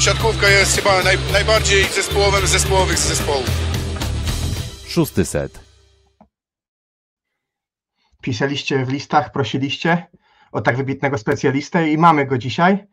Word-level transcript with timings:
siatkówka 0.00 0.48
jest 0.48 0.76
chyba 0.76 1.02
naj, 1.02 1.16
najbardziej 1.32 1.84
zespołowym 1.84 2.46
z 2.46 2.50
zespołowych 2.50 2.98
z 2.98 3.08
zespołów. 3.08 3.50
Szósty 4.88 5.24
set. 5.24 5.60
Pisaliście 8.22 8.84
w 8.84 8.88
listach, 8.88 9.32
prosiliście 9.32 10.06
o 10.52 10.60
tak 10.60 10.76
wybitnego 10.76 11.18
specjalistę 11.18 11.88
i 11.88 11.98
mamy 11.98 12.26
go 12.26 12.38
dzisiaj. 12.38 12.86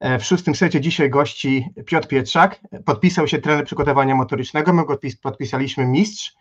E, 0.00 0.18
w 0.18 0.24
szóstym 0.24 0.54
secie 0.54 0.80
dzisiaj 0.80 1.10
gości 1.10 1.68
Piotr 1.86 2.08
Pietrzak. 2.08 2.60
Podpisał 2.84 3.28
się 3.28 3.38
trener 3.38 3.64
przygotowania 3.64 4.14
motorycznego, 4.14 4.72
my 4.72 4.84
go 4.84 4.98
podpisaliśmy 5.22 5.86
mistrz. 5.86 6.32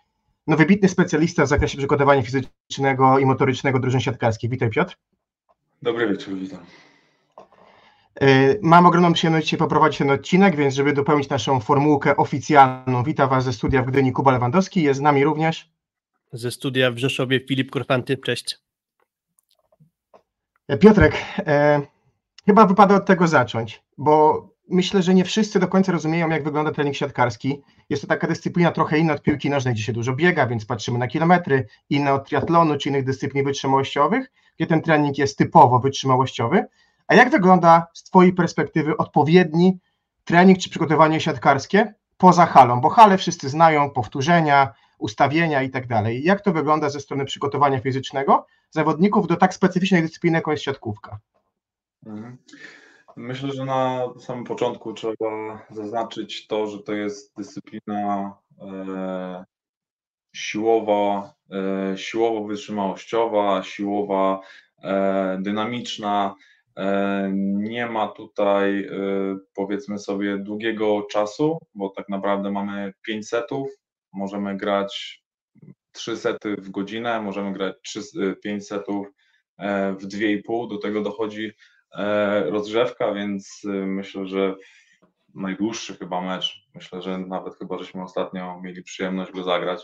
No 0.48 0.58
wybitny 0.58 0.90
specjalista 0.90 1.46
w 1.46 1.48
zakresie 1.48 1.78
przygotowania 1.78 2.22
fizycznego 2.22 3.20
i 3.20 3.26
motorycznego 3.26 3.80
drużyn 3.80 4.02
siatkarskich. 4.02 4.50
Witaj 4.50 4.70
Piotr. 4.70 4.98
Dobry 5.82 6.08
wieczór, 6.08 6.36
witam. 6.36 6.66
E, 8.22 8.56
mam 8.62 8.86
ogromną 8.86 9.14
przyjemność 9.14 9.46
dzisiaj 9.46 9.58
poprowadzić 9.60 9.98
ten 9.98 10.12
odcinek, 10.12 10.56
więc 10.56 10.74
żeby 10.74 10.94
dopełnić 10.94 11.30
naszą 11.30 11.60
formułkę 11.60 12.18
oficjalną, 12.18 13.04
witam 13.04 13.30
Was 13.30 13.44
ze 13.44 13.54
studia 13.54 13.84
w 13.84 13.86
Gdyni 13.86 14.12
Kuba 14.12 14.32
Lewandowski, 14.32 14.84
jest 14.84 15.00
z 15.00 15.02
nami 15.02 15.24
również 15.24 15.74
ze 16.34 16.52
studia 16.52 16.92
w 16.92 16.98
Rzeszowie 16.98 17.40
Filip 17.48 17.72
Kurfanty, 17.72 18.18
cześć. 18.18 18.58
E, 20.68 20.78
Piotrek, 20.78 21.16
e, 21.38 21.82
chyba 22.46 22.66
wypada 22.66 22.96
od 22.96 23.06
tego 23.06 23.28
zacząć, 23.28 23.84
bo 23.98 24.48
myślę, 24.70 25.02
że 25.02 25.14
nie 25.14 25.26
wszyscy 25.26 25.60
do 25.60 25.68
końca 25.68 25.92
rozumieją, 25.92 26.30
jak 26.30 26.44
wygląda 26.44 26.72
trening 26.72 26.96
siatkarski. 26.96 27.62
Jest 27.90 28.02
to 28.02 28.08
taka 28.08 28.28
dyscyplina 28.28 28.72
trochę 28.72 28.98
inna 28.98 29.14
od 29.14 29.22
piłki 29.22 29.50
nożnej, 29.50 29.74
gdzie 29.74 29.84
się 29.84 29.94
dużo 29.94 30.14
biega, 30.16 30.48
więc 30.48 30.66
patrzymy 30.66 31.00
na 31.00 31.08
kilometry, 31.08 31.68
inna 31.90 32.14
od 32.14 32.28
triatlonu 32.28 32.78
czy 32.78 32.90
innych 32.90 33.04
dyscyplin 33.04 33.46
wytrzymałościowych, 33.46 34.32
gdzie 34.58 34.68
ten 34.68 34.82
trening 34.82 35.18
jest 35.18 35.38
typowo 35.38 35.80
wytrzymałościowy. 35.80 36.66
A 37.08 37.16
jak 37.16 37.30
wygląda 37.30 37.88
z 37.94 38.04
Twojej 38.04 38.34
perspektywy 38.34 38.98
odpowiedni 38.98 39.80
trening 40.24 40.60
czy 40.60 40.70
przygotowanie 40.70 41.20
siatkarskie 41.20 41.94
poza 42.18 42.46
halą? 42.46 42.82
Bo 42.82 42.90
hale 42.90 43.18
wszyscy 43.18 43.50
znają, 43.50 43.90
powtórzenia, 43.90 44.74
ustawienia 44.98 45.64
i 45.64 45.70
tak 45.70 45.88
dalej. 45.88 46.24
Jak 46.24 46.42
to 46.42 46.54
wygląda 46.54 46.90
ze 46.90 47.00
strony 47.00 47.26
przygotowania 47.26 47.80
fizycznego 47.80 48.46
zawodników 48.70 49.28
do 49.28 49.36
tak 49.36 49.54
specyficznej 49.54 50.02
dyscypliny, 50.02 50.38
jaką 50.38 50.52
jest 50.52 50.64
siatkówka? 50.64 51.20
Mhm. 52.06 52.38
Myślę, 53.16 53.52
że 53.52 53.66
na 53.66 54.10
samym 54.20 54.44
początku 54.44 54.94
trzeba 54.94 55.66
zaznaczyć 55.70 56.48
to, 56.48 56.68
że 56.68 56.80
to 56.80 56.94
jest 56.94 57.36
dyscyplina 57.38 58.38
e, 58.62 59.46
siłowa, 60.36 61.34
e, 61.52 61.98
siłowo-wytrzymałościowa, 61.98 63.64
siłowa, 63.64 64.42
e, 64.84 65.38
dynamiczna. 65.42 66.36
E, 66.78 67.30
nie 67.54 67.88
ma 67.88 68.08
tutaj, 68.08 68.86
e, 68.86 68.90
powiedzmy 69.56 70.00
sobie, 70.00 70.38
długiego 70.38 71.02
czasu, 71.12 71.58
bo 71.76 71.90
tak 71.90 72.10
naprawdę 72.10 72.52
mamy 72.52 72.94
5 73.02 73.28
setów, 73.28 73.70
możemy 74.14 74.58
grać 74.58 75.24
3 75.92 76.18
sety 76.18 76.56
w 76.56 76.70
godzinę, 76.70 77.22
możemy 77.22 77.54
grać 77.54 77.76
3, 77.84 78.02
5 78.44 78.68
setów 78.68 79.08
e, 79.58 79.94
w 79.94 80.08
2,5, 80.08 80.70
do 80.70 80.78
tego 80.78 81.02
dochodzi 81.02 81.52
rozgrzewka, 82.46 83.14
więc 83.14 83.62
myślę, 83.86 84.28
że 84.28 84.56
najdłuższy 85.36 85.98
chyba 85.98 86.22
mecz, 86.22 86.68
myślę, 86.76 87.02
że 87.02 87.18
nawet 87.18 87.56
chyba 87.56 87.78
żeśmy 87.78 88.04
ostatnio 88.04 88.62
mieli 88.62 88.84
przyjemność 88.84 89.32
go 89.32 89.44
zagrać. 89.44 89.84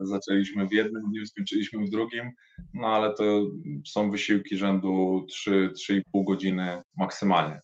Zaczęliśmy 0.00 0.66
w 0.66 0.72
jednym 0.72 1.10
dniu, 1.10 1.26
skończyliśmy 1.26 1.86
w 1.86 1.90
drugim, 1.90 2.30
no 2.74 2.88
ale 2.88 3.14
to 3.14 3.24
są 3.86 4.10
wysiłki 4.10 4.56
rzędu 4.56 5.26
3-3,5 5.46 6.02
godziny 6.26 6.82
maksymalnie. 6.96 7.60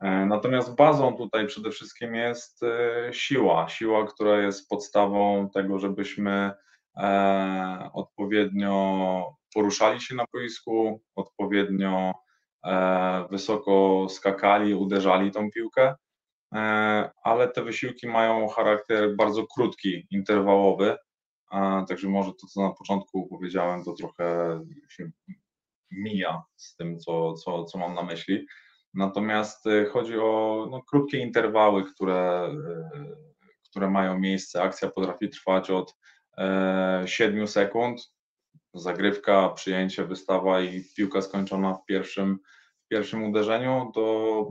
E, 0.00 0.26
natomiast 0.26 0.74
bazą 0.74 1.16
tutaj 1.16 1.46
przede 1.46 1.70
wszystkim 1.70 2.14
jest 2.14 2.62
e, 2.62 3.08
siła, 3.12 3.68
siła, 3.68 4.06
która 4.06 4.42
jest 4.42 4.68
podstawą 4.68 5.50
tego, 5.54 5.78
żebyśmy 5.78 6.50
e, 6.96 7.90
odpowiednio 7.92 9.36
poruszali 9.54 10.00
się 10.00 10.14
na 10.14 10.24
boisku, 10.32 11.02
odpowiednio 11.14 12.12
wysoko 13.30 14.06
skakali, 14.08 14.74
uderzali 14.74 15.30
tą 15.30 15.50
piłkę, 15.50 15.94
ale 17.22 17.48
te 17.54 17.62
wysiłki 17.64 18.08
mają 18.08 18.48
charakter 18.48 19.16
bardzo 19.16 19.46
krótki, 19.46 20.06
interwałowy, 20.10 20.96
także 21.88 22.08
może 22.08 22.30
to, 22.30 22.46
co 22.46 22.62
na 22.62 22.70
początku 22.70 23.26
powiedziałem, 23.26 23.84
to 23.84 23.92
trochę 23.92 24.60
się 24.88 25.10
mija 25.90 26.42
z 26.56 26.76
tym, 26.76 26.98
co, 26.98 27.34
co, 27.34 27.64
co 27.64 27.78
mam 27.78 27.94
na 27.94 28.02
myśli. 28.02 28.46
Natomiast 28.94 29.66
y, 29.66 29.86
chodzi 29.92 30.18
o 30.18 30.66
no, 30.70 30.82
krótkie 30.82 31.18
interwały, 31.18 31.84
które, 31.84 32.50
y, 32.94 33.70
które 33.70 33.90
mają 33.90 34.18
miejsce. 34.18 34.62
Akcja 34.62 34.90
potrafi 34.90 35.28
trwać 35.28 35.70
od 35.70 35.96
7 37.06 37.42
e, 37.42 37.46
sekund, 37.46 38.12
zagrywka, 38.74 39.48
przyjęcie, 39.48 40.04
wystawa 40.04 40.60
i 40.60 40.84
piłka 40.96 41.22
skończona 41.22 41.74
w 41.74 41.84
pierwszym, 41.84 42.38
w 42.84 42.88
pierwszym 42.88 43.24
uderzeniu, 43.24 43.90
to 43.94 44.50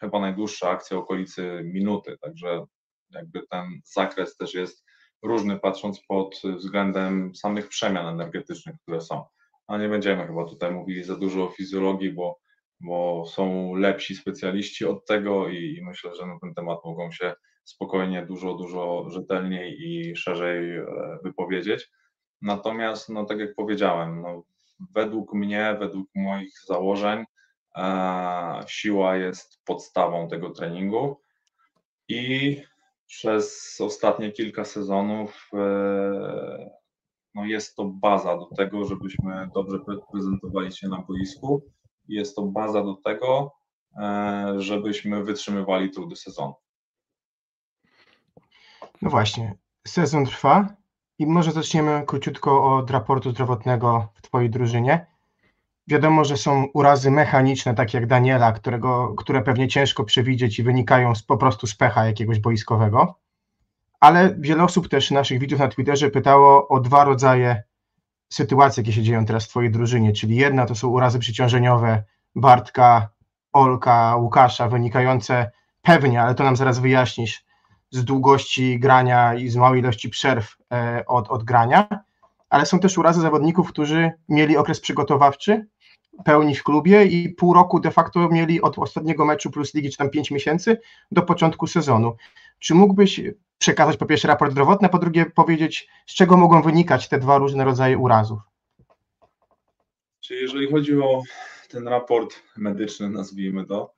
chyba 0.00 0.20
najdłuższa 0.20 0.70
akcja 0.70 0.96
okolicy 0.96 1.60
minuty, 1.64 2.18
także 2.20 2.64
jakby 3.10 3.46
ten 3.50 3.80
zakres 3.84 4.36
też 4.36 4.54
jest 4.54 4.84
różny, 5.22 5.58
patrząc 5.58 6.00
pod 6.08 6.40
względem 6.56 7.34
samych 7.34 7.68
przemian 7.68 8.06
energetycznych, 8.06 8.76
które 8.82 9.00
są. 9.00 9.24
A 9.66 9.78
nie 9.78 9.88
będziemy 9.88 10.26
chyba 10.26 10.44
tutaj 10.44 10.72
mówili 10.72 11.04
za 11.04 11.16
dużo 11.16 11.44
o 11.44 11.50
fizjologii, 11.50 12.12
bo 12.12 12.40
bo 12.80 13.24
są 13.26 13.74
lepsi 13.74 14.16
specjaliści 14.16 14.84
od 14.84 15.06
tego 15.06 15.48
i, 15.48 15.76
i 15.78 15.84
myślę, 15.84 16.14
że 16.14 16.26
na 16.26 16.38
ten 16.38 16.54
temat 16.54 16.78
mogą 16.84 17.10
się 17.12 17.34
spokojnie, 17.64 18.26
dużo, 18.26 18.54
dużo 18.54 19.10
rzetelniej 19.10 19.76
i 19.80 20.16
szerzej 20.16 20.76
e, 20.76 20.84
wypowiedzieć. 21.24 21.90
Natomiast, 22.42 23.08
no 23.08 23.24
tak 23.24 23.38
jak 23.38 23.54
powiedziałem, 23.54 24.22
no, 24.22 24.42
według 24.94 25.34
mnie, 25.34 25.76
według 25.80 26.08
moich 26.14 26.52
założeń, 26.66 27.24
siła 28.66 29.16
jest 29.16 29.64
podstawą 29.64 30.28
tego 30.28 30.50
treningu 30.50 31.20
i 32.08 32.62
przez 33.06 33.76
ostatnie 33.80 34.32
kilka 34.32 34.64
sezonów 34.64 35.50
e, 35.54 36.70
no 37.34 37.44
jest 37.44 37.76
to 37.76 37.84
baza 37.84 38.36
do 38.36 38.46
tego, 38.46 38.84
żebyśmy 38.84 39.48
dobrze 39.54 39.78
prezentowali 40.12 40.72
się 40.72 40.88
na 40.88 40.98
boisku 40.98 41.62
jest 42.10 42.36
to 42.36 42.42
baza 42.42 42.84
do 42.84 42.94
tego, 42.94 43.52
e, 43.96 44.54
żebyśmy 44.58 45.24
wytrzymywali 45.24 45.90
trudy 45.90 46.16
sezonu. 46.16 46.54
No 49.02 49.10
właśnie, 49.10 49.58
sezon 49.86 50.26
trwa 50.26 50.76
i 51.18 51.26
może 51.26 51.52
zaczniemy 51.52 52.04
króciutko 52.06 52.76
od 52.76 52.90
raportu 52.90 53.30
zdrowotnego 53.30 54.08
w 54.14 54.22
Twojej 54.22 54.50
drużynie. 54.50 55.06
Wiadomo, 55.90 56.24
że 56.24 56.36
są 56.36 56.64
urazy 56.74 57.10
mechaniczne, 57.10 57.74
takie 57.74 57.98
jak 57.98 58.06
Daniela, 58.06 58.52
którego, 58.52 59.14
które 59.14 59.42
pewnie 59.42 59.68
ciężko 59.68 60.04
przewidzieć 60.04 60.58
i 60.58 60.62
wynikają 60.62 61.14
z, 61.14 61.22
po 61.22 61.36
prostu 61.36 61.66
z 61.66 61.74
pecha 61.74 62.06
jakiegoś 62.06 62.38
boiskowego. 62.38 63.18
Ale 64.00 64.34
wiele 64.38 64.64
osób 64.64 64.88
też 64.88 65.10
naszych 65.10 65.38
widzów 65.38 65.58
na 65.58 65.68
Twitterze 65.68 66.10
pytało 66.10 66.68
o 66.68 66.80
dwa 66.80 67.04
rodzaje 67.04 67.62
sytuacje, 68.28 68.80
jakie 68.82 68.92
się 68.92 69.02
dzieją 69.02 69.26
teraz 69.26 69.44
w 69.44 69.48
Twojej 69.48 69.70
drużynie, 69.70 70.12
czyli 70.12 70.36
jedna 70.36 70.66
to 70.66 70.74
są 70.74 70.88
urazy 70.88 71.18
przyciążeniowe 71.18 72.04
Bartka, 72.34 73.08
Olka, 73.52 74.16
Łukasza, 74.16 74.68
wynikające 74.68 75.50
pewnie, 75.82 76.22
ale 76.22 76.34
to 76.34 76.44
nam 76.44 76.56
zaraz 76.56 76.78
wyjaśnisz, 76.78 77.44
z 77.90 78.04
długości 78.04 78.78
grania 78.78 79.34
i 79.34 79.48
z 79.48 79.56
małej 79.56 79.80
ilości 79.80 80.08
przerw 80.08 80.56
e, 80.72 81.04
od, 81.06 81.28
od 81.28 81.44
grania, 81.44 81.88
ale 82.50 82.66
są 82.66 82.80
też 82.80 82.98
urazy 82.98 83.20
zawodników, 83.20 83.68
którzy 83.68 84.12
mieli 84.28 84.56
okres 84.56 84.80
przygotowawczy, 84.80 85.66
pełni 86.24 86.54
w 86.54 86.62
klubie 86.62 87.04
i 87.04 87.28
pół 87.28 87.54
roku 87.54 87.80
de 87.80 87.90
facto 87.90 88.28
mieli 88.28 88.62
od 88.62 88.78
ostatniego 88.78 89.24
meczu 89.24 89.50
plus 89.50 89.74
ligi, 89.74 89.90
czy 89.90 89.96
tam 89.96 90.10
pięć 90.10 90.30
miesięcy 90.30 90.80
do 91.10 91.22
początku 91.22 91.66
sezonu. 91.66 92.16
Czy 92.58 92.74
mógłbyś 92.74 93.20
przekazać 93.58 93.96
po 93.96 94.06
pierwsze 94.06 94.28
raport 94.28 94.52
zdrowotny, 94.52 94.86
a 94.86 94.90
po 94.90 94.98
drugie 94.98 95.26
powiedzieć, 95.26 95.88
z 96.06 96.14
czego 96.14 96.36
mogą 96.36 96.62
wynikać 96.62 97.08
te 97.08 97.18
dwa 97.18 97.38
różne 97.38 97.64
rodzaje 97.64 97.98
urazów? 97.98 98.40
Czyli 100.20 100.40
jeżeli 100.40 100.70
chodzi 100.70 101.00
o 101.00 101.22
ten 101.68 101.88
raport 101.88 102.34
medyczny, 102.56 103.10
nazwijmy 103.10 103.66
to, 103.66 103.92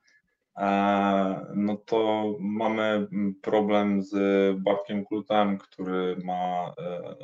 e, 0.57 1.45
no 1.55 1.77
to 1.77 2.25
mamy 2.39 3.07
problem 3.41 4.03
z 4.03 4.13
Bartkiem 4.59 5.05
Klutem, 5.05 5.57
który 5.57 6.17
ma 6.23 6.73
e, 6.77 7.15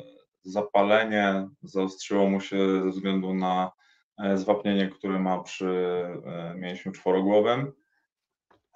zapalenie, 0.42 1.48
zaostrzyło 1.62 2.30
mu 2.30 2.40
się 2.40 2.82
ze 2.82 2.90
względu 2.90 3.34
na 3.34 3.70
zwapnienie, 4.34 4.88
które 4.88 5.18
ma 5.18 5.42
przy 5.42 6.04
mięśniu 6.56 6.92
czworogłowym. 6.92 7.72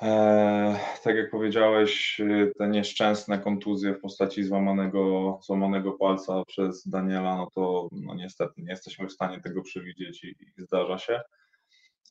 E, 0.03 0.81
tak 1.03 1.17
jak 1.17 1.31
powiedziałeś, 1.31 2.21
te 2.59 2.69
nieszczęsne 2.69 3.39
kontuzje 3.39 3.95
w 3.95 4.01
postaci 4.01 4.45
złamanego, 4.45 5.39
złamanego 5.43 5.93
palca 5.93 6.45
przez 6.45 6.89
Daniela, 6.89 7.37
no 7.37 7.51
to 7.55 7.89
no 7.93 8.15
niestety 8.15 8.63
nie 8.63 8.71
jesteśmy 8.71 9.07
w 9.07 9.13
stanie 9.13 9.41
tego 9.41 9.63
przewidzieć 9.63 10.25
i, 10.25 10.29
i 10.29 10.63
zdarza 10.63 10.99
się. 10.99 11.21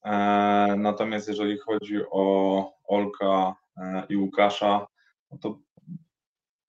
E, 0.05 0.75
natomiast 0.77 1.27
jeżeli 1.27 1.57
chodzi 1.57 1.99
o 2.11 2.71
Olka 2.83 3.55
e, 3.77 4.03
i 4.09 4.15
Łukasza, 4.15 4.87
no 5.31 5.37
to 5.37 5.59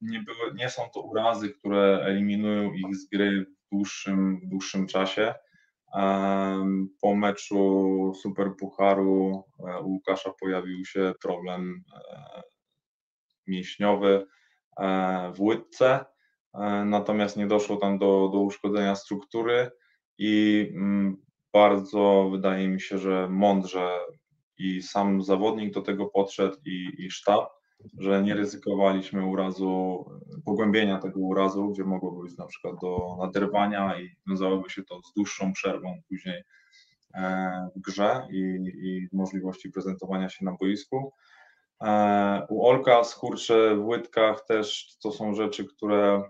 nie, 0.00 0.20
były, 0.20 0.54
nie 0.54 0.70
są 0.70 0.82
to 0.94 1.00
urazy, 1.00 1.50
które 1.50 2.00
eliminują 2.04 2.72
ich 2.72 2.96
z 2.96 3.08
gry 3.08 3.44
w 3.44 3.74
dłuższym, 3.74 4.40
dłuższym 4.42 4.86
czasie. 4.86 5.34
Po 7.00 7.14
meczu 7.14 8.12
Superpucharu 8.22 9.44
e, 9.58 9.80
u 9.80 9.88
Łukasza 9.88 10.32
pojawił 10.40 10.84
się 10.84 11.12
problem 11.22 11.84
e, 11.94 12.42
mięśniowy 13.46 14.26
e, 14.80 15.32
w 15.32 15.40
łydce, 15.40 16.04
natomiast 16.84 17.36
nie 17.36 17.46
doszło 17.46 17.76
tam 17.76 17.98
do, 17.98 18.30
do 18.32 18.38
uszkodzenia 18.38 18.94
struktury 18.94 19.70
i 20.18 20.66
mm, 20.74 21.16
bardzo 21.52 22.28
wydaje 22.32 22.68
mi 22.68 22.80
się, 22.80 22.98
że 22.98 23.28
mądrze 23.28 23.98
i 24.58 24.82
sam 24.82 25.22
zawodnik 25.22 25.74
do 25.74 25.82
tego 25.82 26.06
podszedł 26.06 26.56
i, 26.66 26.94
i 26.98 27.10
sztab, 27.10 27.48
że 27.98 28.22
nie 28.22 28.34
ryzykowaliśmy 28.34 29.26
urazu, 29.26 30.04
pogłębienia 30.44 30.98
tego 30.98 31.20
urazu, 31.20 31.68
gdzie 31.68 31.84
mogło 31.84 32.22
być 32.22 32.36
na 32.36 32.46
przykład 32.46 32.74
do 32.80 33.16
naderwania 33.20 34.00
i 34.00 34.16
wiązałoby 34.28 34.70
się 34.70 34.82
to 34.82 35.02
z 35.02 35.12
dłuższą 35.12 35.52
przerwą 35.52 36.00
później 36.08 36.42
e, 37.14 37.68
w 37.76 37.80
grze 37.80 38.26
i, 38.30 38.40
i 38.82 39.08
możliwości 39.12 39.70
prezentowania 39.70 40.28
się 40.28 40.44
na 40.44 40.52
boisku. 40.60 41.12
E, 41.82 42.46
U 42.48 42.66
Olka 42.66 43.04
skurcze 43.04 43.76
w 43.76 43.86
łydkach 43.86 44.46
też 44.46 44.96
to 45.02 45.12
są 45.12 45.34
rzeczy, 45.34 45.64
które 45.64 46.22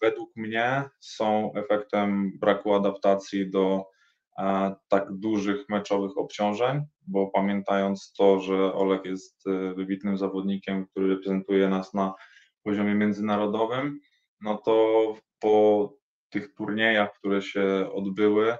według 0.00 0.36
mnie 0.36 0.84
są 1.00 1.52
efektem 1.54 2.38
braku 2.38 2.74
adaptacji 2.74 3.50
do 3.50 3.86
tak 4.88 5.12
dużych 5.12 5.68
meczowych 5.68 6.18
obciążeń, 6.18 6.80
bo 7.06 7.30
pamiętając 7.30 8.12
to, 8.12 8.40
że 8.40 8.74
Olek 8.74 9.04
jest 9.04 9.46
e, 9.46 9.74
wybitnym 9.74 10.18
zawodnikiem, 10.18 10.86
który 10.86 11.08
reprezentuje 11.08 11.68
nas 11.68 11.94
na 11.94 12.14
poziomie 12.62 12.94
międzynarodowym, 12.94 14.00
no 14.40 14.56
to 14.56 15.14
po 15.40 15.92
tych 16.30 16.54
turniejach, 16.54 17.12
które 17.18 17.42
się 17.42 17.90
odbyły, 17.92 18.56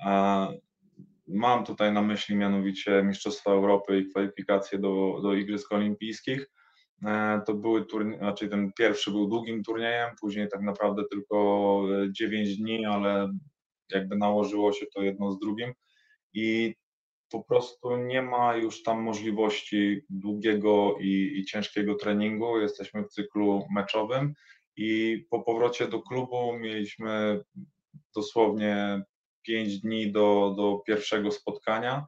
e, 0.00 0.48
mam 1.28 1.64
tutaj 1.64 1.92
na 1.92 2.02
myśli 2.02 2.36
mianowicie 2.36 3.02
Mistrzostwa 3.02 3.50
Europy 3.50 3.98
i 3.98 4.10
kwalifikacje 4.10 4.78
do, 4.78 5.20
do 5.22 5.34
Igrzysk 5.34 5.72
Olimpijskich, 5.72 6.46
E, 7.06 7.40
to 7.46 7.54
były 7.54 7.86
turnie, 7.86 8.18
znaczy 8.18 8.48
ten 8.48 8.72
pierwszy 8.78 9.10
był 9.10 9.28
długim 9.28 9.62
turniejem, 9.62 10.10
później 10.20 10.48
tak 10.48 10.60
naprawdę 10.62 11.02
tylko 11.10 11.82
9 12.10 12.56
dni, 12.56 12.86
ale 12.86 13.32
jakby 13.94 14.16
nałożyło 14.16 14.72
się 14.72 14.86
to 14.86 15.02
jedno 15.02 15.32
z 15.32 15.38
drugim 15.38 15.72
i 16.34 16.74
po 17.30 17.44
prostu 17.44 17.96
nie 17.96 18.22
ma 18.22 18.56
już 18.56 18.82
tam 18.82 19.02
możliwości 19.02 20.00
długiego 20.10 20.96
i, 21.00 21.32
i 21.38 21.44
ciężkiego 21.44 21.94
treningu. 21.94 22.58
Jesteśmy 22.58 23.02
w 23.02 23.08
cyklu 23.08 23.66
meczowym 23.74 24.34
i 24.76 25.18
po 25.30 25.42
powrocie 25.42 25.88
do 25.88 26.02
klubu 26.02 26.52
mieliśmy 26.58 27.40
dosłownie 28.14 29.02
5 29.42 29.80
dni 29.80 30.12
do, 30.12 30.54
do 30.56 30.82
pierwszego 30.86 31.30
spotkania 31.30 32.06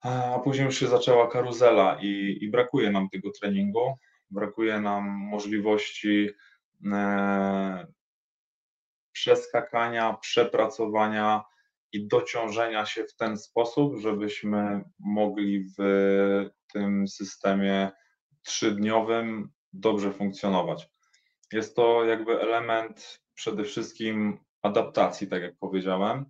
a 0.00 0.38
później 0.44 0.66
już 0.66 0.78
się 0.78 0.86
zaczęła 0.86 1.28
karuzela 1.28 1.98
i, 2.02 2.38
i 2.40 2.50
brakuje 2.50 2.90
nam 2.90 3.08
tego 3.08 3.30
treningu, 3.40 3.94
brakuje 4.30 4.80
nam 4.80 5.04
możliwości 5.08 6.30
e, 6.92 7.86
przeskakania, 9.18 10.16
przepracowania 10.20 11.44
i 11.92 12.08
dociążenia 12.08 12.86
się 12.86 13.04
w 13.04 13.16
ten 13.16 13.38
sposób, 13.38 13.96
żebyśmy 13.96 14.84
mogli 14.98 15.64
w 15.78 15.82
tym 16.72 17.08
systemie 17.08 17.90
trzydniowym 18.42 19.50
dobrze 19.72 20.12
funkcjonować. 20.12 20.88
Jest 21.52 21.76
to 21.76 22.04
jakby 22.04 22.40
element 22.40 23.20
przede 23.34 23.64
wszystkim 23.64 24.38
adaptacji, 24.62 25.26
tak 25.28 25.42
jak 25.42 25.58
powiedziałem, 25.58 26.24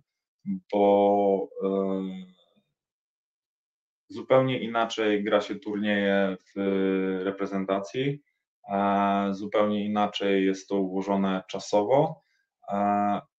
bo 0.71 1.49
e, 1.63 1.69
Zupełnie 4.11 4.59
inaczej 4.59 5.23
gra 5.23 5.41
się 5.41 5.55
turnieje 5.55 6.37
w 6.55 6.59
reprezentacji, 7.23 8.23
zupełnie 9.31 9.85
inaczej 9.85 10.45
jest 10.45 10.67
to 10.67 10.75
ułożone 10.75 11.43
czasowo, 11.47 12.23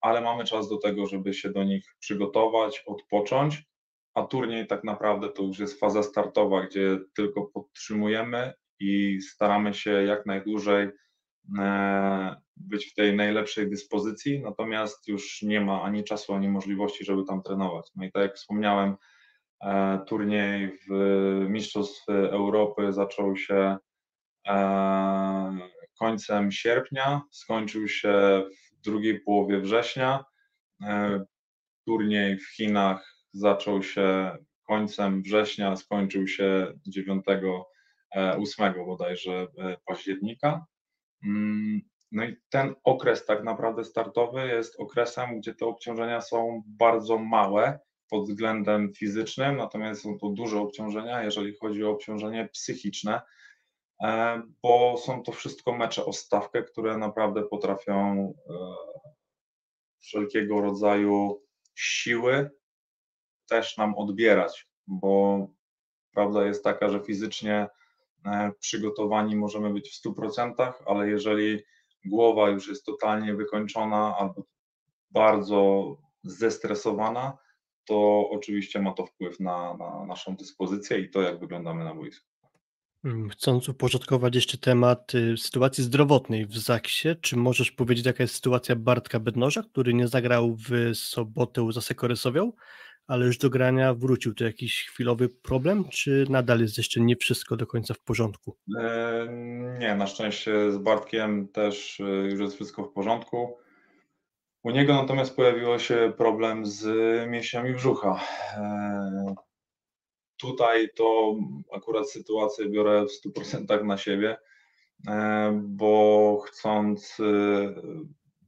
ale 0.00 0.20
mamy 0.20 0.44
czas 0.44 0.68
do 0.68 0.78
tego, 0.78 1.06
żeby 1.06 1.34
się 1.34 1.50
do 1.50 1.64
nich 1.64 1.84
przygotować, 1.98 2.82
odpocząć, 2.86 3.62
a 4.14 4.22
turniej 4.22 4.66
tak 4.66 4.84
naprawdę 4.84 5.28
to 5.28 5.42
już 5.42 5.58
jest 5.58 5.80
faza 5.80 6.02
startowa, 6.02 6.66
gdzie 6.66 6.98
tylko 7.16 7.46
podtrzymujemy 7.46 8.52
i 8.80 9.20
staramy 9.20 9.74
się 9.74 9.90
jak 9.90 10.26
najdłużej 10.26 10.88
e, 11.58 12.36
być 12.56 12.86
w 12.86 12.94
tej 12.94 13.16
najlepszej 13.16 13.70
dyspozycji, 13.70 14.40
natomiast 14.40 15.08
już 15.08 15.42
nie 15.42 15.60
ma 15.60 15.82
ani 15.82 16.04
czasu, 16.04 16.34
ani 16.34 16.48
możliwości, 16.48 17.04
żeby 17.04 17.24
tam 17.24 17.42
trenować. 17.42 17.86
No 17.96 18.04
i 18.04 18.12
tak 18.12 18.22
jak 18.22 18.36
wspomniałem, 18.36 18.96
E, 19.62 20.00
turniej 20.06 20.78
w 20.88 20.90
Mistrzostw 21.48 22.08
Europy 22.08 22.92
zaczął 22.92 23.36
się 23.36 23.76
e, 24.46 25.58
końcem 25.98 26.52
sierpnia, 26.52 27.22
skończył 27.30 27.88
się 27.88 28.44
w 28.56 28.69
drugiej 28.80 29.20
połowie 29.20 29.60
września. 29.60 30.24
E, 30.82 31.24
turniej 31.86 32.38
w 32.38 32.48
Chinach 32.48 33.14
zaczął 33.32 33.82
się 33.82 34.36
końcem 34.66 35.22
września, 35.22 35.76
skończył 35.76 36.26
się 36.26 36.72
9, 36.86 37.24
8 38.14 38.74
bodajże 38.86 39.46
października. 39.86 40.66
Mm, 41.24 41.80
no 42.12 42.24
i 42.24 42.36
ten 42.48 42.74
okres 42.84 43.26
tak 43.26 43.44
naprawdę 43.44 43.84
startowy 43.84 44.46
jest 44.48 44.80
okresem, 44.80 45.40
gdzie 45.40 45.54
te 45.54 45.66
obciążenia 45.66 46.20
są 46.20 46.62
bardzo 46.66 47.18
małe 47.18 47.78
pod 48.10 48.28
względem 48.28 48.92
fizycznym, 48.94 49.56
natomiast 49.56 50.02
są 50.02 50.18
to 50.18 50.28
duże 50.28 50.60
obciążenia, 50.60 51.22
jeżeli 51.22 51.56
chodzi 51.60 51.84
o 51.84 51.90
obciążenie 51.90 52.48
psychiczne, 52.52 53.14
e, 53.14 53.22
bo 54.62 54.98
są 54.98 55.22
to 55.22 55.32
wszystko 55.32 55.72
mecze 55.72 56.04
o 56.04 56.12
stawkę, 56.12 56.62
które 56.62 56.98
naprawdę 56.98 57.42
potrafią 57.42 57.94
e, 58.48 58.54
wszelkiego 60.00 60.60
rodzaju 60.60 61.42
siły 61.74 62.50
też 63.48 63.76
nam 63.76 63.94
odbierać, 63.94 64.68
bo 64.86 65.46
prawda 66.12 66.46
jest 66.46 66.64
taka, 66.64 66.88
że 66.88 67.00
fizycznie 67.00 67.68
e, 68.26 68.52
przygotowani 68.60 69.36
możemy 69.36 69.70
być 69.70 69.90
w 69.90 70.08
100%, 70.08 70.72
ale 70.86 71.08
jeżeli 71.08 71.62
głowa 72.04 72.48
już 72.48 72.68
jest 72.68 72.84
totalnie 72.86 73.34
wykończona 73.34 74.16
albo 74.18 74.42
bardzo 75.10 75.96
zestresowana, 76.22 77.38
to 77.84 78.28
oczywiście 78.30 78.82
ma 78.82 78.92
to 78.92 79.06
wpływ 79.06 79.40
na, 79.40 79.76
na 79.76 80.06
naszą 80.06 80.36
dyspozycję 80.36 80.98
i 80.98 81.10
to, 81.10 81.22
jak 81.22 81.40
wyglądamy 81.40 81.84
na 81.84 81.94
boisku. 81.94 82.29
Mm, 83.04 83.28
chcąc 83.28 83.68
uporządkować 83.68 84.34
jeszcze 84.34 84.58
temat 84.58 85.14
y, 85.14 85.36
sytuacji 85.36 85.84
zdrowotnej 85.84 86.46
w 86.46 86.58
Zaksie, 86.58 87.08
czy 87.20 87.36
możesz 87.36 87.70
powiedzieć, 87.70 88.06
jaka 88.06 88.22
jest 88.22 88.34
sytuacja 88.34 88.76
Bartka 88.76 89.20
Bednoża, 89.20 89.62
który 89.62 89.94
nie 89.94 90.08
zagrał 90.08 90.56
w 90.56 90.94
sobotę 90.94 91.72
za 91.72 91.80
Sekorysowią, 91.80 92.52
ale 93.06 93.26
już 93.26 93.38
do 93.38 93.50
grania 93.50 93.94
wrócił? 93.94 94.34
To 94.34 94.44
jakiś 94.44 94.84
chwilowy 94.84 95.28
problem, 95.28 95.84
czy 95.88 96.26
nadal 96.28 96.60
jest 96.60 96.78
jeszcze 96.78 97.00
nie 97.00 97.16
wszystko 97.16 97.56
do 97.56 97.66
końca 97.66 97.94
w 97.94 98.00
porządku? 98.00 98.56
E, 98.78 99.26
nie, 99.78 99.94
na 99.94 100.06
szczęście 100.06 100.72
z 100.72 100.78
Bartkiem 100.78 101.48
też 101.48 102.00
e, 102.00 102.04
już 102.04 102.40
jest 102.40 102.54
wszystko 102.54 102.84
w 102.84 102.92
porządku. 102.92 103.56
U 104.62 104.70
niego 104.70 104.94
natomiast 104.94 105.36
pojawiło 105.36 105.78
się 105.78 106.12
problem 106.16 106.66
z 106.66 106.86
mięśniami 107.30 107.74
brzucha. 107.74 108.20
E, 108.56 109.34
tutaj 110.40 110.88
to 110.96 111.36
akurat 111.72 112.10
sytuację 112.10 112.68
biorę 112.68 113.06
w 113.06 113.28
100% 113.28 113.84
na 113.84 113.96
siebie, 113.96 114.36
e, 115.08 115.60
bo 115.64 116.42
chcąc 116.46 117.20
e, 117.20 117.24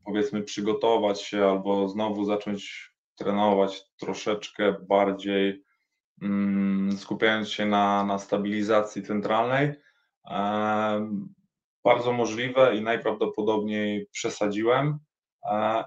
powiedzmy 0.04 0.42
przygotować 0.42 1.22
się 1.22 1.44
albo 1.44 1.88
znowu 1.88 2.24
zacząć 2.24 2.92
trenować 3.14 3.82
troszeczkę 3.96 4.76
bardziej 4.88 5.64
mm, 6.22 6.98
skupiając 6.98 7.48
się 7.48 7.66
na, 7.66 8.04
na 8.04 8.18
stabilizacji 8.18 9.02
centralnej, 9.02 9.72
bardzo 11.84 12.12
możliwe 12.12 12.76
i 12.76 12.82
najprawdopodobniej 12.82 14.08
przesadziłem 14.12 14.98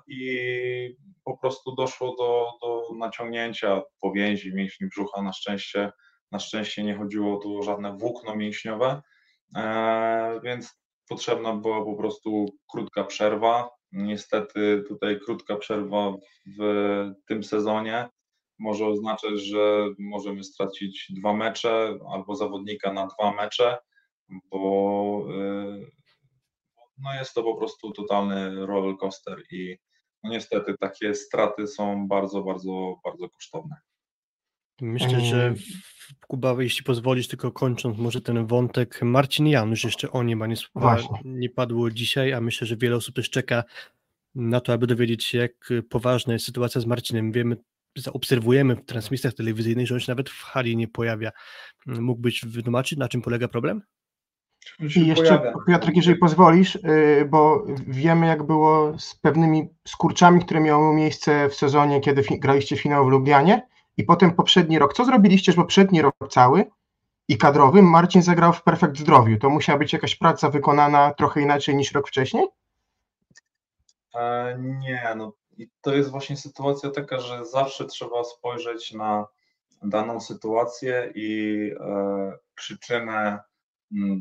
i 0.08 0.98
po 1.24 1.38
prostu 1.38 1.76
doszło 1.76 2.16
do, 2.16 2.48
do 2.62 2.96
naciągnięcia 2.96 3.82
powięzi 4.02 4.54
mięśni 4.54 4.88
brzucha. 4.88 5.22
Na 5.22 5.34
szczęście, 5.34 5.92
na 6.32 6.40
szczęście 6.40 6.84
nie 6.84 6.98
chodziło 6.98 7.38
tu 7.38 7.60
o 7.60 7.64
żadne 7.64 7.98
włókno 7.98 8.36
mięśniowe, 8.36 9.02
e, 9.56 10.40
więc 10.44 10.80
potrzebna 11.10 11.56
była 11.56 11.86
po 11.86 11.96
prostu 11.96 12.46
krótka 12.72 13.04
przerwa. 13.04 13.70
Niestety 13.92 14.84
tutaj 14.88 15.20
krótka 15.20 15.56
przerwa 15.56 16.14
w 16.60 17.12
tym 17.28 17.44
sezonie 17.44 18.10
może 18.60 18.88
oznaczać, 18.88 19.40
że 19.40 19.88
możemy 20.00 20.44
stracić 20.44 21.08
dwa 21.10 21.34
mecze 21.34 21.98
albo 22.14 22.36
zawodnika 22.36 22.94
na 22.94 23.08
dwa 23.08 23.34
mecze, 23.34 23.78
bo 24.52 25.26
y, 25.30 25.92
no 26.98 27.14
jest 27.14 27.34
to 27.34 27.44
po 27.44 27.56
prostu 27.58 27.92
totalny 27.92 28.66
roller 28.66 28.96
coaster 28.98 29.38
i 29.52 29.78
no 30.24 30.30
niestety 30.30 30.76
takie 30.80 31.16
straty 31.16 31.68
są 31.68 32.08
bardzo, 32.08 32.44
bardzo, 32.44 32.96
bardzo 33.04 33.30
kosztowne. 33.30 33.76
Myślę, 34.82 35.22
że 35.22 35.44
Mm. 35.44 35.56
w- 35.56 35.62
Kuba, 36.28 36.56
jeśli 36.60 36.84
pozwolisz, 36.84 37.28
tylko 37.28 37.52
kończąc 37.52 37.98
może 37.98 38.22
ten 38.22 38.48
wątek, 38.48 39.02
Marcin 39.02 39.48
Janusz, 39.48 39.84
jeszcze 39.84 40.12
o 40.12 40.24
nim, 40.24 40.42
a 40.42 40.48
nie, 40.48 40.56
nie 41.26 41.50
padło 41.50 41.92
dzisiaj, 41.92 42.34
a 42.34 42.42
myślę, 42.42 42.68
że 42.68 42.78
wiele 42.78 42.96
osób 42.96 43.16
też 43.16 43.30
czeka 43.30 43.64
na 44.36 44.62
to, 44.62 44.74
aby 44.74 44.88
dowiedzieć 44.88 45.24
się, 45.24 45.38
jak 45.38 45.70
poważna 45.90 46.34
jest 46.34 46.46
sytuacja 46.46 46.82
z 46.82 46.86
Marcinem. 46.86 47.32
Wiemy, 47.32 47.58
obserwujemy 48.14 48.76
w 48.76 48.86
transmisjach 48.86 49.34
telewizyjnych, 49.34 49.88
że 49.88 49.94
on 49.96 50.00
się 50.00 50.12
nawet 50.12 50.30
w 50.30 50.42
hali 50.44 50.78
nie 50.78 50.88
pojawia. 50.88 51.32
Mógłbyś 51.86 52.46
wytłumaczyć, 52.46 53.00
na 53.00 53.08
czym 53.08 53.22
polega 53.22 53.48
problem? 53.48 53.82
I 54.80 55.08
jeszcze, 55.08 55.38
pojawia. 55.38 55.54
Piotrek, 55.68 55.96
jeżeli 55.96 56.18
pozwolisz, 56.18 56.76
y, 56.76 57.28
bo 57.30 57.64
wiemy, 57.88 58.28
jak 58.28 58.44
było 58.44 59.00
z 59.00 59.16
pewnymi 59.16 59.70
skurczami, 59.88 60.42
które 60.42 60.60
miały 60.60 60.96
miejsce 60.96 61.50
w 61.50 61.56
sezonie, 61.56 62.02
kiedy 62.02 62.24
graliście 62.40 62.78
finał 62.78 63.06
w 63.06 63.10
Lublianie 63.10 63.68
i 63.98 64.04
potem 64.04 64.32
poprzedni 64.34 64.80
rok. 64.80 64.94
Co 64.94 65.06
zrobiliście, 65.06 65.52
że 65.52 65.56
poprzedni 65.56 66.02
rok 66.02 66.16
cały 66.30 66.66
i 67.28 67.38
kadrowy 67.38 67.82
Marcin 67.82 68.22
zagrał 68.22 68.54
w 68.54 68.64
Perfekt 68.64 68.98
Zdrowiu? 68.98 69.40
To 69.40 69.50
musiała 69.50 69.80
być 69.80 69.94
jakaś 69.94 70.16
praca 70.16 70.50
wykonana 70.50 71.14
trochę 71.14 71.42
inaczej 71.42 71.76
niż 71.76 71.92
rok 71.92 72.08
wcześniej? 72.08 72.48
E, 74.16 74.58
Nie, 74.60 75.14
no 75.18 75.34
i 75.58 75.70
to 75.82 75.96
jest 75.96 76.12
właśnie 76.12 76.38
sytuacja 76.38 76.90
taka, 76.90 77.20
że 77.20 77.46
zawsze 77.46 77.86
trzeba 77.86 78.24
spojrzeć 78.24 78.94
na 78.94 79.28
daną 79.84 80.20
sytuację 80.20 81.12
i 81.16 81.72
e, 81.80 82.38
przyczynę 82.56 83.40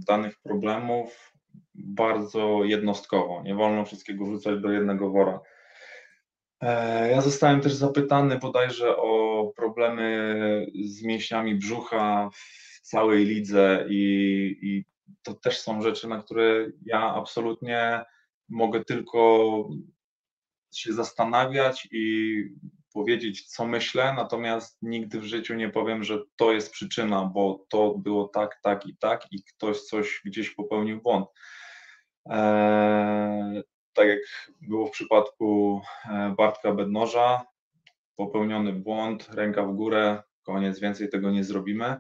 danych 0.07 0.39
problemów 0.43 1.33
bardzo 1.75 2.65
jednostkowo. 2.65 3.43
Nie 3.43 3.55
wolno 3.55 3.85
wszystkiego 3.85 4.25
wrzucać 4.25 4.61
do 4.61 4.71
jednego 4.71 5.11
wora. 5.11 5.41
E, 6.61 7.11
Ja 7.11 7.21
zostałem 7.21 7.61
też 7.61 7.75
zapytany 7.75 8.39
bodajże 8.39 8.97
o 8.97 9.53
problemy 9.57 10.67
z 10.85 11.03
mięśniami 11.03 11.55
brzucha 11.55 12.31
w 12.33 12.81
całej 12.81 13.25
lidze 13.25 13.87
i, 13.89 14.03
i 14.63 14.85
to 15.23 15.35
też 15.35 15.61
są 15.61 15.83
rzeczy, 15.83 16.09
na 16.09 16.23
które 16.23 16.67
ja 16.87 17.15
absolutnie 17.15 18.05
mogę 18.49 18.85
tylko 18.85 19.69
się 20.75 20.93
zastanawiać 20.93 21.89
i 21.93 22.35
powiedzieć, 22.95 23.47
co 23.47 23.67
myślę, 23.67 24.15
natomiast 24.17 24.79
nigdy 24.83 25.21
w 25.21 25.25
życiu 25.25 25.55
nie 25.55 25.71
powiem, 25.71 26.05
że 26.05 26.19
to 26.37 26.53
jest 26.53 26.73
przyczyna, 26.73 27.31
bo 27.35 27.67
to 27.69 27.95
było 27.99 28.29
tak, 28.29 28.61
tak 28.63 28.87
i 28.87 28.97
tak 28.97 29.33
i 29.33 29.43
ktoś 29.43 29.81
coś 29.81 30.21
gdzieś 30.25 30.51
popełnił 30.51 31.03
błąd. 31.03 31.27
Eee, 32.27 33.63
tak 33.93 34.09
jak 34.09 34.19
było 34.61 34.87
w 34.87 34.91
przypadku 34.91 35.81
e, 36.11 36.35
Bartka 36.39 36.73
Bednoża, 36.73 37.45
popełniony 38.17 38.73
błąd, 38.73 39.29
ręka 39.33 39.63
w 39.63 39.75
górę, 39.75 40.23
koniec, 40.43 40.81
więcej 40.81 41.09
tego 41.09 41.31
nie 41.31 41.45
zrobimy. 41.45 41.97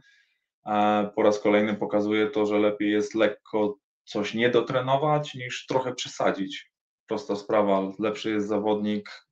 E, 0.66 1.10
Po 1.14 1.22
raz 1.22 1.40
kolejny 1.40 1.74
pokazuje 1.74 2.26
to, 2.30 2.46
że 2.46 2.58
lepiej 2.58 2.92
jest 2.92 3.14
lekko 3.14 3.78
coś 4.04 4.34
nie 4.34 4.50
dotrenować, 4.50 5.34
niż 5.34 5.66
trochę 5.66 5.94
przesadzić. 5.94 6.72
Prosta 7.06 7.36
sprawa, 7.36 7.92
lepszy 7.98 8.30
jest 8.30 8.48
zawodnik 8.48 9.23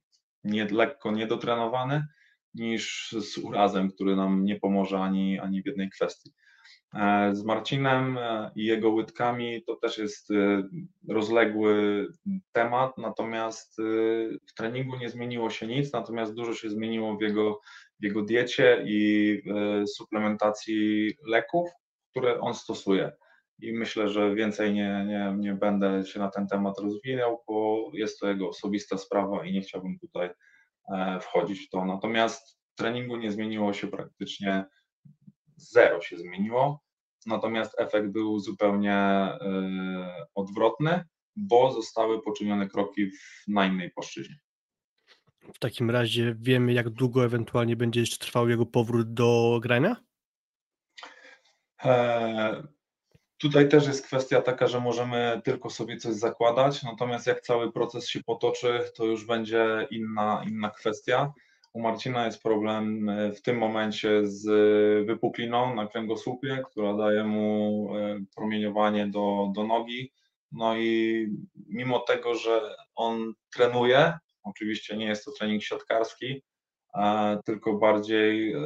nie, 0.44 0.64
lekko 0.64 1.10
niedotrenowany, 1.10 2.06
niż 2.54 3.14
z 3.20 3.38
urazem, 3.38 3.90
który 3.90 4.16
nam 4.16 4.44
nie 4.44 4.60
pomoże 4.60 4.98
ani, 4.98 5.38
ani 5.38 5.62
w 5.62 5.66
jednej 5.66 5.90
kwestii. 5.90 6.32
E, 6.94 7.34
Z 7.34 7.44
Marcinem 7.44 8.18
e, 8.18 8.50
i 8.56 8.64
jego 8.64 8.90
łydkami 8.90 9.62
to 9.64 9.76
też 9.76 9.98
jest 9.98 10.30
e, 10.30 10.62
rozległy 11.08 12.06
temat, 12.52 12.98
natomiast 12.98 13.76
w 14.48 14.54
treningu 14.56 14.96
nie 14.96 15.08
zmieniło 15.08 15.50
się 15.50 15.66
nic, 15.66 15.92
natomiast 15.92 16.34
dużo 16.34 16.54
się 16.54 16.70
zmieniło 16.70 17.16
w 17.16 17.22
jego, 17.22 17.60
w 18.00 18.04
jego 18.04 18.22
diecie 18.22 18.84
i 18.86 19.42
suplementacji 19.86 21.12
leków, 21.26 21.70
które 22.10 22.40
on 22.40 22.54
stosuje. 22.54 23.12
I 23.58 23.72
myślę, 23.72 24.08
że 24.08 24.34
więcej 24.34 24.74
nie, 24.74 25.04
nie, 25.08 25.34
nie 25.38 25.54
będę 25.54 26.06
się 26.06 26.18
na 26.18 26.30
ten 26.30 26.46
temat 26.46 26.78
rozwijał, 26.78 27.42
bo 27.48 27.90
jest 27.92 28.20
to 28.20 28.28
jego 28.28 28.48
osobista 28.48 28.98
sprawa 28.98 29.44
i 29.44 29.52
nie 29.52 29.60
chciałbym 29.60 29.98
tutaj 29.98 30.30
e, 30.92 31.20
wchodzić 31.20 31.66
w 31.66 31.70
to. 31.70 31.84
Natomiast 31.84 32.58
w 32.72 32.74
treningu 32.74 33.16
nie 33.16 33.32
zmieniło 33.32 33.72
się 33.72 33.86
praktycznie 33.86 34.64
zero 35.56 36.00
się 36.00 36.16
zmieniło, 36.16 36.82
natomiast 37.26 37.80
efekt 37.80 38.08
był 38.08 38.38
zupełnie 38.38 38.94
e, 38.94 39.38
odwrotny, 40.34 41.04
bo 41.36 41.72
zostały 41.72 42.22
poczynione 42.22 42.68
kroki 42.68 43.10
w, 43.10 43.48
na 43.48 43.66
innej 43.66 43.90
płaszczyźnie. 43.90 44.36
W 45.54 45.58
takim 45.58 45.90
razie 45.90 46.36
wiemy, 46.38 46.72
jak 46.72 46.90
długo 46.90 47.24
ewentualnie 47.24 47.76
będzie 47.76 48.00
jeszcze 48.00 48.18
trwał 48.18 48.48
jego 48.48 48.66
powrót 48.66 49.14
do 49.14 49.58
grania? 49.62 49.96
E, 51.84 52.62
Tutaj 53.42 53.68
też 53.68 53.86
jest 53.86 54.06
kwestia 54.06 54.40
taka, 54.40 54.66
że 54.66 54.80
możemy 54.80 55.40
tylko 55.44 55.70
sobie 55.70 55.96
coś 55.96 56.14
zakładać, 56.14 56.82
natomiast 56.82 57.26
jak 57.26 57.40
cały 57.40 57.72
proces 57.72 58.08
się 58.08 58.22
potoczy, 58.22 58.80
to 58.96 59.04
już 59.04 59.24
będzie 59.26 59.86
inna, 59.90 60.44
inna 60.48 60.70
kwestia. 60.70 61.32
U 61.72 61.80
Marcina 61.80 62.26
jest 62.26 62.42
problem 62.42 63.08
e, 63.08 63.32
w 63.32 63.42
tym 63.42 63.58
momencie 63.58 64.26
z 64.26 64.46
wypukliną 65.06 65.74
na 65.74 65.86
kręgosłupie, 65.86 66.62
która 66.70 66.94
daje 66.94 67.24
mu 67.24 67.88
e, 67.96 68.20
promieniowanie 68.36 69.06
do, 69.06 69.52
do 69.54 69.64
nogi. 69.64 70.12
No 70.52 70.76
i 70.76 71.26
mimo 71.68 71.98
tego, 71.98 72.34
że 72.34 72.76
on 72.94 73.32
trenuje, 73.54 74.18
oczywiście 74.42 74.96
nie 74.96 75.06
jest 75.06 75.24
to 75.24 75.32
trening 75.32 75.62
siatkarski, 75.62 76.42
e, 76.94 77.38
tylko 77.44 77.74
bardziej 77.74 78.52
e, 78.52 78.58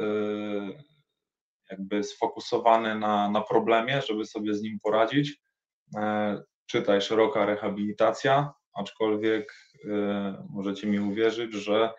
jakby 1.71 2.03
sfokusowany 2.03 2.95
na, 2.95 3.31
na 3.31 3.41
problemie, 3.41 4.01
żeby 4.01 4.25
sobie 4.25 4.53
z 4.53 4.61
nim 4.61 4.79
poradzić. 4.79 5.41
E, 5.97 6.41
Czytaj 6.65 7.01
szeroka 7.01 7.45
rehabilitacja, 7.45 8.53
aczkolwiek 8.73 9.53
e, 9.85 10.45
możecie 10.49 10.87
mi 10.87 10.99
uwierzyć, 10.99 11.53
że 11.53 11.89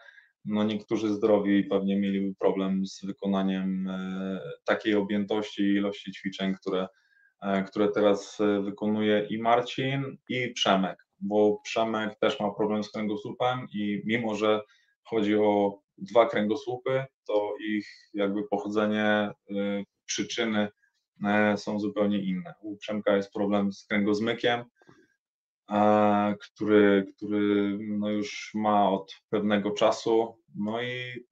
no 0.44 0.64
niektórzy 0.64 1.14
zdrowi 1.14 1.64
pewnie 1.64 1.96
mieliby 1.96 2.34
problem 2.34 2.86
z 2.86 3.04
wykonaniem 3.04 3.88
e, 3.88 4.40
takiej 4.64 4.94
objętości 4.94 5.62
i 5.62 5.74
ilości 5.74 6.12
ćwiczeń, 6.12 6.54
które, 6.54 6.88
które 7.66 7.88
teraz 7.88 8.38
wykonuje 8.62 9.26
i 9.30 9.38
Marcin, 9.38 10.16
i 10.28 10.52
Przemek, 10.52 11.06
bo 11.20 11.60
Przemek 11.64 12.18
też 12.18 12.40
ma 12.40 12.50
problem 12.50 12.84
z 12.84 12.92
kręgosłupem 12.92 13.66
i 13.72 14.02
mimo, 14.04 14.34
że 14.34 14.60
chodzi 15.02 15.36
o 15.36 15.80
dwa 15.98 16.26
kręgosłupy, 16.26 17.04
to 17.26 17.54
ich 17.60 17.88
jakby 18.14 18.48
pochodzenie, 18.48 19.30
y, 19.50 19.84
przyczyny 20.08 20.68
e, 21.24 21.56
są 21.56 21.80
zupełnie 21.80 22.18
inne. 22.18 22.54
U 22.60 22.76
Przemka 22.76 23.16
jest 23.16 23.32
problem 23.32 23.72
z 23.72 23.86
kręgozmykiem, 23.86 24.64
e, 25.70 26.34
który, 26.40 27.06
który 27.16 27.78
no 27.80 28.10
już 28.10 28.50
ma 28.54 28.90
od 28.90 29.14
pewnego 29.30 29.70
czasu. 29.70 30.42
No 30.54 30.82
i 30.82 31.26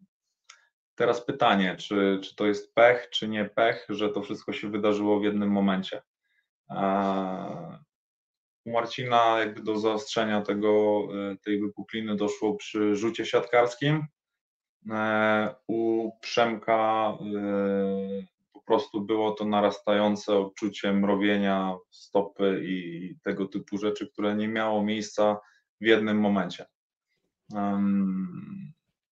teraz 0.94 1.24
pytanie, 1.24 1.76
czy, 1.78 2.20
czy 2.22 2.36
to 2.36 2.46
jest 2.46 2.74
pech, 2.74 3.08
czy 3.10 3.28
nie 3.28 3.44
pech, 3.44 3.86
że 3.88 4.08
to 4.08 4.22
wszystko 4.22 4.52
się 4.52 4.70
wydarzyło 4.70 5.20
w 5.20 5.24
jednym 5.24 5.50
momencie. 5.50 6.02
E, 6.70 7.78
U 8.64 8.72
Marcina 8.72 9.38
jakby 9.38 9.62
do 9.62 9.78
zaostrzenia 9.78 10.42
tego, 10.42 11.02
tej 11.44 11.60
wypukliny 11.60 12.16
doszło 12.16 12.54
przy 12.54 12.96
rzucie 12.96 13.26
siatkarskim, 13.26 14.06
U 15.66 16.10
Przemka 16.20 17.18
e, 17.20 18.26
po 18.52 18.60
prostu 18.60 19.00
było 19.00 19.32
to 19.32 19.44
narastające 19.44 20.38
odczucie 20.38 20.92
mrowienia 20.92 21.76
stopy 21.90 22.62
i 22.64 23.14
tego 23.24 23.46
typu 23.46 23.78
rzeczy, 23.78 24.08
które 24.12 24.36
nie 24.36 24.48
miało 24.48 24.84
miejsca 24.84 25.40
w 25.80 25.86
jednym 25.86 26.20
momencie. 26.20 26.66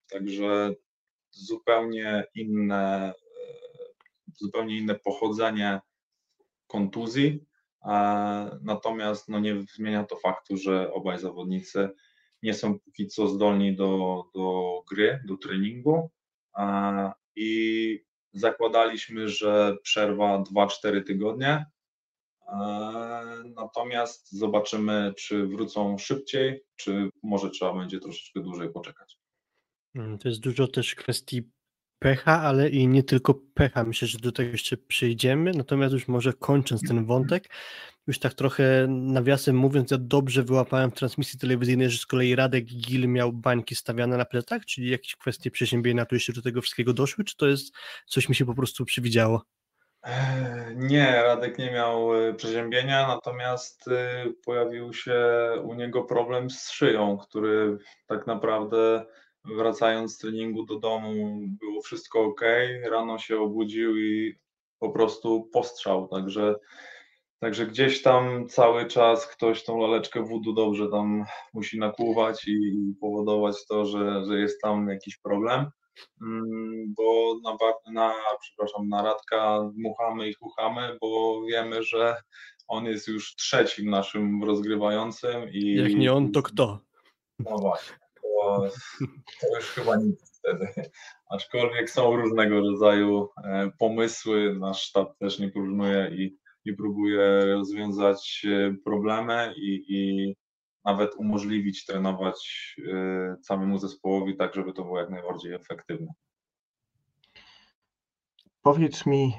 Także 0.09 0.73
zupełnie 1.31 2.23
inne, 2.35 3.13
e, 3.13 3.53
zupełnie 4.35 4.77
inne 4.77 4.95
pochodzenie 4.95 5.79
kontuzji, 6.67 7.45
e, 7.85 8.59
natomiast 8.61 9.29
no 9.29 9.39
nie 9.39 9.61
zmienia 9.75 10.03
to 10.03 10.15
faktu, 10.15 10.57
że 10.57 10.93
obaj 10.93 11.19
zawodnicy 11.19 11.89
nie 12.45 12.53
są 12.53 12.79
póki 12.79 13.07
co 13.07 13.27
zdolni 13.27 13.75
do, 13.75 14.23
do 14.35 14.81
gry, 14.91 15.19
do 15.27 15.37
treningu 15.37 16.09
i 17.35 17.99
zakładaliśmy, 18.33 19.29
że 19.29 19.77
przerwa 19.83 20.43
2-4 20.43 21.03
tygodnie, 21.03 21.65
natomiast 23.55 24.31
zobaczymy, 24.31 25.13
czy 25.17 25.47
wrócą 25.47 25.97
szybciej, 25.97 26.61
czy 26.75 27.09
może 27.23 27.49
trzeba 27.49 27.73
będzie 27.73 27.99
troszeczkę 27.99 28.39
dłużej 28.39 28.69
poczekać. 28.69 29.17
Mm, 29.95 30.17
To 30.17 30.27
jest 30.29 30.41
dużo 30.41 30.67
też 30.67 30.95
kwestii 30.95 31.49
pecha, 31.99 32.41
ale 32.41 32.69
i 32.69 32.87
nie 32.87 33.03
tylko 33.03 33.33
pecha. 33.53 33.83
Myślę, 33.83 34.07
że 34.07 34.17
do 34.19 34.31
tego 34.31 34.51
jeszcze 34.51 34.77
przyjdziemy. 34.77 35.51
Natomiast 35.51 35.93
już 35.93 36.07
może 36.07 36.33
kończąc 36.33 36.81
ten 36.87 37.05
wątek, 37.05 37.49
już 38.07 38.19
tak 38.19 38.33
trochę 38.33 38.85
nawiasem 38.89 39.55
mówiąc, 39.55 39.91
ja 39.91 39.97
dobrze 39.97 40.43
wyłapałem 40.43 40.91
w 40.91 40.93
transmisji 40.93 41.39
telewizyjnej, 41.39 41.89
że 41.89 41.97
z 41.97 42.05
kolei 42.05 42.35
Radek 42.35 42.65
Gil 42.65 43.07
miał 43.09 43.33
bańki 43.33 43.75
stawiane 43.75 44.17
na 44.17 44.25
plecach, 44.25 44.65
czyli 44.65 44.89
jakieś 44.89 45.15
kwestie 45.15 45.51
przeziębienia 45.51 46.05
tu 46.05 46.15
jeszcze 46.15 46.33
do 46.33 46.41
tego 46.41 46.61
wszystkiego 46.61 46.93
doszły, 46.93 47.23
czy 47.23 47.37
to 47.37 47.47
jest 47.47 47.75
coś 48.05 48.29
mi 48.29 48.35
się 48.35 48.45
po 48.45 48.55
prostu 48.55 48.85
przywidziało? 48.85 49.41
Eee, 50.03 50.77
Nie, 50.77 51.21
Radek 51.23 51.57
nie 51.57 51.71
miał 51.71 52.15
e, 52.15 52.33
przeziębienia, 52.33 53.07
natomiast 53.07 53.87
e, 53.87 54.25
pojawił 54.45 54.93
się 54.93 55.19
u 55.63 55.73
niego 55.73 56.03
problem 56.03 56.49
z 56.49 56.71
szyją, 56.71 57.17
który 57.17 57.77
tak 58.07 58.27
naprawdę 58.27 59.05
wracając 59.45 60.15
z 60.15 60.17
treningu 60.17 60.65
do 60.65 60.79
domu 60.79 61.39
było 61.59 61.81
wszystko 61.81 62.21
ok. 62.21 62.41
Rano 62.91 63.17
się 63.17 63.39
obudził 63.39 63.97
i 63.97 64.35
po 64.79 64.89
prostu 64.89 65.49
postrzał, 65.53 66.07
także, 66.07 66.55
także 67.39 67.67
gdzieś 67.67 68.01
tam 68.01 68.47
cały 68.47 68.85
czas 68.85 69.27
ktoś 69.27 69.63
tą 69.63 69.77
laleczkę 69.77 70.23
wódu 70.23 70.53
dobrze 70.53 70.87
tam 70.89 71.25
musi 71.53 71.79
nakłuwać 71.79 72.47
i 72.47 72.71
powodować 73.01 73.65
to, 73.65 73.85
że, 73.85 74.25
że 74.25 74.39
jest 74.39 74.61
tam 74.61 74.87
jakiś 74.89 75.17
problem. 75.17 75.69
Mm, 76.21 76.93
bo 76.97 77.35
na, 77.43 77.57
na, 77.91 78.13
przepraszam, 78.41 78.89
na 78.89 79.03
Radka 79.03 79.69
dmuchamy 79.73 80.29
i 80.29 80.33
chuchamy, 80.33 80.97
bo 81.01 81.41
wiemy, 81.49 81.83
że 81.83 82.15
on 82.67 82.85
jest 82.85 83.07
już 83.07 83.35
trzecim 83.35 83.89
naszym 83.89 84.43
rozgrywającym 84.43 85.49
i 85.51 85.75
Jak 85.75 85.93
nie 85.93 86.13
on, 86.13 86.31
to 86.31 86.41
kto? 86.41 86.79
no 87.39 87.57
właśnie, 87.57 87.95
to, 88.45 88.69
to 89.41 89.55
już 89.55 89.65
chyba 89.65 89.95
nic 89.95 90.39
wtedy. 90.39 90.67
Aczkolwiek 91.29 91.89
są 91.89 92.15
różnego 92.15 92.59
rodzaju 92.59 93.29
e, 93.43 93.71
pomysły, 93.79 94.55
nasz 94.59 94.81
sztab 94.81 95.17
też 95.17 95.39
nie 95.39 95.49
próżnuje 95.51 96.11
i, 96.15 96.37
i 96.65 96.73
próbuje 96.73 97.45
rozwiązać 97.45 98.45
e, 98.49 98.75
problemy 98.85 99.53
i, 99.57 99.85
i 99.87 100.35
nawet 100.85 101.15
umożliwić 101.15 101.85
trenować 101.85 102.75
e, 102.93 103.35
całemu 103.41 103.77
zespołowi 103.77 104.37
tak, 104.37 104.53
żeby 104.55 104.73
to 104.73 104.83
było 104.83 104.99
jak 104.99 105.09
najbardziej 105.09 105.53
efektywne. 105.53 106.07
Powiedz 108.61 109.05
mi, 109.05 109.33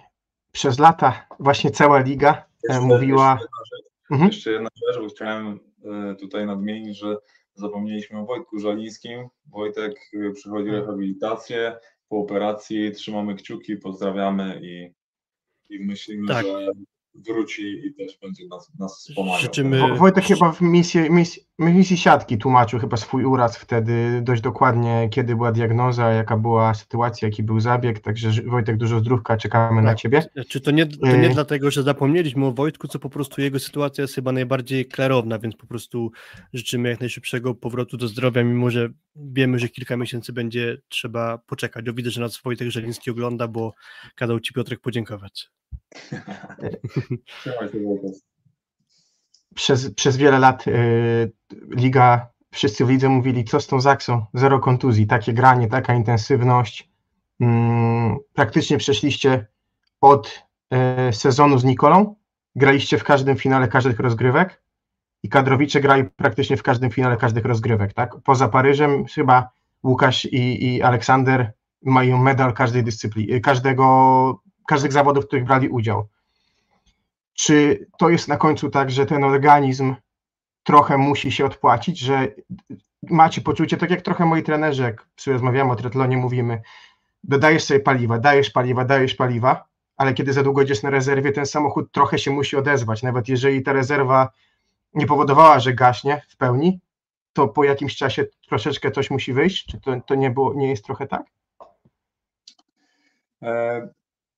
przez 0.53 0.79
lata 0.79 1.27
właśnie 1.41 1.71
cała 1.71 1.99
liga 2.01 2.33
e, 2.35 2.45
Jeszcze- 2.73 2.81
mówiła. 2.87 3.39
Jeszcze 3.41 3.43
jedna 3.45 3.59
rzecz, 3.77 3.87
Mhm. 4.11 4.31
jeszcze 4.31 4.51
jedna 4.53 4.69
rzecz, 4.89 5.03
bo 5.03 5.09
chciałem 5.09 5.61
e, 5.85 6.15
tutaj 6.15 6.47
nadmienić, 6.47 6.99
że 6.99 7.17
zapomnieliśmy 7.57 8.19
o 8.19 8.27
Wojtku 8.27 8.59
Żalińskim. 8.59 9.29
Wojtek 9.47 9.93
e, 10.15 10.33
przychodzi 10.33 10.71
rehabilitację, 10.71 11.77
po 12.09 12.17
operacji 12.17 12.93
trzymamy 12.93 13.35
kciuki, 13.35 13.77
pozdrawiamy 13.77 14.61
i, 14.63 14.93
i 15.71 15.85
myślimy, 15.85 16.29
Tak. 16.29 16.47
że 16.47 16.73
wróci 17.27 17.87
i 17.87 17.95
też 17.95 18.19
będzie 18.23 18.47
nas, 18.51 18.73
nas 18.79 18.99
wspomagał. 18.99 19.41
Życzymy- 19.41 19.81
Wo- 19.81 19.97
Wojtek 19.97 20.25
chyba 20.25 20.53
w 20.53 20.61
misji, 20.61 21.11
misji, 21.11 21.43
misji 21.59 21.97
siatki 21.97 22.39
tłumaczył 22.39 22.79
chyba 22.81 22.97
swój 22.97 23.25
uraz 23.25 23.57
wtedy 23.57 24.21
dość 24.23 24.43
dokładnie, 24.43 25.09
kiedy 25.13 25.37
była 25.37 25.53
diagnoza, 25.53 26.13
jaka 26.13 26.37
była 26.37 26.75
sytuacja, 26.75 27.29
jaki 27.29 27.43
był 27.43 27.61
zabieg. 27.61 28.01
Także 28.01 28.43
Wojtek, 28.43 28.77
dużo 28.77 29.01
zdrówka, 29.01 29.37
czekamy 29.37 29.83
na 29.83 29.89
Tak. 29.91 29.99
ciebie. 29.99 30.23
Czy 30.49 30.61
to 30.61 30.71
nie, 30.71 30.87
to 30.87 31.07
nie 31.17 31.27
Y- 31.31 31.35
dlatego, 31.35 31.71
że 31.71 31.83
zapomnieliśmy 31.83 32.47
o 32.47 32.53
Wojtku, 32.53 32.89
co 32.89 32.99
po 32.99 33.11
prostu 33.11 33.41
jego 33.41 33.59
sytuacja 33.59 34.03
jest 34.03 34.15
chyba 34.15 34.33
najbardziej 34.33 34.87
klarowna, 34.87 35.39
więc 35.39 35.57
po 35.57 35.67
prostu 35.67 36.11
życzymy 36.53 36.89
jak 36.89 37.01
najszybszego 37.01 37.55
powrotu 37.55 37.97
do 37.97 38.09
zdrowia, 38.09 38.43
mimo 38.45 38.71
że 38.71 38.89
wiemy, 39.17 39.59
że 39.59 39.69
kilka 39.69 39.97
miesięcy 39.97 40.33
będzie 40.33 40.79
trzeba 40.89 41.39
poczekać. 41.39 41.89
O, 41.89 41.93
widzę, 41.93 42.11
że 42.11 42.21
nas 42.21 42.41
Wojtek 42.45 42.71
Żeliński 42.71 43.11
ogląda, 43.11 43.49
bo 43.49 43.73
kazał 44.15 44.41
Ci 44.41 44.55
Piotrek 44.55 44.81
podziękować. 44.81 45.49
Przez, 49.55 49.95
przez 49.95 50.17
wiele 50.17 50.39
lat 50.39 50.67
y, 50.67 51.33
liga, 51.71 52.29
wszyscy 52.51 52.85
w 52.85 52.91
lidze 52.91 53.09
mówili, 53.09 53.45
co 53.45 53.61
z 53.61 53.67
tą 53.67 53.81
Zaksą, 53.81 54.27
zero 54.35 54.61
kontuzji, 54.61 55.07
takie 55.07 55.33
granie, 55.33 55.69
taka 55.69 55.95
intensywność. 55.95 56.91
Mm, 57.41 58.17
praktycznie 58.33 58.79
przeszliście 58.79 59.47
od 60.01 60.43
y, 61.09 61.13
sezonu 61.13 61.59
z 61.59 61.65
Nikolą, 61.65 62.17
graliście 62.57 62.99
w 62.99 63.05
każdym 63.05 63.37
finale 63.37 63.69
każdych 63.69 64.01
rozgrywek 64.01 64.63
i 65.23 65.29
kadrowicze 65.29 65.81
grali 65.81 66.05
praktycznie 66.05 66.57
w 66.57 66.63
każdym 66.63 66.91
finale 66.91 67.17
każdych 67.17 67.45
rozgrywek, 67.45 67.93
tak? 67.93 68.17
Poza 68.25 68.49
Paryżem 68.49 69.05
chyba 69.07 69.51
Łukasz 69.85 70.25
i, 70.25 70.75
i 70.75 70.83
Aleksander 70.83 71.53
mają 71.83 72.19
medal 72.19 72.53
każdej 72.53 72.85
dyscypliny, 72.85 73.41
każdego, 73.41 74.43
każdych 74.67 74.93
zawodów, 74.93 75.25
w 75.25 75.27
których 75.27 75.45
brali 75.45 75.69
udział. 75.69 76.09
Czy 77.35 77.87
to 77.99 78.09
jest 78.09 78.29
na 78.29 78.37
końcu 78.37 78.71
tak, 78.71 78.91
że 78.91 79.07
ten 79.07 79.25
organizm 79.25 79.95
trochę 80.63 80.99
musi 80.99 81.33
się 81.33 81.45
odpłacić, 81.45 81.99
że 81.99 82.29
macie 83.03 83.41
poczucie, 83.41 83.77
tak 83.77 83.91
jak 83.91 84.03
trochę 84.03 84.25
moi 84.25 84.43
trenerzy, 84.43 84.83
jak 84.83 85.07
rozmawiamy 85.27 85.73
o 85.73 85.77
triatlonie, 85.77 86.17
mówimy, 86.17 86.63
dodajesz 87.25 87.65
sobie 87.65 87.81
paliwa, 87.81 88.19
dajesz 88.19 88.51
paliwa, 88.51 88.85
dajesz 88.85 89.15
paliwa, 89.15 89.65
ale 89.97 90.15
kiedy 90.15 90.33
za 90.33 90.43
długo 90.43 90.63
idziesz 90.63 90.83
na 90.83 90.91
rezerwie, 90.91 91.33
ten 91.33 91.47
samochód 91.47 91.93
trochę 91.93 92.19
się 92.19 92.31
musi 92.31 92.57
odezwać. 92.57 93.03
Nawet 93.03 93.29
jeżeli 93.29 93.63
ta 93.63 93.73
rezerwa 93.73 94.29
nie 94.95 95.07
powodowała, 95.07 95.61
że 95.61 95.75
gaśnie 95.75 96.23
w 96.29 96.37
pełni, 96.37 96.81
to 97.33 97.49
po 97.49 97.65
jakimś 97.65 97.97
czasie 97.97 98.25
troszeczkę 98.49 98.91
coś 98.91 99.11
musi 99.11 99.33
wyjść? 99.33 99.67
Czy 99.67 99.81
to, 99.81 100.01
to 100.07 100.15
nie, 100.15 100.31
było, 100.31 100.55
nie 100.55 100.69
jest 100.69 100.85
trochę 100.85 101.07
tak? 101.07 101.23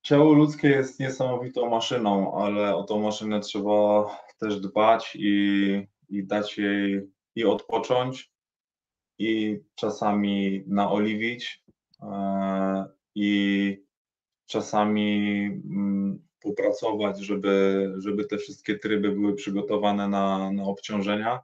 Ciało 0.01 0.33
ludzkie 0.33 0.67
jest 0.67 0.99
niesamowitą 0.99 1.69
maszyną, 1.69 2.33
ale 2.43 2.75
o 2.75 2.83
tą 2.83 2.99
maszynę 2.99 3.39
trzeba 3.39 4.05
też 4.39 4.59
dbać 4.59 5.15
i, 5.19 5.87
i 6.09 6.27
dać 6.27 6.57
jej 6.57 7.09
i 7.35 7.45
odpocząć, 7.45 8.31
i 9.19 9.59
czasami 9.75 10.63
naoliwić, 10.67 11.63
e, 12.01 12.85
i 13.15 13.83
czasami 14.45 15.45
mm, 15.45 16.27
popracować, 16.41 17.19
żeby, 17.19 17.93
żeby 17.97 18.25
te 18.25 18.37
wszystkie 18.37 18.79
tryby 18.79 19.11
były 19.11 19.35
przygotowane 19.35 20.07
na, 20.07 20.51
na 20.51 20.63
obciążenia. 20.63 21.39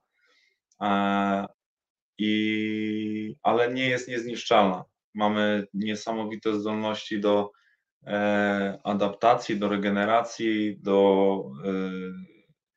E, 0.81 1.45
I, 2.17 3.35
ale 3.43 3.73
nie 3.73 3.89
jest 3.89 4.07
niezniszczalna. 4.07 4.85
Mamy 5.13 5.67
niesamowite 5.73 6.59
zdolności 6.59 7.19
do 7.19 7.51
adaptacji, 8.83 9.59
do 9.59 9.69
regeneracji, 9.69 10.77
do 10.79 11.43
e, 11.65 11.71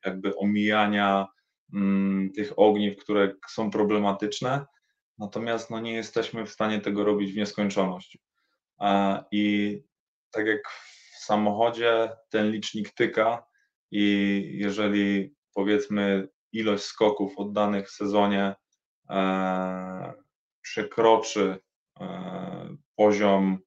jakby 0.05 0.35
omijania 0.37 1.27
mm, 1.73 2.31
tych 2.31 2.59
ogniw, 2.59 2.97
które 2.97 3.35
są 3.49 3.71
problematyczne. 3.71 4.65
Natomiast 5.17 5.69
no, 5.69 5.79
nie 5.79 5.93
jesteśmy 5.93 6.45
w 6.45 6.51
stanie 6.51 6.81
tego 6.81 7.03
robić 7.03 7.33
w 7.33 7.37
nieskończoność. 7.37 8.17
E, 8.81 9.23
I 9.31 9.77
tak 10.31 10.45
jak 10.47 10.61
w 11.13 11.23
samochodzie 11.23 12.09
ten 12.29 12.51
licznik 12.51 12.93
tyka 12.93 13.45
i 13.91 14.43
jeżeli 14.53 15.35
powiedzmy 15.53 16.27
ilość 16.51 16.83
skoków 16.83 17.37
oddanych 17.37 17.87
w 17.87 17.91
sezonie 17.93 18.55
e, 19.09 20.13
przekroczy 20.61 21.57
e, 21.99 22.75
poziom 22.95 23.59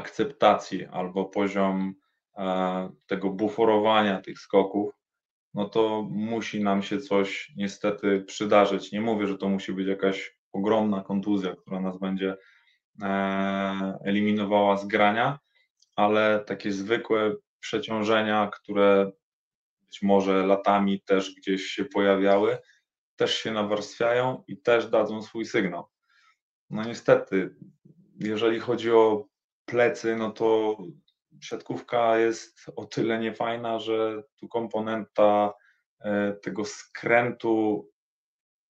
akceptacji 0.00 0.86
albo 0.86 1.24
poziom 1.24 1.94
e, 2.36 2.90
tego 3.06 3.30
buforowania 3.30 4.20
tych 4.20 4.38
skoków, 4.38 4.94
no 5.54 5.68
to 5.68 6.06
musi 6.10 6.62
nam 6.62 6.82
się 6.82 6.98
coś 7.00 7.52
niestety 7.56 8.20
przydarzyć. 8.20 8.92
Nie 8.92 9.00
mówię, 9.00 9.26
że 9.26 9.38
to 9.38 9.48
musi 9.48 9.72
być 9.72 9.86
jakaś 9.86 10.36
ogromna 10.52 11.02
kontuzja, 11.02 11.56
która 11.56 11.80
nas 11.80 11.98
będzie 11.98 12.36
e, 13.02 13.08
eliminowała 14.04 14.76
z 14.76 14.86
grania, 14.86 15.38
ale 15.96 16.44
takie 16.46 16.72
zwykłe 16.72 17.34
przeciążenia, 17.60 18.50
które 18.52 19.12
być 19.80 20.02
może 20.02 20.46
latami 20.46 21.02
też 21.02 21.34
gdzieś 21.34 21.62
się 21.62 21.84
pojawiały, 21.84 22.58
też 23.16 23.34
się 23.38 23.50
nawarstwiają 23.52 24.44
i 24.48 24.56
też 24.56 24.90
dadzą 24.90 25.22
swój 25.22 25.44
sygnał. 25.44 25.84
No 26.70 26.84
niestety, 26.84 27.54
jeżeli 28.20 28.60
chodzi 28.60 28.92
o 28.92 29.29
plecy, 29.70 30.16
no 30.16 30.30
to 30.30 30.78
siatkówka 31.40 32.18
jest 32.18 32.70
o 32.76 32.84
tyle 32.84 33.18
niefajna, 33.18 33.78
że 33.78 34.22
tu 34.36 34.48
komponenta 34.48 35.52
e, 36.00 36.32
tego 36.32 36.64
skrętu 36.64 37.90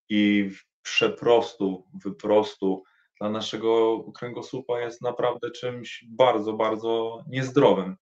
i 0.09 0.51
przeprostu, 0.83 1.87
wyprostu 2.05 2.83
dla 3.21 3.31
naszego 3.31 4.05
kręgosłupa 4.13 4.81
jest 4.81 5.03
naprawdę 5.03 5.51
czymś 5.51 6.05
bardzo, 6.09 6.53
bardzo 6.53 7.25
niezdrowym. 7.29 7.97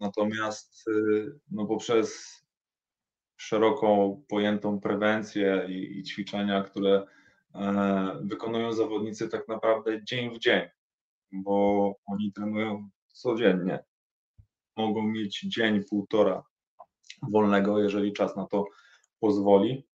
Natomiast 0.00 0.88
y, 0.88 1.38
no 1.50 1.66
poprzez 1.66 2.40
szeroko 3.36 4.16
pojętą 4.28 4.80
prewencję 4.80 5.66
i, 5.68 5.98
i 5.98 6.02
ćwiczenia, 6.02 6.62
które 6.62 7.06
e, 7.54 8.18
wykonują 8.22 8.72
zawodnicy 8.72 9.28
tak 9.28 9.48
naprawdę 9.48 10.04
dzień 10.04 10.34
w 10.34 10.38
dzień. 10.38 10.68
Bo 11.42 11.94
oni 12.06 12.32
trenują 12.32 12.90
codziennie. 13.06 13.84
Mogą 14.76 15.02
mieć 15.02 15.40
dzień, 15.40 15.84
półtora 15.90 16.42
wolnego, 17.30 17.78
jeżeli 17.78 18.12
czas 18.12 18.36
na 18.36 18.46
to 18.46 18.64
pozwoli. 19.20 19.86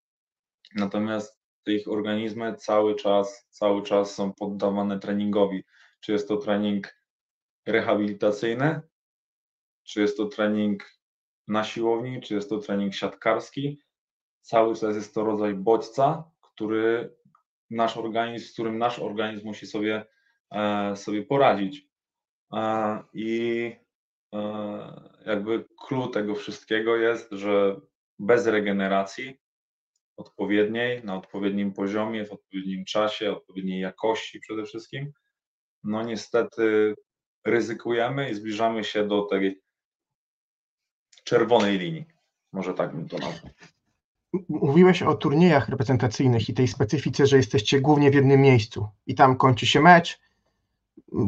Natomiast 0.75 1.39
ich 1.67 1.87
organizmy 1.87 2.55
cały 2.55 2.95
czas, 2.95 3.47
cały 3.49 3.83
czas 3.83 4.15
są 4.15 4.33
poddawane 4.33 4.99
treningowi. 4.99 5.63
Czy 5.99 6.11
jest 6.11 6.27
to 6.27 6.37
trening 6.37 6.95
rehabilitacyjny, 7.65 8.81
czy 9.83 10.01
jest 10.01 10.17
to 10.17 10.25
trening 10.25 10.83
na 11.47 11.63
siłowni, 11.63 12.21
czy 12.21 12.35
jest 12.35 12.49
to 12.49 12.57
trening 12.57 12.93
siatkarski. 12.93 13.81
Cały 14.41 14.75
czas 14.75 14.95
jest 14.95 15.13
to 15.13 15.23
rodzaj 15.23 15.53
bodźca, 15.53 16.31
który 16.41 17.15
nasz 17.69 17.97
organizm, 17.97 18.47
z 18.47 18.53
którym 18.53 18.77
nasz 18.77 18.99
organizm 18.99 19.45
musi 19.47 19.67
sobie, 19.67 20.05
sobie 20.95 21.23
poradzić. 21.23 21.89
E, 22.53 23.03
I 23.13 23.75
e, 24.33 24.39
jakby 25.25 25.65
clue 25.87 26.07
tego 26.07 26.35
wszystkiego 26.35 26.95
jest, 26.95 27.31
że 27.31 27.81
bez 28.19 28.47
regeneracji 28.47 29.39
odpowiedniej, 30.17 31.03
na 31.03 31.15
odpowiednim 31.15 31.73
poziomie, 31.73 32.25
w 32.25 32.31
odpowiednim 32.31 32.85
czasie, 32.85 33.31
odpowiedniej 33.31 33.81
jakości 33.81 34.39
przede 34.39 34.65
wszystkim, 34.65 35.11
no 35.83 36.03
niestety 36.03 36.95
ryzykujemy 37.45 38.29
i 38.29 38.35
zbliżamy 38.35 38.83
się 38.83 39.07
do 39.07 39.21
tej 39.21 39.61
czerwonej 41.23 41.77
linii. 41.77 42.05
Może 42.53 42.73
tak 42.73 42.95
bym 42.95 43.07
to 43.07 43.17
nazwał. 43.17 43.51
Mówiłeś 44.49 45.01
o 45.01 45.15
turniejach 45.15 45.69
reprezentacyjnych 45.69 46.49
i 46.49 46.53
tej 46.53 46.67
specyfice, 46.67 47.27
że 47.27 47.37
jesteście 47.37 47.81
głównie 47.81 48.11
w 48.11 48.13
jednym 48.15 48.41
miejscu 48.41 48.87
i 49.05 49.15
tam 49.15 49.37
kończy 49.37 49.65
się 49.65 49.81
mecz. 49.81 50.19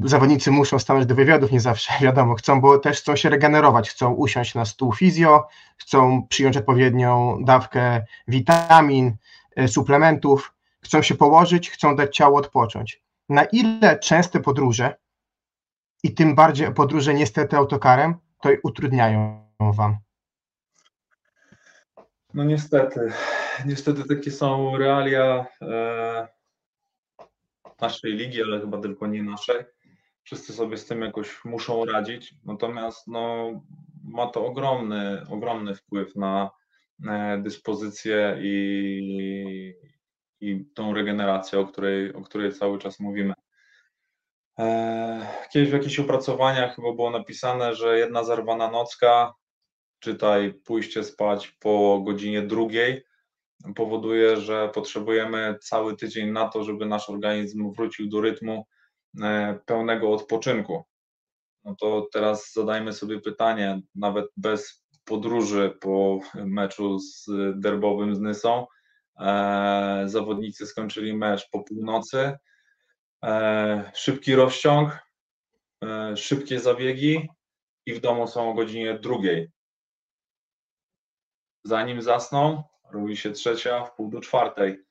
Zawodnicy 0.04 0.52
muszą 0.52 0.80
stanąć 0.80 1.06
do 1.06 1.16
wywiadów, 1.16 1.52
nie 1.52 1.60
zawsze 1.60 1.94
wiadomo, 2.06 2.36
chcą, 2.36 2.62
bo 2.62 2.80
też 2.80 2.98
chcą 2.98 3.16
się 3.16 3.30
regenerować, 3.30 3.90
chcą 3.90 4.14
usiąść 4.14 4.56
na 4.56 4.66
stół 4.66 4.94
fizjo, 4.94 5.48
chcą 5.78 6.28
przyjąć 6.30 6.58
odpowiednią 6.58 7.38
dawkę 7.44 8.06
witamin, 8.28 9.16
e, 9.56 9.68
suplementów, 9.68 10.54
chcą 10.84 11.02
się 11.02 11.16
położyć, 11.16 11.72
chcą 11.72 11.96
dać 11.96 12.16
ciało 12.16 12.40
odpocząć. 12.40 13.02
Na 13.30 13.44
ile 13.44 14.00
częste 14.00 14.40
podróże 14.40 14.96
i 16.04 16.14
tym 16.14 16.36
bardziej 16.36 16.74
podróże 16.74 17.14
niestety 17.14 17.58
autokarem, 17.58 18.16
to 18.42 18.50
utrudniają 18.64 19.42
Wam? 19.60 19.98
No 22.34 22.44
niestety, 22.44 23.00
niestety 23.66 24.16
takie 24.16 24.32
są 24.32 24.78
realia 24.78 25.46
e, 25.62 26.28
naszej 27.82 28.14
ligi, 28.14 28.44
ale 28.44 28.60
chyba 28.60 28.82
tylko 28.82 29.08
nie 29.08 29.24
naszej. 29.24 29.64
Wszyscy 30.24 30.54
sobie 30.54 30.78
z 30.78 30.86
tym 30.86 31.02
jakoś 31.02 31.46
muszą 31.46 31.86
radzić, 31.86 32.34
natomiast 32.46 33.08
no, 33.08 33.52
ma 34.04 34.28
to 34.28 34.46
ogromny, 34.46 35.26
ogromny 35.30 35.76
wpływ 35.76 36.16
na 36.16 36.52
e, 37.08 37.38
dyspozycję 37.38 38.38
i, 38.42 39.74
i 40.40 40.66
tą 40.74 40.94
regenerację, 40.94 41.60
o 41.60 41.66
której, 41.66 42.14
o 42.14 42.22
której 42.22 42.54
cały 42.54 42.80
czas 42.80 43.00
mówimy. 43.00 43.34
E, 44.60 45.28
kiedyś 45.52 45.70
w 45.70 45.74
jakichś 45.74 46.00
opracowaniach 46.00 46.76
chyba 46.76 46.94
było 46.94 47.12
napisane, 47.12 47.76
że 47.76 48.00
jedna 48.00 48.24
zerwana 48.24 48.72
nocka, 48.72 49.34
czytaj 50.00 50.54
pójście 50.54 51.04
spać 51.04 51.48
po 51.48 52.02
godzinie 52.06 52.42
drugiej, 52.42 53.04
powoduje, 53.76 54.38
że 54.38 54.70
potrzebujemy 54.74 55.58
cały 55.62 55.96
tydzień 55.96 56.32
na 56.32 56.48
to, 56.48 56.64
żeby 56.64 56.86
nasz 56.86 57.10
organizm 57.10 57.74
wrócił 57.74 58.10
do 58.10 58.22
rytmu 58.22 58.68
e, 59.22 59.60
pełnego 59.66 60.14
odpoczynku. 60.14 60.84
No 61.64 61.76
to 61.80 62.08
teraz 62.14 62.54
zadajmy 62.54 62.94
sobie 62.94 63.20
pytanie, 63.20 63.82
nawet 63.96 64.26
bez 64.38 64.86
podróży 65.06 65.78
po 65.82 66.20
meczu 66.36 67.00
z 67.00 67.26
derbowym 67.56 68.16
z 68.16 68.20
Nysą, 68.20 68.66
e, 69.20 70.04
zawodnicy 70.06 70.66
skończyli 70.66 71.14
mecz 71.14 71.50
po 71.52 71.64
północy, 71.64 72.34
E, 73.24 73.92
szybki 73.96 74.36
rozciąg, 74.36 75.00
szybkie 76.16 76.60
zabiegi 76.60 77.30
i 77.86 77.94
w 77.94 78.00
domu 78.00 78.28
są 78.28 78.50
o 78.50 78.54
godzinie 78.54 79.00
drugiej. 79.00 79.52
Zanim 81.64 82.02
zasną, 82.02 82.64
robi 82.94 83.18
się 83.18 83.32
trzecia, 83.32 83.84
w 83.84 83.96
pół 83.96 84.10
do 84.10 84.22
czwartej. 84.22 84.84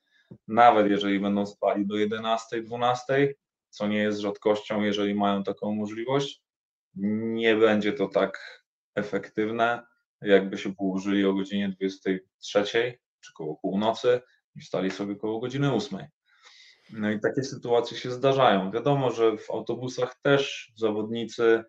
Nawet 0.47 0.89
jeżeli 0.89 1.19
będą 1.19 1.45
spali 1.45 1.87
do 1.87 1.95
11, 1.95 2.61
12, 2.61 3.33
co 3.69 3.87
nie 3.87 3.97
jest 3.97 4.19
rzadkością, 4.19 4.81
jeżeli 4.81 5.15
mają 5.15 5.43
taką 5.43 5.75
możliwość, 5.75 6.43
nie 6.95 7.55
będzie 7.55 7.93
to 7.93 8.07
tak 8.07 8.63
efektywne, 8.95 9.83
jakby 10.21 10.57
się 10.57 10.75
położyli 10.75 11.25
o 11.25 11.33
godzinie 11.33 11.69
23 11.69 12.63
czy 13.19 13.33
koło 13.33 13.55
północy 13.55 14.21
i 14.55 14.61
stali 14.61 14.91
sobie 14.91 15.15
koło 15.15 15.39
godziny 15.39 15.73
8. 15.73 15.99
No 16.93 17.11
i 17.11 17.19
takie 17.19 17.43
sytuacje 17.43 17.97
się 17.97 18.11
zdarzają. 18.11 18.71
Wiadomo, 18.71 19.11
że 19.11 19.37
w 19.37 19.51
autobusach 19.51 20.15
też 20.21 20.71
zawodnicy 20.75 21.63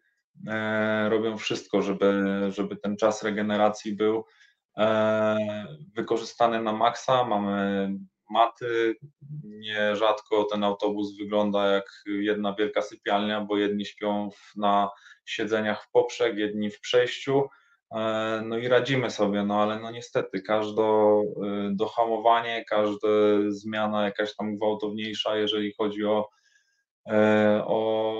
e, 0.48 1.08
robią 1.08 1.38
wszystko, 1.38 1.82
żeby, 1.82 2.22
żeby 2.48 2.76
ten 2.76 2.96
czas 2.96 3.22
regeneracji 3.22 3.96
był 3.96 4.24
e, 4.78 5.66
wykorzystany 5.94 6.62
na 6.62 6.72
maksa. 6.72 7.24
Mamy 7.24 7.90
maty. 8.30 8.96
Nierzadko 9.44 10.44
ten 10.44 10.64
autobus 10.64 11.16
wygląda 11.18 11.66
jak 11.66 11.84
jedna 12.06 12.54
wielka 12.54 12.82
sypialnia, 12.82 13.40
bo 13.40 13.56
jedni 13.56 13.86
śpią 13.86 14.30
na 14.56 14.90
siedzeniach 15.24 15.84
w 15.84 15.90
poprzek, 15.90 16.36
jedni 16.36 16.70
w 16.70 16.80
przejściu. 16.80 17.48
E, 17.94 18.42
no 18.46 18.58
i 18.58 18.68
radzimy 18.68 19.10
sobie, 19.10 19.44
no 19.44 19.62
ale 19.62 19.80
no 19.80 19.90
niestety 19.90 20.42
każde 20.42 20.82
dohamowanie, 21.70 22.64
każda 22.68 23.08
zmiana 23.48 24.04
jakaś 24.04 24.36
tam 24.36 24.56
gwałtowniejsza, 24.56 25.36
jeżeli 25.36 25.72
chodzi 25.74 26.04
o, 26.04 26.28
e, 26.28 26.41
o 27.64 28.12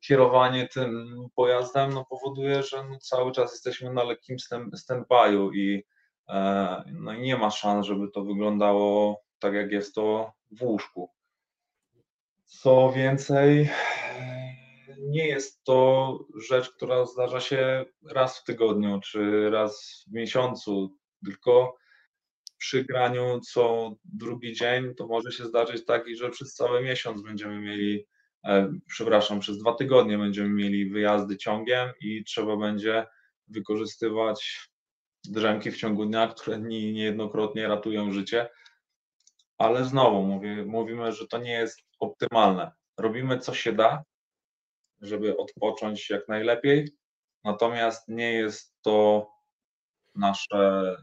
kierowanie 0.00 0.68
tym 0.68 1.16
pojazdem, 1.34 1.92
no 1.92 2.04
powoduje, 2.04 2.62
że 2.62 2.84
no 2.84 2.98
cały 2.98 3.32
czas 3.32 3.52
jesteśmy 3.52 3.92
na 3.92 4.04
lekkim 4.04 4.36
stand-by'u 4.74 5.54
i 5.54 5.84
e, 6.28 6.84
no 6.92 7.14
nie 7.14 7.36
ma 7.36 7.50
szans, 7.50 7.86
żeby 7.86 8.10
to 8.10 8.24
wyglądało 8.24 9.20
tak, 9.38 9.54
jak 9.54 9.72
jest 9.72 9.94
to 9.94 10.32
w 10.50 10.62
łóżku. 10.62 11.10
Co 12.44 12.92
więcej, 12.92 13.70
nie 14.98 15.26
jest 15.26 15.64
to 15.64 16.18
rzecz, 16.48 16.70
która 16.70 17.06
zdarza 17.06 17.40
się 17.40 17.84
raz 18.10 18.38
w 18.38 18.44
tygodniu 18.44 19.00
czy 19.00 19.50
raz 19.50 20.04
w 20.08 20.12
miesiącu, 20.12 20.96
tylko 21.24 21.79
przy 22.60 22.84
graniu 22.84 23.40
co 23.40 23.94
drugi 24.04 24.52
dzień 24.52 24.94
to 24.94 25.06
może 25.06 25.32
się 25.32 25.44
zdarzyć 25.44 25.84
tak, 25.84 26.04
że 26.16 26.30
przez 26.30 26.54
cały 26.54 26.82
miesiąc 26.82 27.22
będziemy 27.22 27.60
mieli, 27.60 28.06
e, 28.44 28.72
przepraszam, 28.88 29.40
przez 29.40 29.58
dwa 29.58 29.74
tygodnie 29.74 30.18
będziemy 30.18 30.48
mieli 30.48 30.90
wyjazdy 30.90 31.36
ciągiem 31.36 31.92
i 32.00 32.24
trzeba 32.24 32.56
będzie 32.56 33.06
wykorzystywać 33.48 34.70
drzemki 35.24 35.70
w 35.70 35.76
ciągu 35.76 36.06
dnia, 36.06 36.28
które 36.28 36.58
niejednokrotnie 36.58 37.68
ratują 37.68 38.12
życie. 38.12 38.48
Ale 39.58 39.84
znowu 39.84 40.22
mówię, 40.22 40.64
mówimy, 40.66 41.12
że 41.12 41.26
to 41.26 41.38
nie 41.38 41.52
jest 41.52 41.80
optymalne. 42.00 42.72
Robimy 42.98 43.38
co 43.38 43.54
się 43.54 43.72
da, 43.72 44.04
żeby 45.00 45.36
odpocząć 45.36 46.10
jak 46.10 46.28
najlepiej. 46.28 46.88
Natomiast 47.44 48.08
nie 48.08 48.32
jest 48.32 48.74
to 48.82 49.28
nasze 50.14 50.96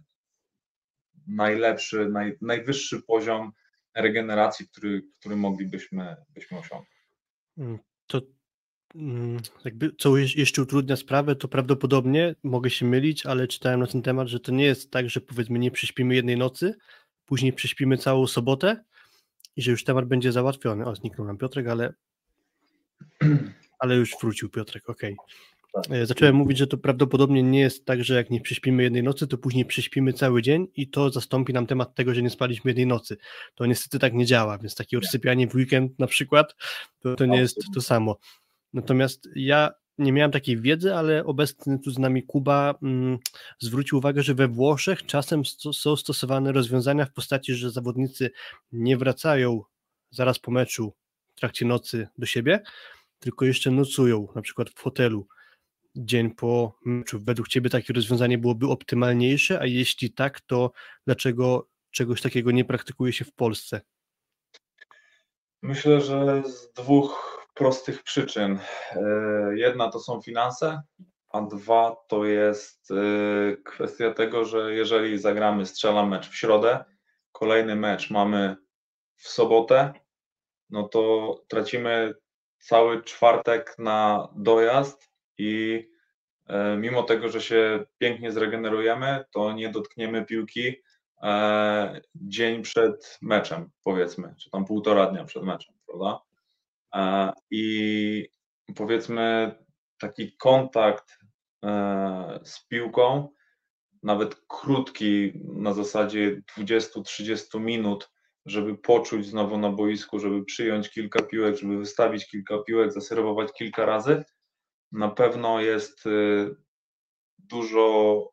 najlepszy, 1.28 2.10
naj, 2.10 2.38
najwyższy 2.42 3.02
poziom 3.02 3.52
regeneracji, 3.96 4.68
który, 4.68 5.04
który 5.20 5.36
moglibyśmy 5.36 6.16
byśmy 6.30 6.58
osiągnąć. 6.58 7.08
Mm, 7.58 7.80
to 8.08 8.22
mm, 8.96 9.38
jakby 9.66 9.92
co 9.98 10.18
jeszcze 10.18 10.62
utrudnia 10.62 10.96
sprawę, 10.96 11.36
to 11.36 11.48
prawdopodobnie 11.48 12.36
mogę 12.44 12.70
się 12.70 12.86
mylić, 12.86 13.26
ale 13.26 13.48
czytałem 13.48 13.80
na 13.80 13.88
ten 13.88 14.02
temat, 14.02 14.28
że 14.28 14.40
to 14.40 14.52
nie 14.52 14.66
jest 14.66 14.92
tak, 14.92 15.10
że 15.10 15.22
powiedzmy 15.22 15.60
nie 15.60 15.72
prześpimy 15.72 16.16
jednej 16.16 16.38
nocy, 16.38 16.76
później 17.26 17.54
prześpimy 17.54 17.98
całą 17.98 18.28
sobotę 18.28 18.84
i 19.56 19.62
że 19.62 19.72
już 19.72 19.84
temat 19.84 20.06
będzie 20.06 20.32
załatwiony. 20.32 20.86
O, 20.86 20.96
zniknął 20.96 21.28
nam 21.28 21.38
Piotrek, 21.38 21.68
ale 21.68 21.94
ale 23.80 23.96
już 23.96 24.16
wrócił 24.22 24.50
Piotrek, 24.50 24.90
okej. 24.90 25.14
Okay. 25.14 25.57
Tak. 25.84 26.06
Zacząłem 26.06 26.36
mówić, 26.36 26.58
że 26.58 26.68
to 26.68 26.78
prawdopodobnie 26.78 27.44
nie 27.44 27.60
jest 27.60 27.86
tak, 27.86 28.04
że 28.04 28.16
jak 28.16 28.30
nie 28.30 28.42
prześpimy 28.42 28.84
jednej 28.84 29.04
nocy, 29.04 29.28
to 29.28 29.38
później 29.38 29.66
prześpimy 29.66 30.14
cały 30.14 30.42
dzień 30.42 30.68
i 30.76 30.90
to 30.90 31.10
zastąpi 31.10 31.54
nam 31.54 31.68
temat 31.68 31.96
tego, 31.96 32.14
że 32.14 32.22
nie 32.22 32.30
spaliśmy 32.30 32.70
jednej 32.72 32.88
nocy. 32.88 33.18
To 33.56 33.66
niestety 33.66 34.00
tak 34.00 34.14
nie 34.14 34.26
działa, 34.26 34.58
więc 34.58 34.76
takie 34.76 34.98
rozsypianie 34.98 35.48
w 35.48 35.56
weekend 35.56 36.00
na 36.00 36.08
przykład, 36.08 36.56
to, 37.00 37.16
to 37.16 37.26
nie 37.26 37.38
jest 37.38 37.58
to 37.74 37.82
samo. 37.82 38.18
Natomiast 38.74 39.30
ja 39.36 39.72
nie 39.98 40.12
miałem 40.12 40.32
takiej 40.32 40.62
wiedzy, 40.62 40.96
ale 40.96 41.26
obecny 41.26 41.80
tu 41.80 41.92
z 41.92 42.00
nami 42.00 42.24
Kuba 42.24 42.76
mm, 42.84 43.18
zwrócił 43.60 43.98
uwagę, 43.98 44.24
że 44.24 44.34
we 44.34 44.48
Włoszech 44.48 45.06
czasem 45.06 45.46
sto, 45.46 45.74
są 45.74 45.96
stosowane 45.96 46.52
rozwiązania 46.52 47.06
w 47.06 47.14
postaci, 47.14 47.54
że 47.54 47.72
zawodnicy 47.72 48.32
nie 48.72 48.98
wracają 48.98 49.62
zaraz 50.10 50.40
po 50.40 50.52
meczu 50.52 50.94
w 51.36 51.40
trakcie 51.40 51.66
nocy 51.66 52.08
do 52.18 52.26
siebie, 52.26 52.62
tylko 53.20 53.46
jeszcze 53.46 53.72
nocują, 53.72 54.28
na 54.36 54.42
przykład 54.42 54.70
w 54.70 54.80
hotelu, 54.80 55.28
dzień 55.98 56.32
po 56.32 56.76
meczu. 56.86 57.20
Według 57.24 57.48
Ciebie 57.48 57.70
takie 57.70 57.94
rozwiązanie 57.94 58.38
byłoby 58.38 58.68
optymalniejsze, 58.68 59.60
a 59.60 59.66
jeśli 59.66 60.14
tak, 60.14 60.42
to 60.42 60.72
dlaczego 61.06 61.70
czegoś 61.92 62.22
takiego 62.22 62.52
nie 62.52 62.66
praktykuje 62.66 63.14
się 63.14 63.26
w 63.26 63.34
Polsce? 63.34 63.82
Myślę, 65.62 66.02
że 66.02 66.44
z 66.46 66.74
dwóch 66.74 67.38
prostych 67.54 68.04
przyczyn. 68.04 68.60
E, 68.92 69.02
jedna 69.56 69.90
to 69.90 70.00
są 70.00 70.22
finanse, 70.22 70.82
a 71.30 71.42
dwa 71.42 71.96
to 72.08 72.26
jest 72.26 72.92
e, 72.92 72.96
kwestia 73.58 74.14
tego, 74.14 74.46
że 74.46 74.74
jeżeli 74.74 75.18
zagramy, 75.18 75.66
strzelam 75.66 76.10
mecz 76.10 76.30
w 76.30 76.36
środę, 76.36 76.86
kolejny 77.32 77.76
mecz 77.76 78.10
mamy 78.10 78.56
w 79.16 79.28
sobotę, 79.28 79.94
no 80.70 80.84
to 80.84 81.36
tracimy 81.48 82.14
cały 82.60 83.04
czwartek 83.04 83.76
na 83.80 84.28
dojazd 84.36 85.12
i 85.38 85.84
e, 86.48 86.78
mimo 86.78 87.04
tego, 87.04 87.30
że 87.30 87.42
się 87.42 87.86
pięknie 87.98 88.32
zregenerujemy, 88.32 89.26
to 89.32 89.54
nie 89.54 89.70
dotkniemy 89.70 90.26
piłki 90.26 90.76
e, 91.24 92.02
dzień 92.16 92.62
przed 92.62 93.18
meczem, 93.22 93.70
powiedzmy, 93.84 94.36
czy 94.40 94.50
tam 94.50 94.66
półtora 94.66 95.06
dnia 95.06 95.24
przed 95.24 95.44
meczem, 95.44 95.76
prawda? 95.88 96.20
E, 96.96 97.34
I 97.52 98.30
powiedzmy 98.76 99.56
taki 100.00 100.38
kontakt 100.38 101.18
z 102.44 102.68
piłką, 102.68 103.30
nawet 104.04 104.36
krótki, 104.48 105.32
na 105.44 105.74
zasadzie 105.74 106.42
20-30 106.58 107.60
minut, 107.60 108.12
żeby 108.46 108.78
poczuć 108.78 109.26
znowu 109.26 109.58
na 109.58 109.72
boisku, 109.72 110.20
żeby 110.20 110.46
przyjąć 110.46 110.90
kilka 110.90 111.24
piłek, 111.24 111.58
żeby 111.58 111.78
wystawić 111.78 112.28
kilka 112.28 112.58
piłek, 112.58 112.92
zaserwować 112.92 113.54
kilka 113.54 113.86
razy, 113.86 114.24
na 114.92 115.10
pewno 115.10 115.62
jest 115.62 116.06
y, 116.06 116.56
dużo 117.38 118.30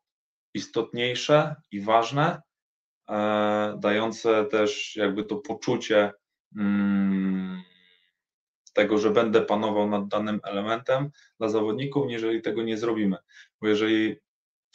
istotniejsze 0.53 1.55
i 1.71 1.81
ważne, 1.81 2.41
e, 3.09 3.77
dające 3.79 4.45
też 4.45 4.95
jakby 4.95 5.23
to 5.23 5.35
poczucie 5.35 6.11
mm, 6.57 7.63
tego, 8.73 8.97
że 8.97 9.11
będę 9.11 9.41
panował 9.41 9.89
nad 9.89 10.07
danym 10.07 10.39
elementem 10.43 11.09
dla 11.39 11.49
zawodników, 11.49 12.11
jeżeli 12.11 12.41
tego 12.41 12.63
nie 12.63 12.77
zrobimy. 12.77 13.17
Bo 13.61 13.67
jeżeli 13.67 14.15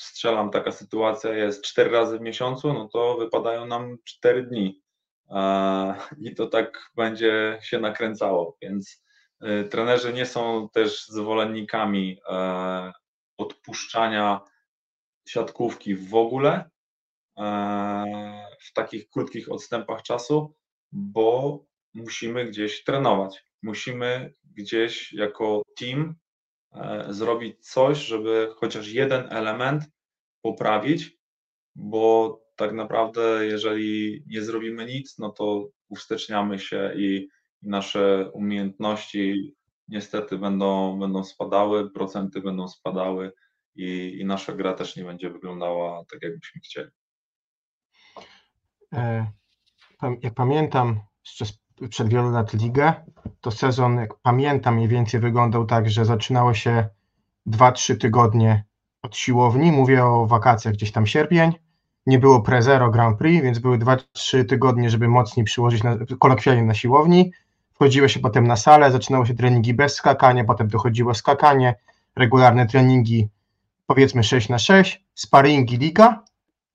strzelam, 0.00 0.50
taka 0.50 0.72
sytuacja 0.72 1.34
jest 1.34 1.64
cztery 1.64 1.90
razy 1.90 2.18
w 2.18 2.22
miesiącu, 2.22 2.72
no 2.72 2.88
to 2.88 3.16
wypadają 3.16 3.66
nam 3.66 3.96
cztery 4.04 4.42
dni 4.42 4.82
i 6.18 6.34
to 6.34 6.46
tak 6.46 6.90
będzie 6.96 7.58
się 7.62 7.80
nakręcało, 7.80 8.56
więc 8.62 9.04
trenerzy 9.70 10.12
nie 10.12 10.26
są 10.26 10.68
też 10.68 11.06
zwolennikami 11.06 12.20
e, 12.28 12.92
odpuszczania 13.38 14.40
siatkówki 15.28 15.94
w 15.94 16.14
ogóle 16.14 16.70
e, 17.38 18.46
w 18.60 18.72
takich 18.72 19.08
krótkich 19.08 19.52
odstępach 19.52 20.02
czasu, 20.02 20.54
bo 20.92 21.64
musimy 21.94 22.44
gdzieś 22.44 22.84
trenować. 22.84 23.44
Musimy 23.62 24.34
gdzieś 24.44 25.12
jako 25.12 25.62
team 25.78 26.14
e, 26.72 27.06
zrobić 27.08 27.68
coś, 27.68 27.98
żeby 27.98 28.52
chociaż 28.56 28.88
jeden 28.88 29.32
element 29.32 29.84
poprawić, 30.42 31.18
bo 31.74 32.40
tak 32.56 32.72
naprawdę, 32.72 33.46
jeżeli 33.46 34.22
nie 34.26 34.42
zrobimy 34.42 34.86
nic, 34.86 35.18
no 35.18 35.30
to 35.30 35.68
uwsteczniamy 35.88 36.58
się 36.58 36.92
i 36.96 37.28
nasze 37.62 38.30
umiejętności 38.32 39.54
niestety 39.88 40.38
będą, 40.38 40.98
będą 40.98 41.24
spadały, 41.24 41.90
procenty 41.90 42.40
będą 42.40 42.68
spadały 42.68 43.32
i, 43.74 44.18
i 44.20 44.24
nasza 44.24 44.52
gra 44.52 44.72
też 44.74 44.96
nie 44.96 45.04
będzie 45.04 45.30
wyglądała 45.30 46.04
tak, 46.12 46.22
jakbyśmy 46.22 46.60
chcieli. 46.60 46.90
E, 48.92 49.26
jak 50.22 50.34
pamiętam 50.34 51.00
jeszcze 51.24 51.44
przed 51.90 52.08
wielu 52.08 52.30
lat 52.30 52.54
ligę, 52.54 52.94
to 53.40 53.50
sezon, 53.50 53.96
jak 53.96 54.14
pamiętam, 54.14 54.74
mniej 54.74 54.88
więcej 54.88 55.20
wyglądał 55.20 55.66
tak, 55.66 55.90
że 55.90 56.04
zaczynało 56.04 56.54
się 56.54 56.88
2-3 57.46 57.96
tygodnie 57.96 58.64
od 59.02 59.16
siłowni. 59.16 59.72
Mówię 59.72 60.04
o 60.04 60.26
wakacjach 60.26 60.74
gdzieś 60.74 60.92
tam 60.92 61.06
sierpień 61.06 61.52
nie 62.06 62.18
było 62.18 62.40
Prezero 62.40 62.90
Grand 62.90 63.18
Prix, 63.18 63.44
więc 63.44 63.58
były 63.58 63.78
2-3 63.78 64.44
tygodnie, 64.44 64.90
żeby 64.90 65.08
mocniej 65.08 65.44
przyłożyć 65.44 65.82
na, 65.82 65.96
kolokwialnie 66.18 66.62
na 66.62 66.74
siłowni. 66.74 67.32
Wchodziło 67.80 68.08
się 68.08 68.20
potem 68.20 68.46
na 68.46 68.56
salę, 68.56 68.92
zaczynało 68.92 69.26
się 69.26 69.34
treningi 69.34 69.74
bez 69.74 69.94
skakania, 69.94 70.44
potem 70.44 70.68
dochodziło 70.68 71.14
skakanie, 71.14 71.74
regularne 72.16 72.66
treningi 72.66 73.28
powiedzmy 73.86 74.24
6 74.24 74.48
na 74.48 74.58
6, 74.58 75.04
sparingi 75.14 75.76
liga, 75.76 76.24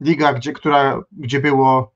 liga, 0.01 0.33
gdzie, 0.33 0.53
która, 0.53 1.01
gdzie 1.11 1.39
było 1.39 1.91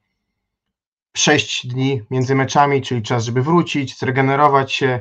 6 1.13 1.67
dni 1.67 2.01
między 2.11 2.35
meczami, 2.35 2.81
czyli 2.81 3.01
czas, 3.01 3.23
żeby 3.23 3.41
wrócić, 3.41 3.99
zregenerować 3.99 4.73
się, 4.73 4.99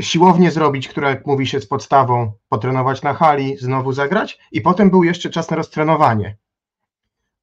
siłownię 0.00 0.50
zrobić, 0.50 0.88
która, 0.88 1.10
jak 1.10 1.26
mówi 1.26 1.46
się, 1.46 1.60
z 1.60 1.66
podstawą, 1.66 2.32
potrenować 2.48 3.02
na 3.02 3.14
hali, 3.14 3.56
znowu 3.56 3.92
zagrać 3.92 4.38
i 4.52 4.60
potem 4.60 4.90
był 4.90 5.04
jeszcze 5.04 5.30
czas 5.30 5.50
na 5.50 5.56
roztrenowanie. 5.56 6.36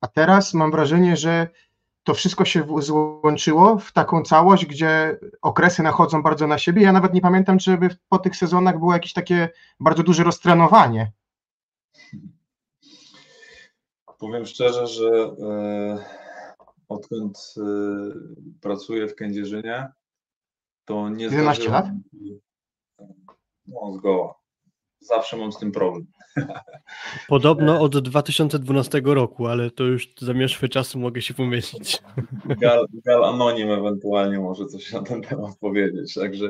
A 0.01 0.08
teraz 0.08 0.53
mam 0.53 0.71
wrażenie, 0.71 1.17
że 1.17 1.47
to 2.03 2.13
wszystko 2.13 2.45
się 2.45 2.65
złączyło 2.79 3.77
w 3.77 3.91
taką 3.91 4.23
całość, 4.23 4.65
gdzie 4.65 5.19
okresy 5.41 5.83
nachodzą 5.83 6.21
bardzo 6.23 6.47
na 6.47 6.57
siebie. 6.57 6.81
Ja 6.81 6.91
nawet 6.91 7.13
nie 7.13 7.21
pamiętam, 7.21 7.59
czy 7.59 7.77
by 7.77 7.89
po 8.09 8.19
tych 8.19 8.35
sezonach 8.35 8.79
było 8.79 8.93
jakieś 8.93 9.13
takie 9.13 9.49
bardzo 9.79 10.03
duże 10.03 10.23
roztrenowanie. 10.23 11.11
Powiem 14.19 14.45
szczerze, 14.45 14.87
że 14.87 15.09
e, 15.09 16.05
odkąd 16.89 17.53
e, 17.57 17.61
pracuję 18.61 19.07
w 19.07 19.15
Kędzierzynie, 19.15 19.87
to 20.85 21.09
nie 21.09 21.23
11 21.25 21.69
lat? 21.69 21.85
No, 23.67 23.93
zgoła. 23.93 24.42
Zawsze 25.03 25.37
mam 25.37 25.51
z 25.51 25.57
tym 25.57 25.71
problem. 25.71 26.05
Podobno 27.27 27.81
od 27.81 27.99
2012 27.99 29.01
roku, 29.05 29.47
ale 29.47 29.71
to 29.71 29.83
już 29.83 30.13
zamieszły 30.17 30.69
czasu 30.69 30.99
mogę 30.99 31.21
się 31.21 31.33
pomyśleć. 31.33 32.01
Gal, 32.61 32.85
Gal 33.05 33.23
Anonim 33.23 33.71
ewentualnie 33.71 34.39
może 34.39 34.65
coś 34.65 34.91
na 34.91 35.03
ten 35.03 35.21
temat 35.21 35.57
powiedzieć. 35.59 36.13
Także 36.13 36.49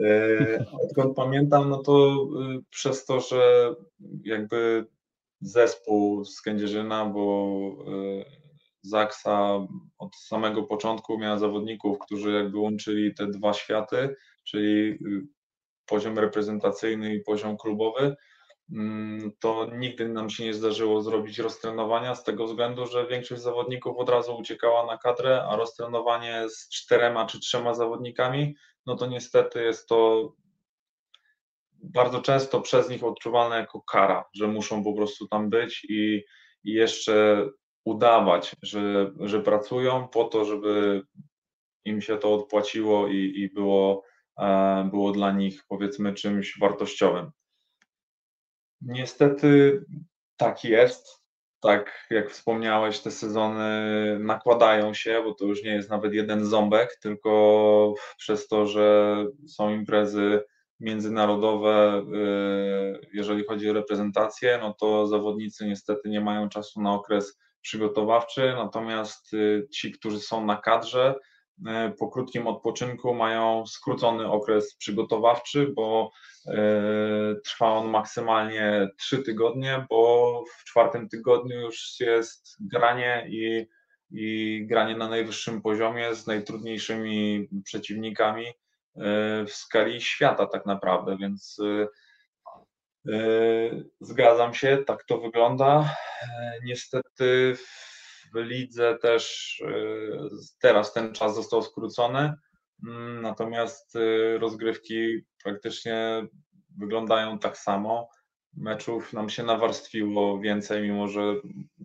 e, 0.00 0.64
odkąd 0.82 1.16
pamiętam, 1.16 1.68
no 1.68 1.76
to 1.78 2.12
e, 2.12 2.60
przez 2.70 3.04
to, 3.04 3.20
że 3.20 3.74
jakby 4.24 4.86
zespół 5.40 6.24
z 6.24 6.42
Kędzierzyna, 6.42 7.06
bo 7.06 7.48
e, 8.20 8.44
Zaksa 8.82 9.66
od 9.98 10.16
samego 10.16 10.62
początku 10.62 11.18
miała 11.18 11.38
zawodników, 11.38 11.98
którzy 11.98 12.32
jakby 12.32 12.58
łączyli 12.58 13.14
te 13.14 13.26
dwa 13.26 13.52
światy, 13.52 14.16
czyli 14.44 14.98
poziom 15.86 16.18
reprezentacyjny 16.18 17.14
i 17.14 17.20
poziom 17.20 17.56
klubowy 17.56 18.16
Mm, 18.72 19.32
to 19.40 19.70
nigdy 19.72 20.08
nam 20.08 20.30
się 20.30 20.44
nie 20.44 20.54
zdarzyło 20.54 21.02
zrobić 21.02 21.38
roztrenowania 21.38 22.14
z 22.14 22.24
tego 22.24 22.46
względu, 22.46 22.86
że 22.86 23.06
większość 23.06 23.42
zawodników 23.42 23.98
od 23.98 24.08
razu 24.08 24.36
uciekała 24.36 24.86
na 24.86 24.98
kadrę, 24.98 25.44
a 25.50 25.56
roztrenowanie 25.56 26.48
z 26.48 26.68
czterema 26.68 27.26
czy 27.26 27.40
trzema 27.40 27.74
zawodnikami, 27.74 28.54
no 28.86 28.96
to 28.96 29.06
niestety 29.06 29.62
jest 29.62 29.88
to 29.88 30.32
bardzo 31.82 32.20
często 32.20 32.60
przez 32.60 32.90
nich 32.90 33.04
odczuwalne 33.04 33.56
jako 33.56 33.82
kara, 33.82 34.24
że 34.34 34.46
muszą 34.46 34.84
po 34.84 34.92
prostu 34.92 35.28
tam 35.28 35.50
być 35.50 35.86
i, 35.88 36.24
i 36.64 36.72
jeszcze 36.72 37.48
udawać, 37.84 38.56
że, 38.62 39.12
że 39.20 39.40
pracują 39.40 40.08
po 40.08 40.24
to, 40.24 40.44
żeby 40.44 41.02
im 41.84 42.00
się 42.00 42.18
to 42.18 42.34
odpłaciło 42.34 43.08
i, 43.08 43.32
i 43.36 43.50
było, 43.54 44.02
było 44.90 45.12
dla 45.12 45.32
nich 45.32 45.64
powiedzmy 45.68 46.14
czymś 46.14 46.58
wartościowym. 46.60 47.30
Niestety 48.80 49.80
tak 50.36 50.64
jest. 50.64 51.24
Tak 51.60 52.06
jak 52.10 52.30
wspomniałeś, 52.30 53.00
te 53.00 53.10
sezony 53.10 53.68
nakładają 54.20 54.94
się, 54.94 55.22
bo 55.24 55.34
to 55.34 55.44
już 55.44 55.62
nie 55.62 55.70
jest 55.70 55.90
nawet 55.90 56.14
jeden 56.14 56.44
ząbek, 56.44 56.98
tylko 57.02 57.94
przez 58.18 58.48
to, 58.48 58.66
że 58.66 59.16
są 59.46 59.70
imprezy 59.70 60.44
międzynarodowe, 60.80 62.04
y, 63.02 63.06
jeżeli 63.12 63.44
chodzi 63.44 63.70
o 63.70 63.72
reprezentację, 63.72 64.58
no 64.62 64.74
to 64.74 65.06
zawodnicy 65.06 65.66
niestety 65.66 66.08
nie 66.08 66.20
mają 66.20 66.48
czasu 66.48 66.82
na 66.82 66.92
okres 66.92 67.38
przygotowawczy, 67.60 68.52
natomiast 68.56 69.34
y, 69.34 69.68
ci, 69.72 69.92
którzy 69.92 70.20
są 70.20 70.46
na 70.46 70.56
kadrze, 70.56 71.14
po 71.98 72.08
krótkim 72.08 72.46
odpoczynku 72.46 73.14
mają 73.14 73.66
skrócony 73.66 74.30
okres 74.30 74.76
przygotowawczy, 74.76 75.72
bo 75.76 76.10
E, 76.46 77.34
trwa 77.44 77.72
on 77.72 77.88
maksymalnie 77.88 78.88
3 78.98 79.22
tygodnie, 79.22 79.86
bo 79.90 80.44
w 80.58 80.64
czwartym 80.64 81.08
tygodniu 81.08 81.60
już 81.60 82.00
jest 82.00 82.56
granie 82.60 83.26
i, 83.28 83.66
i 84.10 84.66
granie 84.66 84.96
na 84.96 85.08
najwyższym 85.08 85.62
poziomie 85.62 86.14
z 86.14 86.26
najtrudniejszymi 86.26 87.48
przeciwnikami, 87.64 88.46
w 89.46 89.50
skali 89.50 90.00
świata 90.00 90.46
tak 90.46 90.66
naprawdę, 90.66 91.16
więc 91.16 91.60
zgadzam 94.00 94.54
się, 94.54 94.78
tak 94.86 95.04
to 95.04 95.18
wygląda. 95.18 95.96
Niestety 96.64 97.56
w 98.34 98.36
lidze 98.36 98.98
też 99.02 99.62
teraz 100.60 100.92
ten 100.92 101.12
czas 101.12 101.34
został 101.34 101.62
skrócony, 101.62 102.34
mm, 102.86 103.22
natomiast 103.22 103.98
rozgrywki 104.38 105.24
praktycznie 105.44 106.26
wyglądają 106.78 107.38
tak 107.38 107.58
samo. 107.58 108.08
Meczów 108.56 109.12
nam 109.12 109.30
się 109.30 109.42
nawarstwiło 109.42 110.40
więcej, 110.40 110.82
mimo 110.82 111.08
że 111.08 111.34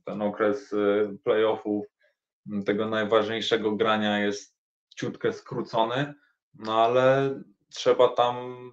ten 0.05 0.21
okres 0.21 0.73
y, 0.73 1.17
playoffów, 1.23 1.85
tego 2.65 2.89
najważniejszego 2.89 3.75
grania 3.75 4.19
jest 4.19 4.55
ciutkę 4.95 5.33
skrócony, 5.33 6.13
no 6.53 6.85
ale 6.85 7.35
trzeba 7.73 8.07
tam 8.07 8.71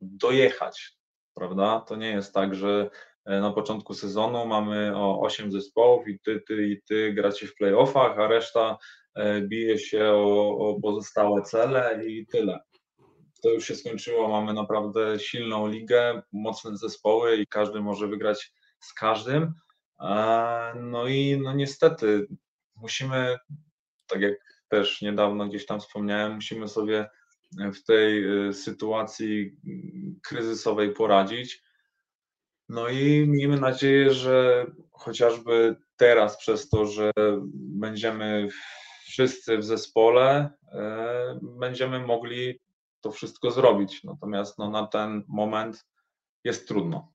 dojechać, 0.00 0.98
prawda? 1.34 1.80
To 1.80 1.96
nie 1.96 2.10
jest 2.10 2.34
tak, 2.34 2.54
że 2.54 2.90
na 3.26 3.52
początku 3.52 3.94
sezonu 3.94 4.46
mamy 4.46 4.96
o 4.96 5.20
8 5.20 5.52
zespołów 5.52 6.08
i 6.08 6.18
ty, 6.20 6.40
ty 6.48 6.68
i 6.68 6.82
ty 6.82 7.12
gracie 7.12 7.46
w 7.46 7.54
playoffach, 7.54 8.18
a 8.18 8.28
reszta 8.28 8.78
e, 9.14 9.40
bije 9.40 9.78
się 9.78 10.04
o, 10.04 10.56
o 10.58 10.80
pozostałe 10.80 11.42
cele 11.42 12.06
i 12.06 12.26
tyle 12.26 12.60
to 13.42 13.50
już 13.50 13.66
się 13.66 13.74
skończyło. 13.74 14.28
Mamy 14.28 14.54
naprawdę 14.54 15.18
silną 15.18 15.68
ligę, 15.68 16.22
mocne 16.32 16.76
zespoły 16.76 17.36
i 17.36 17.46
każdy 17.46 17.80
może 17.80 18.08
wygrać 18.08 18.52
z 18.80 18.94
każdym. 18.94 19.54
No 20.74 21.06
i 21.08 21.40
no 21.42 21.52
niestety 21.52 22.26
musimy, 22.76 23.36
tak 24.06 24.20
jak 24.20 24.34
też 24.68 25.02
niedawno 25.02 25.48
gdzieś 25.48 25.66
tam 25.66 25.80
wspomniałem, 25.80 26.34
musimy 26.34 26.68
sobie 26.68 27.08
w 27.74 27.84
tej 27.84 28.24
sytuacji 28.54 29.56
kryzysowej 30.22 30.92
poradzić. 30.92 31.62
No 32.70 32.88
i 32.88 33.26
miejmy 33.28 33.60
nadzieję, 33.60 34.14
że 34.14 34.66
chociażby 34.92 35.76
teraz, 35.96 36.36
przez 36.36 36.68
to, 36.68 36.86
że 36.86 37.10
będziemy 37.54 38.48
wszyscy 39.06 39.58
w 39.58 39.64
zespole, 39.64 40.50
y, 40.64 40.78
będziemy 41.42 42.06
mogli 42.06 42.60
to 43.00 43.12
wszystko 43.12 43.50
zrobić. 43.50 44.04
Natomiast 44.04 44.58
no, 44.58 44.70
na 44.70 44.86
ten 44.86 45.24
moment 45.28 45.86
jest 46.44 46.68
trudno. 46.68 47.12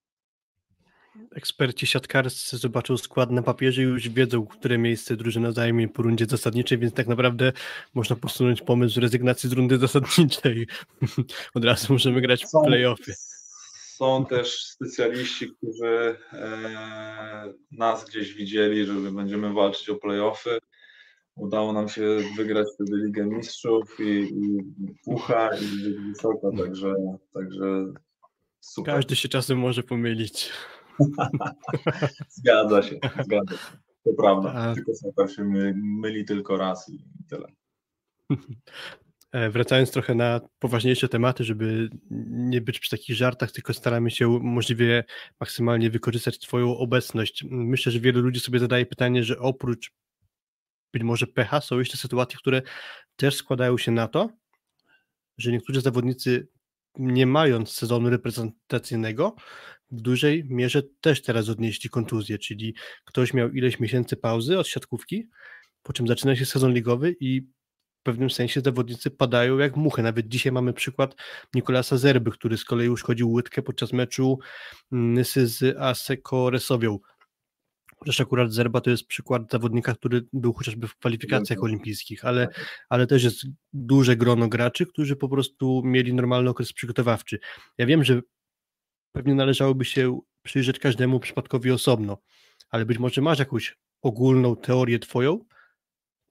Eksperci 1.35 1.87
siatkarscy 1.87 2.57
zobaczą 2.57 2.97
skład 2.97 3.31
na 3.31 3.41
papierze 3.41 3.81
i 3.81 3.85
już 3.85 4.09
wiedzą, 4.09 4.45
które 4.45 4.77
miejsce 4.77 5.15
drużyna 5.15 5.51
zajmie 5.51 5.87
po 5.87 6.01
rundzie 6.01 6.25
zasadniczej, 6.25 6.77
więc 6.77 6.93
tak 6.93 7.07
naprawdę 7.07 7.51
można 7.93 8.15
posunąć 8.15 8.61
pomysł 8.61 8.99
rezygnacji 8.99 9.49
z 9.49 9.53
rundy 9.53 9.77
zasadniczej. 9.77 10.67
Od 11.55 11.65
razu 11.65 11.93
możemy 11.93 12.21
grać 12.21 12.45
w 12.45 12.65
playoffy. 12.65 13.13
Są 13.95 14.25
też 14.25 14.63
specjaliści, 14.63 15.51
którzy 15.51 16.17
e, 16.33 17.53
nas 17.71 18.05
gdzieś 18.05 18.33
widzieli, 18.33 18.85
że 18.85 18.93
będziemy 18.93 19.53
walczyć 19.53 19.89
o 19.89 19.95
playoffy 19.95 20.59
udało 21.35 21.73
nam 21.73 21.89
się 21.89 22.17
wygrać 22.37 22.67
wtedy 22.73 22.97
Ligę 22.97 23.25
Mistrzów 23.25 23.99
i, 23.99 24.03
i 24.03 24.57
Pucha 25.05 25.49
i 25.57 25.93
Wysoko, 26.09 26.51
także, 26.57 26.93
także 27.33 27.85
super. 28.59 28.95
Każdy 28.95 29.15
się 29.15 29.29
czasem 29.29 29.59
może 29.59 29.83
pomylić. 29.83 30.51
zgadza 32.29 32.83
się, 32.83 32.95
zgadza 33.23 33.51
się. 33.51 33.77
To 34.03 34.13
prawda, 34.17 34.73
tylko 34.75 34.93
Sokar 34.95 35.31
się 35.31 35.43
myli 35.75 36.25
tylko 36.25 36.57
raz 36.57 36.89
i 36.89 37.05
tyle. 37.29 37.47
E, 39.35 39.49
wracając 39.49 39.91
trochę 39.91 40.15
na 40.15 40.41
poważniejsze 40.59 41.09
tematy, 41.09 41.43
żeby 41.43 41.89
nie 42.29 42.61
być 42.61 42.79
przy 42.79 42.89
takich 42.89 43.15
żartach, 43.15 43.51
tylko 43.51 43.73
staramy 43.73 44.11
się 44.11 44.39
możliwie 44.41 45.03
maksymalnie 45.39 45.89
wykorzystać 45.89 46.39
Twoją 46.39 46.77
obecność. 46.77 47.43
Myślę, 47.49 47.91
że 47.91 47.99
wielu 47.99 48.21
ludzi 48.21 48.39
sobie 48.39 48.59
zadaje 48.59 48.85
pytanie, 48.85 49.23
że 49.23 49.39
oprócz 49.39 49.91
być 50.93 51.03
może 51.03 51.27
pecha, 51.27 51.61
są 51.61 51.79
jeszcze 51.79 51.97
sytuacje, 51.97 52.37
które 52.39 52.61
też 53.15 53.35
składają 53.35 53.77
się 53.77 53.91
na 53.91 54.07
to, 54.07 54.29
że 55.37 55.51
niektórzy 55.51 55.81
zawodnicy, 55.81 56.47
nie 56.97 57.25
mając 57.25 57.71
sezonu 57.71 58.09
reprezentacyjnego, 58.09 59.35
w 59.91 60.01
dużej 60.01 60.45
mierze 60.49 60.83
też 61.01 61.21
teraz 61.21 61.49
odnieśli 61.49 61.89
kontuzję, 61.89 62.37
czyli 62.37 62.75
ktoś 63.05 63.33
miał 63.33 63.51
ileś 63.51 63.79
miesięcy 63.79 64.17
pauzy 64.17 64.59
od 64.59 64.67
siatkówki, 64.67 65.29
po 65.83 65.93
czym 65.93 66.07
zaczyna 66.07 66.35
się 66.35 66.45
sezon 66.45 66.73
ligowy 66.73 67.15
i 67.19 67.54
pewnym 68.05 68.29
sensie 68.29 68.61
zawodnicy 68.61 69.11
padają 69.11 69.57
jak 69.57 69.75
muchy. 69.75 70.03
Nawet 70.03 70.27
dzisiaj 70.27 70.51
mamy 70.51 70.73
przykład 70.73 71.15
Nikolasa 71.53 71.97
Zerby, 71.97 72.31
który 72.31 72.57
z 72.57 72.65
kolei 72.65 72.89
uszkodził 72.89 73.31
łydkę 73.31 73.61
podczas 73.61 73.93
meczu 73.93 74.39
Nysy 74.91 75.47
z 75.47 75.77
Aseko 75.77 76.49
Resowią. 76.49 76.99
Chociaż 77.97 78.21
akurat 78.21 78.51
Zerba 78.51 78.81
to 78.81 78.89
jest 78.89 79.07
przykład 79.07 79.51
zawodnika, 79.51 79.95
który 79.95 80.25
był 80.33 80.53
chociażby 80.53 80.87
w 80.87 80.95
kwalifikacjach 80.95 81.63
olimpijskich, 81.63 82.25
ale, 82.25 82.47
tak. 82.47 82.85
ale 82.89 83.07
też 83.07 83.23
jest 83.23 83.45
duże 83.73 84.15
grono 84.15 84.47
graczy, 84.47 84.85
którzy 84.85 85.15
po 85.15 85.29
prostu 85.29 85.81
mieli 85.85 86.13
normalny 86.13 86.49
okres 86.49 86.73
przygotowawczy. 86.73 87.39
Ja 87.77 87.85
wiem, 87.85 88.03
że 88.03 88.21
pewnie 89.11 89.35
należałoby 89.35 89.85
się 89.85 90.19
przyjrzeć 90.43 90.79
każdemu 90.79 91.19
przypadkowi 91.19 91.71
osobno, 91.71 92.17
ale 92.69 92.85
być 92.85 92.97
może 92.99 93.21
masz 93.21 93.39
jakąś 93.39 93.77
ogólną 94.01 94.55
teorię 94.55 94.99
twoją, 94.99 95.39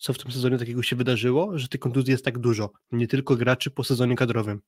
co 0.04 0.12
w 0.12 0.18
tym 0.18 0.32
sezonie 0.32 0.58
takiego 0.58 0.82
się 0.82 0.96
wydarzyło, 0.96 1.58
że 1.58 1.68
tych 1.68 1.80
kontuzji 1.80 2.12
jest 2.12 2.24
tak 2.24 2.38
dużo, 2.38 2.70
nie 2.92 3.08
tylko 3.08 3.36
graczy 3.36 3.70
po 3.70 3.84
sezonie 3.84 4.16
kadrowym. 4.16 4.60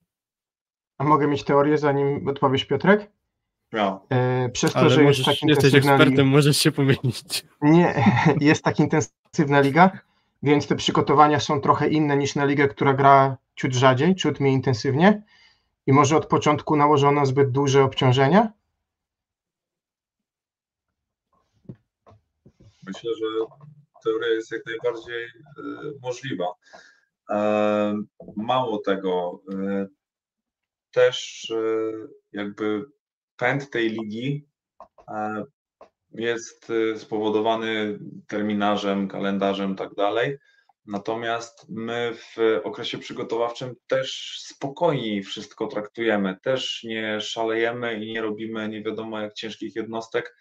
A 0.99 1.05
mogę 1.05 1.27
mieć 1.27 1.45
teorię, 1.45 1.79
zanim 1.79 2.29
odpowiesz 2.29 2.65
Piotrek? 2.65 3.11
No. 3.73 4.07
Przez 4.53 4.73
to, 4.73 4.79
Ale 4.79 4.91
że 4.91 5.03
możesz, 5.03 5.27
jest 5.27 5.41
tak 5.41 5.49
jesteś 5.49 5.75
ekspertem, 5.75 6.11
liga, 6.11 6.25
możesz 6.25 6.57
się 6.57 6.73
pomylić. 6.73 7.47
Nie, 7.63 8.05
jest 8.41 8.65
tak 8.65 8.81
intensywna 8.81 9.61
liga, 9.61 9.91
więc 10.43 10.67
te 10.67 10.77
przygotowania 10.77 11.41
są 11.41 11.61
trochę 11.61 11.89
inne 11.89 12.17
niż 12.17 12.35
na 12.35 12.45
ligę, 12.45 12.69
która 12.69 12.95
gra 12.95 13.37
ciut 13.57 13.75
rzadziej, 13.75 14.15
ciut 14.15 14.41
mniej 14.41 14.55
intensywnie 14.55 15.23
i 15.87 15.93
może 15.93 16.17
od 16.17 16.27
początku 16.27 16.77
nałożono 16.77 17.27
zbyt 17.27 17.51
duże 17.51 17.85
obciążenia? 17.85 18.53
Myślę, 22.87 23.11
że 23.15 23.27
teoria 24.07 24.29
jest 24.29 24.53
jak 24.53 24.67
najbardziej 24.67 25.25
y, 25.25 25.31
możliwa. 26.03 26.47
E, 27.31 28.03
mało 28.37 28.79
tego, 28.79 29.43
y, 29.53 29.87
też 30.91 31.47
jakby 32.33 32.85
pęd 33.37 33.71
tej 33.71 33.91
ligi 33.91 34.49
e, 35.09 35.45
jest 36.11 36.73
spowodowany 36.97 37.99
terminarzem, 38.27 39.09
kalendarzem 39.09 39.77
tak 39.77 39.95
dalej. 39.95 40.39
Natomiast 40.87 41.67
my 41.69 42.15
w 42.15 42.61
okresie 42.65 42.99
przygotowawczym 42.99 43.75
też 43.87 44.39
spokojniej 44.41 45.23
wszystko 45.23 45.67
traktujemy, 45.67 46.39
też 46.43 46.85
nie 46.85 47.21
szalejemy 47.21 48.05
i 48.05 48.13
nie 48.13 48.23
robimy 48.23 48.69
nie 48.69 48.83
wiadomo 48.83 49.21
jak 49.21 49.35
ciężkich 49.35 49.77
jednostek 49.77 50.37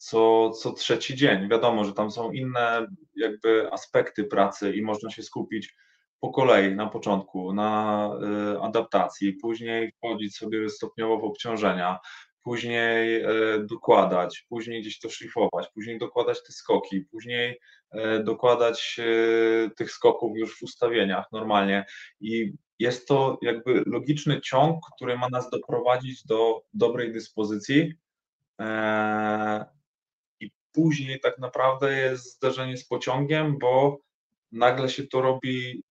co, 0.00 0.50
co 0.50 0.72
trzeci 0.72 1.14
dzień. 1.14 1.48
Wiadomo, 1.48 1.84
że 1.84 1.92
tam 1.92 2.10
są 2.10 2.32
inne 2.32 2.86
jakby 3.16 3.72
aspekty 3.72 4.24
pracy 4.24 4.72
i 4.72 4.82
można 4.82 5.10
się 5.10 5.22
skupić 5.22 5.74
po 6.20 6.30
kolei 6.30 6.76
na 6.76 6.86
początku 6.86 7.52
na 7.52 8.10
y, 8.54 8.60
adaptacji, 8.60 9.32
później 9.32 9.92
wchodzić 9.92 10.36
sobie 10.36 10.68
stopniowo 10.68 11.18
w 11.18 11.24
obciążenia, 11.24 11.98
później 12.42 13.22
e, 13.22 13.30
dokładać, 13.58 14.46
później 14.48 14.80
gdzieś 14.80 14.98
to 14.98 15.10
szlifować, 15.10 15.68
później 15.74 15.98
dokładać 15.98 16.42
te 16.46 16.52
skoki, 16.52 17.00
później 17.00 17.58
e, 17.92 18.22
dokładać 18.22 18.96
e, 18.98 19.70
tych 19.70 19.90
skoków 19.90 20.36
już 20.36 20.58
w 20.58 20.62
ustawieniach 20.62 21.26
normalnie. 21.32 21.84
I 22.20 22.52
jest 22.78 23.08
to 23.08 23.38
jakby 23.42 23.82
logiczny 23.86 24.40
ciąg, 24.40 24.84
który 24.96 25.18
ma 25.18 25.28
nas 25.28 25.50
doprowadzić 25.50 26.26
do 26.26 26.62
dobrej 26.74 27.12
dyspozycji. 27.12 27.94
Później 30.72 31.20
tak 31.20 31.38
naprawdę 31.38 31.96
jest 31.96 32.36
zderzenie 32.36 32.76
z 32.76 32.86
pociągiem, 32.86 33.58
bo 33.58 33.98
nagle 34.52 34.88
się 34.88 35.06
to 35.06 35.20
robi 35.20 35.82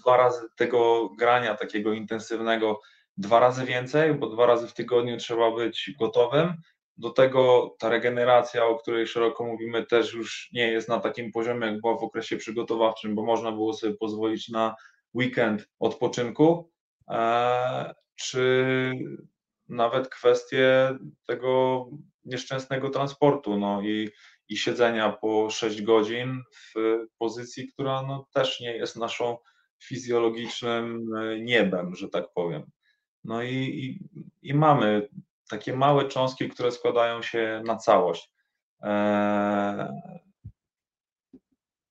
dwa 0.00 0.16
razy 0.16 0.48
tego 0.56 1.08
grania 1.18 1.54
takiego 1.54 1.92
intensywnego 1.92 2.80
dwa 3.16 3.40
razy 3.40 3.64
więcej, 3.64 4.14
bo 4.14 4.28
dwa 4.28 4.46
razy 4.46 4.68
w 4.68 4.74
tygodniu 4.74 5.16
trzeba 5.16 5.50
być 5.50 5.90
gotowym. 5.98 6.54
Do 6.96 7.10
tego 7.10 7.74
ta 7.78 7.88
regeneracja, 7.88 8.66
o 8.66 8.76
której 8.76 9.06
szeroko 9.06 9.44
mówimy, 9.44 9.86
też 9.86 10.14
już 10.14 10.48
nie 10.52 10.72
jest 10.72 10.88
na 10.88 11.00
takim 11.00 11.32
poziomie, 11.32 11.66
jak 11.66 11.80
była 11.80 11.98
w 11.98 12.02
okresie 12.02 12.36
przygotowawczym, 12.36 13.14
bo 13.14 13.22
można 13.22 13.52
było 13.52 13.74
sobie 13.74 13.94
pozwolić 13.94 14.48
na 14.48 14.74
weekend 15.14 15.68
odpoczynku, 15.78 16.70
e, 17.08 17.94
czy 18.16 18.64
nawet 19.68 20.08
kwestie 20.08 20.98
tego 21.26 21.86
nieszczęsnego 22.28 22.90
transportu 22.90 23.58
no 23.58 23.82
i, 23.82 24.10
i 24.48 24.56
siedzenia 24.56 25.12
po 25.12 25.50
6 25.50 25.82
godzin 25.82 26.42
w 26.54 26.74
pozycji, 27.18 27.68
która 27.68 28.02
no 28.02 28.28
też 28.32 28.60
nie 28.60 28.76
jest 28.76 28.96
naszą 28.96 29.36
fizjologicznym 29.84 31.14
e, 31.16 31.40
niebem, 31.40 31.94
że 31.94 32.08
tak 32.08 32.24
powiem. 32.34 32.70
No 33.24 33.42
i, 33.42 33.54
i, 33.54 34.08
i 34.50 34.54
mamy 34.54 35.08
takie 35.48 35.76
małe 35.76 36.08
cząstki, 36.08 36.48
które 36.48 36.72
składają 36.72 37.22
się 37.22 37.62
na 37.64 37.76
całość. 37.76 38.32
E, 38.82 39.92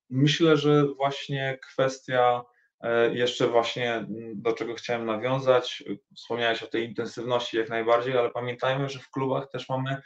myślę, 0.09 0.57
że 0.57 0.85
właśnie 0.85 1.59
kwestia 1.71 2.43
e, 2.81 3.15
jeszcze 3.15 3.47
właśnie 3.47 4.05
do 4.35 4.53
czego 4.53 4.73
chciałem 4.73 5.05
nawiązać, 5.05 5.83
wspomniałeś 6.15 6.63
o 6.63 6.67
tej 6.67 6.85
intensywności 6.85 7.57
jak 7.57 7.69
najbardziej, 7.69 8.17
ale 8.17 8.29
pamiętajmy, 8.29 8.89
że 8.89 8.99
w 8.99 9.09
klubach 9.09 9.49
też 9.49 9.69
mamy 9.69 10.01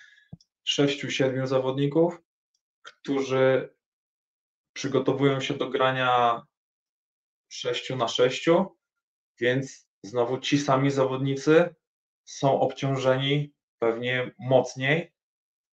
sześciu, 0.64 1.12
siedmiu 1.12 1.48
zawodników, 1.48 2.22
którzy 2.82 3.74
przygotowują 4.74 5.42
się 5.42 5.54
do 5.54 5.70
grania 5.70 6.42
6 7.50 7.90
na 7.90 8.08
6, 8.08 8.50
więc 9.40 9.88
znowu 10.04 10.40
ci 10.40 10.58
sami 10.60 10.92
zawodnicy 10.92 11.76
są 12.26 12.60
obciążeni 12.60 13.54
pewnie 13.80 14.32
mocniej, 14.40 15.14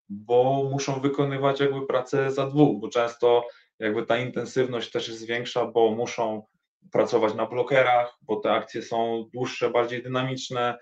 bo 0.09 0.68
muszą 0.70 1.01
wykonywać 1.01 1.61
jakby 1.61 1.87
pracę 1.87 2.30
za 2.30 2.47
dwóch, 2.47 2.80
bo 2.80 2.89
często 2.89 3.47
jakby 3.78 4.07
ta 4.07 4.18
intensywność 4.18 4.91
też 4.91 5.09
jest 5.09 5.26
większa, 5.26 5.66
bo 5.66 5.91
muszą 5.91 6.47
pracować 6.93 7.34
na 7.34 7.47
blokerach, 7.47 8.18
bo 8.22 8.37
te 8.37 8.53
akcje 8.53 8.82
są 8.82 9.28
dłuższe, 9.34 9.70
bardziej 9.70 10.03
dynamiczne. 10.03 10.78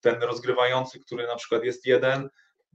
Ten 0.00 0.22
rozgrywający, 0.22 1.00
który 1.00 1.26
na 1.26 1.36
przykład 1.36 1.64
jest 1.64 1.86
jeden, 1.86 2.28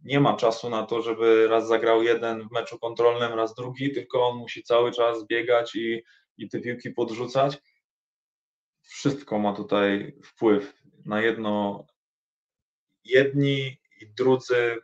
nie 0.03 0.19
ma 0.19 0.37
czasu 0.37 0.69
na 0.69 0.85
to, 0.85 1.01
żeby 1.01 1.47
raz 1.47 1.67
zagrał 1.67 2.03
jeden 2.03 2.47
w 2.47 2.51
meczu 2.51 2.79
kontrolnym, 2.79 3.33
raz 3.33 3.55
drugi, 3.55 3.93
tylko 3.93 4.27
on 4.27 4.37
musi 4.37 4.63
cały 4.63 4.91
czas 4.91 5.27
biegać 5.27 5.75
i, 5.75 6.03
i 6.37 6.49
te 6.49 6.59
piłki 6.59 6.89
podrzucać. 6.89 7.57
Wszystko 8.81 9.39
ma 9.39 9.53
tutaj 9.53 10.15
wpływ 10.23 10.73
na 11.05 11.21
jedno. 11.21 11.85
Jedni 13.03 13.77
i 14.01 14.07
drudzy, 14.17 14.77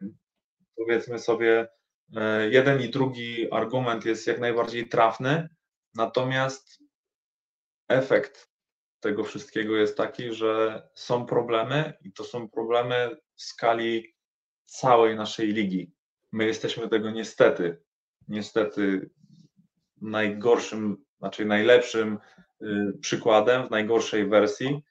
powiedzmy 0.76 1.20
sobie, 1.20 1.68
e, 2.16 2.50
jeden 2.50 2.82
i 2.82 2.90
drugi 2.90 3.52
argument 3.52 4.06
jest 4.06 4.28
jak 4.28 4.40
najbardziej 4.40 4.90
trafny, 4.90 5.50
natomiast 5.96 6.80
efekt 7.88 8.51
tego 9.02 9.24
wszystkiego 9.24 9.76
jest 9.76 9.98
taki, 9.98 10.34
że 10.34 10.82
są 10.94 11.26
problemy 11.26 11.94
i 12.06 12.14
to 12.14 12.24
są 12.24 12.50
problemy 12.50 13.16
w 13.36 13.42
skali 13.42 14.16
całej 14.66 15.16
naszej 15.16 15.48
ligi. 15.48 15.92
My 16.32 16.46
jesteśmy 16.46 16.90
tego 16.90 17.12
niestety, 17.12 17.82
niestety 18.28 19.10
najgorszym, 20.02 20.98
znaczy 21.20 21.46
najlepszym 21.46 22.18
y, 22.62 22.98
przykładem 23.02 23.68
w 23.68 23.72
najgorszej 23.72 24.28
wersji. 24.28 24.84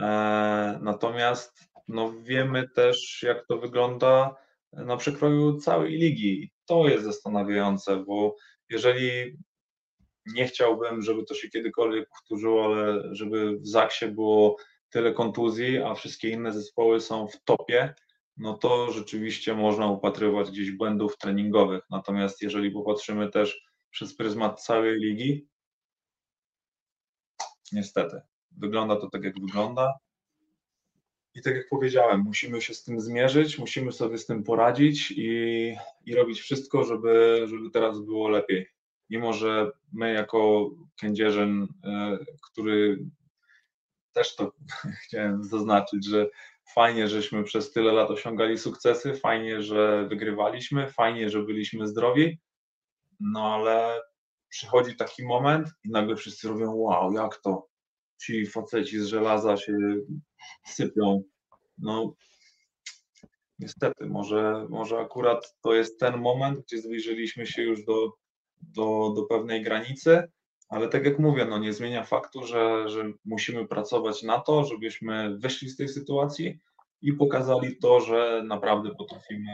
E, 0.00 0.04
natomiast 0.82 1.58
no, 1.88 2.12
wiemy 2.22 2.68
też, 2.68 3.22
jak 3.22 3.46
to 3.46 3.58
wygląda 3.58 4.36
na 4.72 4.96
przekroju 4.96 5.58
całej 5.58 5.92
ligi. 5.92 6.52
To 6.66 6.88
jest 6.88 7.04
zastanawiające, 7.04 7.96
bo 7.96 8.36
jeżeli 8.70 9.38
nie 10.34 10.46
chciałbym, 10.46 11.02
żeby 11.02 11.24
to 11.24 11.34
się 11.34 11.48
kiedykolwiek 11.48 12.08
powtórzyło, 12.08 12.64
ale 12.64 13.14
żeby 13.14 13.58
w 13.58 13.66
Zaksie 13.66 14.06
było 14.06 14.56
tyle 14.90 15.12
kontuzji, 15.12 15.78
a 15.78 15.94
wszystkie 15.94 16.30
inne 16.30 16.52
zespoły 16.52 17.00
są 17.00 17.28
w 17.28 17.44
topie, 17.44 17.94
no 18.36 18.54
to 18.54 18.92
rzeczywiście 18.92 19.54
można 19.54 19.90
upatrywać 19.90 20.50
gdzieś 20.50 20.70
błędów 20.70 21.18
treningowych. 21.18 21.82
Natomiast 21.90 22.42
jeżeli 22.42 22.70
popatrzymy 22.70 23.30
też 23.30 23.66
przez 23.90 24.16
pryzmat 24.16 24.62
całej 24.62 24.98
ligi, 25.00 25.48
niestety, 27.72 28.20
wygląda 28.50 28.96
to 28.96 29.10
tak, 29.10 29.24
jak 29.24 29.40
wygląda. 29.40 29.98
I 31.34 31.42
tak 31.42 31.54
jak 31.54 31.68
powiedziałem, 31.68 32.20
musimy 32.20 32.62
się 32.62 32.74
z 32.74 32.84
tym 32.84 33.00
zmierzyć, 33.00 33.58
musimy 33.58 33.92
sobie 33.92 34.18
z 34.18 34.26
tym 34.26 34.44
poradzić 34.44 35.10
i, 35.10 35.76
i 36.04 36.14
robić 36.14 36.40
wszystko, 36.40 36.84
żeby, 36.84 37.44
żeby 37.46 37.70
teraz 37.70 38.00
było 38.00 38.28
lepiej. 38.28 38.75
Mimo, 39.10 39.32
że 39.32 39.70
my 39.92 40.12
jako 40.12 40.70
kędzierzyn, 41.00 41.68
e, 41.84 42.18
który 42.42 42.98
też 44.12 44.36
to 44.36 44.52
chciałem 45.04 45.44
zaznaczyć, 45.44 46.06
że 46.06 46.26
Fajnie, 46.74 47.08
żeśmy 47.08 47.44
przez 47.44 47.72
tyle 47.72 47.92
lat 47.92 48.10
osiągali 48.10 48.58
sukcesy, 48.58 49.14
fajnie, 49.14 49.62
że 49.62 50.06
wygrywaliśmy, 50.08 50.90
fajnie, 50.90 51.30
że 51.30 51.42
byliśmy 51.42 51.86
zdrowi, 51.86 52.38
no 53.20 53.54
ale 53.54 54.02
przychodzi 54.48 54.96
taki 54.96 55.24
moment 55.24 55.68
i 55.84 55.90
nagle 55.90 56.16
wszyscy 56.16 56.48
robią 56.48 56.74
wow, 56.74 57.12
jak 57.12 57.36
to? 57.36 57.68
Ci 58.22 58.46
faceci 58.46 58.98
z 58.98 59.06
żelaza 59.06 59.56
się 59.56 59.72
sypią. 60.66 61.22
No 61.78 62.14
niestety, 63.58 64.06
może, 64.06 64.66
może 64.70 64.98
akurat 64.98 65.54
to 65.60 65.74
jest 65.74 66.00
ten 66.00 66.18
moment, 66.18 66.60
gdzie 66.60 66.78
zbliżyliśmy 66.78 67.46
się 67.46 67.62
już 67.62 67.84
do, 67.84 68.12
do, 68.62 69.12
do 69.16 69.22
pewnej 69.22 69.62
granicy, 69.62 70.28
ale 70.68 70.88
tak 70.88 71.04
jak 71.04 71.18
mówię, 71.18 71.44
no 71.44 71.58
nie 71.58 71.72
zmienia 71.72 72.04
faktu, 72.04 72.46
że, 72.46 72.88
że 72.88 73.12
musimy 73.24 73.68
pracować 73.68 74.22
na 74.22 74.40
to, 74.40 74.64
żebyśmy 74.64 75.38
wyszli 75.38 75.68
z 75.68 75.76
tej 75.76 75.88
sytuacji 75.88 76.58
i 77.02 77.12
pokazali 77.12 77.76
to, 77.76 78.00
że 78.00 78.42
naprawdę 78.46 78.90
potrafimy 78.94 79.52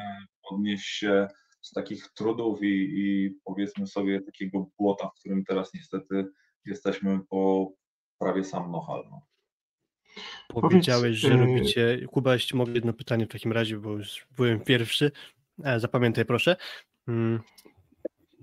podnieść 0.48 0.86
się 0.86 1.28
z 1.62 1.70
takich 1.70 2.08
trudów 2.08 2.62
i, 2.62 2.66
i 2.66 3.34
powiedzmy 3.44 3.86
sobie 3.86 4.20
takiego 4.20 4.66
błota, 4.78 5.08
w 5.08 5.20
którym 5.20 5.44
teraz 5.44 5.74
niestety 5.74 6.26
jesteśmy 6.64 7.20
po 7.28 7.72
prawie 8.18 8.44
sam 8.44 8.72
Nohal. 8.72 9.04
No. 9.10 9.20
Powiedziałeś, 10.48 11.16
że 11.16 11.28
y- 11.34 11.36
robicie. 11.36 12.06
Kuba, 12.10 12.32
jeśli 12.32 12.58
mogę 12.58 12.72
jedno 12.72 12.92
pytanie 12.92 13.26
w 13.26 13.28
takim 13.28 13.52
razie, 13.52 13.78
bo 13.78 13.90
już 13.90 14.26
byłem 14.36 14.60
pierwszy. 14.60 15.10
E, 15.64 15.80
Zapamiętaj 15.80 16.24
proszę. 16.24 16.56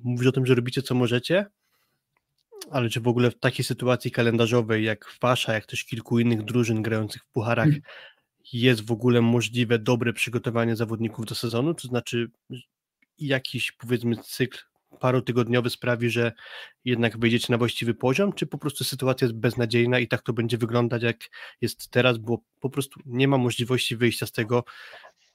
Mówisz 0.03 0.27
o 0.27 0.31
tym, 0.31 0.45
że 0.45 0.55
robicie 0.55 0.81
co 0.81 0.95
możecie, 0.95 1.45
ale 2.71 2.89
czy 2.89 3.01
w 3.01 3.07
ogóle 3.07 3.31
w 3.31 3.39
takiej 3.39 3.65
sytuacji 3.65 4.11
kalendarzowej 4.11 4.83
jak 4.83 5.15
wasza, 5.21 5.53
jak 5.53 5.65
też 5.65 5.85
kilku 5.85 6.19
innych 6.19 6.43
drużyn 6.43 6.81
grających 6.81 7.23
w 7.23 7.27
pucharach, 7.27 7.69
jest 8.53 8.85
w 8.85 8.91
ogóle 8.91 9.21
możliwe 9.21 9.79
dobre 9.79 10.13
przygotowanie 10.13 10.75
zawodników 10.75 11.25
do 11.25 11.35
sezonu? 11.35 11.73
To 11.73 11.87
znaczy 11.87 12.31
jakiś 13.17 13.71
powiedzmy 13.71 14.15
cykl 14.17 14.59
parotygodniowy 14.99 15.69
sprawi, 15.69 16.09
że 16.09 16.31
jednak 16.85 17.17
wejdziecie 17.17 17.47
na 17.49 17.57
właściwy 17.57 17.93
poziom, 17.93 18.33
czy 18.33 18.47
po 18.47 18.57
prostu 18.57 18.83
sytuacja 18.83 19.25
jest 19.25 19.37
beznadziejna 19.37 19.99
i 19.99 20.07
tak 20.07 20.21
to 20.21 20.33
będzie 20.33 20.57
wyglądać 20.57 21.03
jak 21.03 21.17
jest 21.61 21.89
teraz, 21.89 22.17
bo 22.17 22.37
po 22.59 22.69
prostu 22.69 22.99
nie 23.05 23.27
ma 23.27 23.37
możliwości 23.37 23.95
wyjścia 23.95 24.25
z 24.25 24.31
tego, 24.31 24.63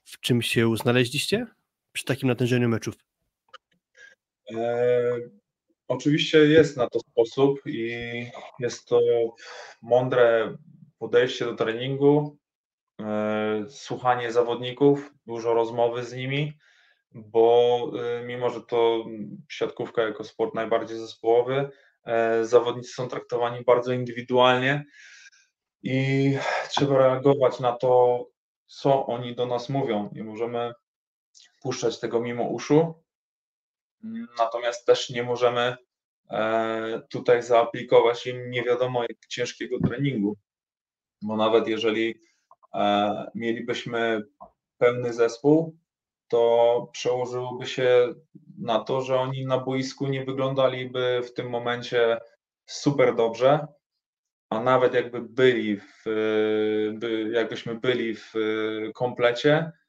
w 0.05 0.21
czym 0.21 0.43
się 0.43 0.77
znaleźliście 0.77 1.47
przy 1.93 2.05
takim 2.05 2.29
natężeniu 2.29 2.69
meczów? 2.69 2.95
E, 4.53 5.17
oczywiście 5.89 6.39
jest 6.39 6.77
na 6.77 6.91
to 6.91 7.01
sposób 7.01 7.61
i 7.67 7.91
jest 8.59 8.89
to 8.89 9.01
mądre 9.83 10.57
podejście 10.99 11.45
do 11.45 11.55
treningu, 11.55 12.39
e, 13.01 13.65
słuchanie 13.69 14.33
zawodników, 14.33 15.13
dużo 15.27 15.55
rozmowy 15.55 16.05
z 16.05 16.13
nimi, 16.13 16.59
bo 17.11 17.91
e, 17.99 18.25
mimo, 18.25 18.51
że 18.51 18.61
to 18.61 19.05
siatkówka 19.49 20.03
jako 20.03 20.25
sport 20.25 20.55
najbardziej 20.55 20.99
zespołowy, 20.99 21.71
zawodnicy 22.43 22.93
są 22.93 23.09
traktowani 23.09 23.65
bardzo 23.65 23.93
indywidualnie 23.93 24.85
i 25.83 26.39
trzeba 26.69 26.99
reagować 26.99 27.61
na 27.61 27.73
to, 27.73 28.25
co 28.67 29.07
oni 29.07 29.35
do 29.35 29.47
nas 29.47 29.69
mówią. 29.69 30.11
Nie 30.13 30.25
możemy 30.25 30.73
puszczać 31.63 32.01
tego 32.01 32.21
mimo 32.21 32.45
uszu, 32.45 33.04
natomiast 34.39 34.87
też 34.87 35.11
nie 35.11 35.23
możemy 35.23 35.77
e, 36.31 37.03
tutaj 37.11 37.43
zaaplikować 37.43 38.27
im 38.27 38.51
nie 38.51 38.63
wiadomo 38.63 39.03
jak 39.03 39.27
ciężkiego 39.29 39.77
treningu, 39.89 40.37
bo 41.23 41.37
nawet 41.37 41.69
jeżeli 41.69 42.21
e, 42.75 43.31
mielibyśmy 43.35 44.23
pełny 44.79 45.13
zespół, 45.13 45.77
to 46.29 46.89
przełożyłoby 46.93 47.67
się 47.67 48.15
na 48.59 48.81
to, 48.81 49.01
że 49.01 49.21
oni 49.21 49.47
na 49.47 49.59
boisku 49.59 50.07
nie 50.07 50.25
wyglądaliby 50.25 51.21
w 51.25 51.35
tym 51.35 51.51
momencie 51.51 52.19
super 52.67 53.15
dobrze, 53.15 53.67
a 54.51 54.61
nawet 54.61 54.95
jakby 54.95 55.21
byli 55.21 55.77
w, 55.77 56.05
by, 56.99 57.31
jakbyśmy 57.33 57.75
byli 57.75 58.15
w 58.15 58.33
komplecie 58.95 59.53
e, 59.55 59.84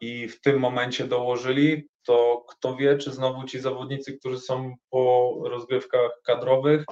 i 0.00 0.28
w 0.28 0.40
tym 0.40 0.58
momencie 0.58 1.06
dołożyli, 1.06 1.88
to 2.02 2.44
kto 2.48 2.76
wie, 2.76 2.98
czy 2.98 3.12
znowu 3.12 3.44
ci 3.44 3.60
zawodnicy, 3.60 4.18
którzy 4.18 4.38
są 4.38 4.74
po 4.90 5.34
rozgrywkach 5.44 6.10
kadrowych, 6.24 6.84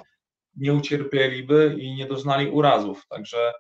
nie 0.56 0.74
ucierpieliby 0.74 1.76
i 1.78 1.94
nie 1.94 2.06
doznali 2.06 2.50
urazów. 2.50 3.06
Także 3.09 3.52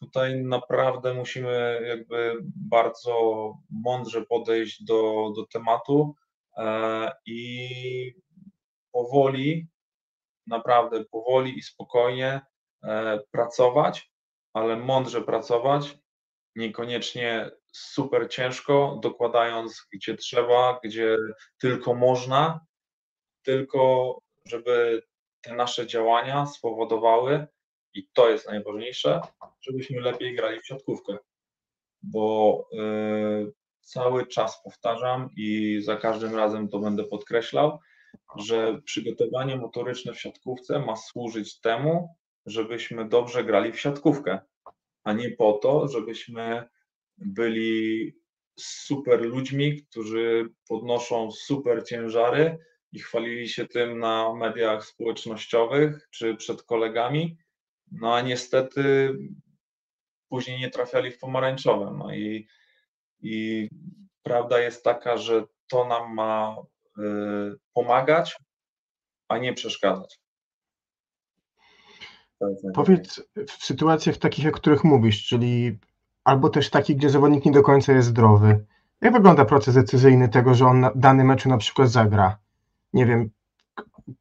tutaj 0.00 0.44
naprawdę 0.44 1.14
musimy 1.14 1.80
jakby 1.88 2.38
bardzo 2.70 3.52
mądrze 3.70 4.22
podejść 4.22 4.84
do, 4.84 5.32
do 5.36 5.46
tematu 5.46 6.14
e, 6.56 7.12
i 7.26 8.14
powoli 8.92 9.68
naprawdę 10.46 11.04
powoli 11.04 11.58
i 11.58 11.62
spokojnie 11.62 12.40
e, 12.82 13.20
pracować, 13.30 14.10
ale 14.52 14.76
mądrze 14.76 15.22
pracować, 15.22 15.98
niekoniecznie 16.56 17.50
super 17.76 18.28
ciężko, 18.30 18.98
dokładając 19.02 19.86
gdzie 19.92 20.16
trzeba, 20.16 20.80
gdzie 20.84 21.16
tylko 21.58 21.94
można, 21.94 22.60
tylko 23.42 24.18
żeby 24.44 25.02
te 25.40 25.54
nasze 25.54 25.86
działania 25.86 26.46
spowodowały, 26.46 27.46
i 27.96 28.08
to 28.12 28.30
jest 28.30 28.48
najważniejsze, 28.48 29.20
żebyśmy 29.60 30.00
lepiej 30.00 30.36
grali 30.36 30.60
w 30.60 30.66
siatkówkę. 30.66 31.18
Bo 32.02 32.64
y, 32.72 33.52
cały 33.80 34.26
czas 34.26 34.62
powtarzam 34.62 35.30
i 35.36 35.80
za 35.82 35.96
każdym 35.96 36.36
razem 36.36 36.68
to 36.68 36.78
będę 36.78 37.04
podkreślał, 37.04 37.78
że 38.36 38.80
przygotowanie 38.84 39.56
motoryczne 39.56 40.12
w 40.12 40.20
siatkówce 40.20 40.78
ma 40.78 40.96
służyć 40.96 41.60
temu, 41.60 42.16
żebyśmy 42.46 43.08
dobrze 43.08 43.44
grali 43.44 43.72
w 43.72 43.80
siatkówkę, 43.80 44.38
a 45.04 45.12
nie 45.12 45.30
po 45.30 45.52
to, 45.52 45.88
żebyśmy 45.88 46.68
byli 47.18 48.12
super 48.58 49.20
ludźmi, 49.20 49.82
którzy 49.82 50.48
podnoszą 50.68 51.30
super 51.30 51.84
ciężary 51.84 52.58
i 52.92 52.98
chwalili 52.98 53.48
się 53.48 53.66
tym 53.66 53.98
na 53.98 54.34
mediach 54.34 54.84
społecznościowych 54.84 56.08
czy 56.10 56.36
przed 56.36 56.62
kolegami, 56.62 57.36
no 57.92 58.14
a 58.14 58.20
niestety 58.20 59.12
później 60.28 60.60
nie 60.60 60.70
trafiali 60.70 61.10
w 61.10 61.18
pomarańczowe. 61.18 61.94
No 61.98 62.14
i, 62.14 62.48
i 63.20 63.68
prawda 64.22 64.60
jest 64.60 64.84
taka, 64.84 65.16
że 65.16 65.44
to 65.68 65.88
nam 65.88 66.14
ma 66.14 66.56
y, 66.98 67.02
pomagać, 67.72 68.36
a 69.28 69.38
nie 69.38 69.52
przeszkadzać. 69.52 70.20
Powiedz 72.74 73.22
w 73.48 73.64
sytuacjach 73.64 74.16
takich, 74.16 74.48
o 74.48 74.52
których 74.52 74.84
mówisz, 74.84 75.26
czyli 75.26 75.78
albo 76.26 76.48
też 76.48 76.70
takich, 76.70 76.96
gdzie 76.96 77.10
zawodnik 77.10 77.44
nie 77.44 77.52
do 77.52 77.62
końca 77.62 77.92
jest 77.92 78.08
zdrowy. 78.08 78.64
Jak 79.00 79.12
wygląda 79.12 79.44
proces 79.44 79.74
decyzyjny 79.74 80.28
tego, 80.28 80.54
że 80.54 80.66
on 80.66 80.80
na 80.80 80.92
dany 80.94 81.24
meczu 81.24 81.48
na 81.48 81.58
przykład 81.58 81.88
zagra? 81.88 82.38
Nie 82.92 83.06
wiem, 83.06 83.30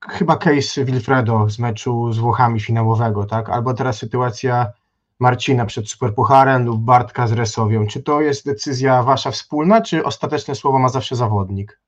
chyba 0.10 0.38
case 0.38 0.86
Wilfredo 0.86 1.50
z 1.50 1.60
meczu 1.60 2.14
z 2.14 2.18
Włochami 2.18 2.60
finałowego, 2.60 3.26
tak? 3.26 3.50
Albo 3.50 3.74
teraz 3.74 3.98
sytuacja 3.98 4.72
Marcina 5.20 5.66
przed 5.66 5.90
Superpucharem 5.90 6.66
lub 6.66 6.82
Bartka 6.82 7.28
z 7.28 7.32
Resowią. 7.32 7.88
Czy 7.88 8.04
to 8.04 8.22
jest 8.22 8.46
decyzja 8.46 9.04
wasza 9.04 9.32
wspólna, 9.32 9.82
czy 9.82 10.04
ostateczne 10.04 10.56
słowo 10.56 10.80
ma 10.80 10.90
zawsze 10.90 11.16
zawodnik? 11.16 11.80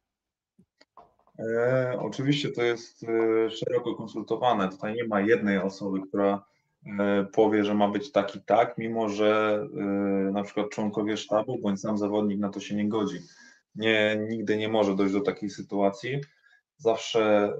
E, 1.39 1.97
oczywiście 1.99 2.49
to 2.49 2.63
jest 2.63 3.03
e, 3.03 3.49
szeroko 3.49 3.95
konsultowane. 3.95 4.69
Tutaj 4.69 4.95
nie 4.95 5.07
ma 5.07 5.21
jednej 5.21 5.57
osoby, 5.57 5.99
która 6.07 6.43
powie, 7.33 7.63
że 7.63 7.73
ma 7.73 7.87
być 7.87 8.11
tak 8.11 8.35
i 8.35 8.41
tak, 8.41 8.77
mimo 8.77 9.09
że 9.09 9.61
e, 9.77 9.81
na 10.31 10.43
przykład 10.43 10.69
członkowie 10.69 11.17
sztabu 11.17 11.57
bądź 11.61 11.79
sam 11.79 11.97
zawodnik 11.97 12.39
na 12.39 12.49
to 12.49 12.59
się 12.59 12.75
nie 12.75 12.89
godzi. 12.89 13.19
Nie, 13.75 14.17
nigdy 14.29 14.57
nie 14.57 14.69
może 14.69 14.95
dojść 14.95 15.13
do 15.13 15.21
takiej 15.21 15.49
sytuacji. 15.49 16.21
Zawsze 16.77 17.53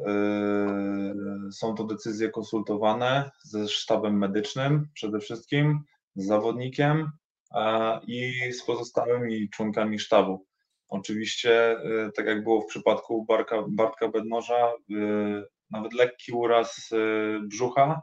y, 1.47 1.51
są 1.51 1.75
to 1.75 1.83
decyzje 1.83 2.29
konsultowane 2.29 3.31
ze 3.43 3.67
sztabem 3.67 4.17
medycznym 4.17 4.87
przede 4.93 5.19
wszystkim, 5.19 5.79
z 6.15 6.25
zawodnikiem 6.25 7.11
i 8.07 8.33
z 8.53 8.63
pozostałymi 8.63 9.49
członkami 9.49 9.99
sztabu. 9.99 10.45
Oczywiście, 10.89 11.77
tak 12.15 12.25
jak 12.25 12.43
było 12.43 12.61
w 12.61 12.65
przypadku 12.65 13.25
Barka, 13.25 13.63
Bartka 13.69 14.07
Bednoża, 14.07 14.71
nawet 15.71 15.93
lekki 15.93 16.31
uraz 16.31 16.89
brzucha, 17.47 18.01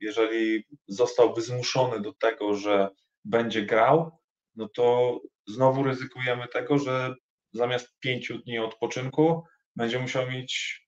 jeżeli 0.00 0.64
zostałby 0.88 1.42
zmuszony 1.42 2.00
do 2.00 2.12
tego, 2.12 2.54
że 2.54 2.88
będzie 3.24 3.62
grał, 3.62 4.18
no 4.56 4.68
to 4.68 5.20
znowu 5.46 5.82
ryzykujemy 5.82 6.48
tego, 6.48 6.78
że 6.78 7.14
zamiast 7.52 7.98
pięciu 8.00 8.38
dni 8.38 8.58
odpoczynku 8.58 9.44
będzie 9.76 9.98
musiał 9.98 10.30
mieć 10.30 10.80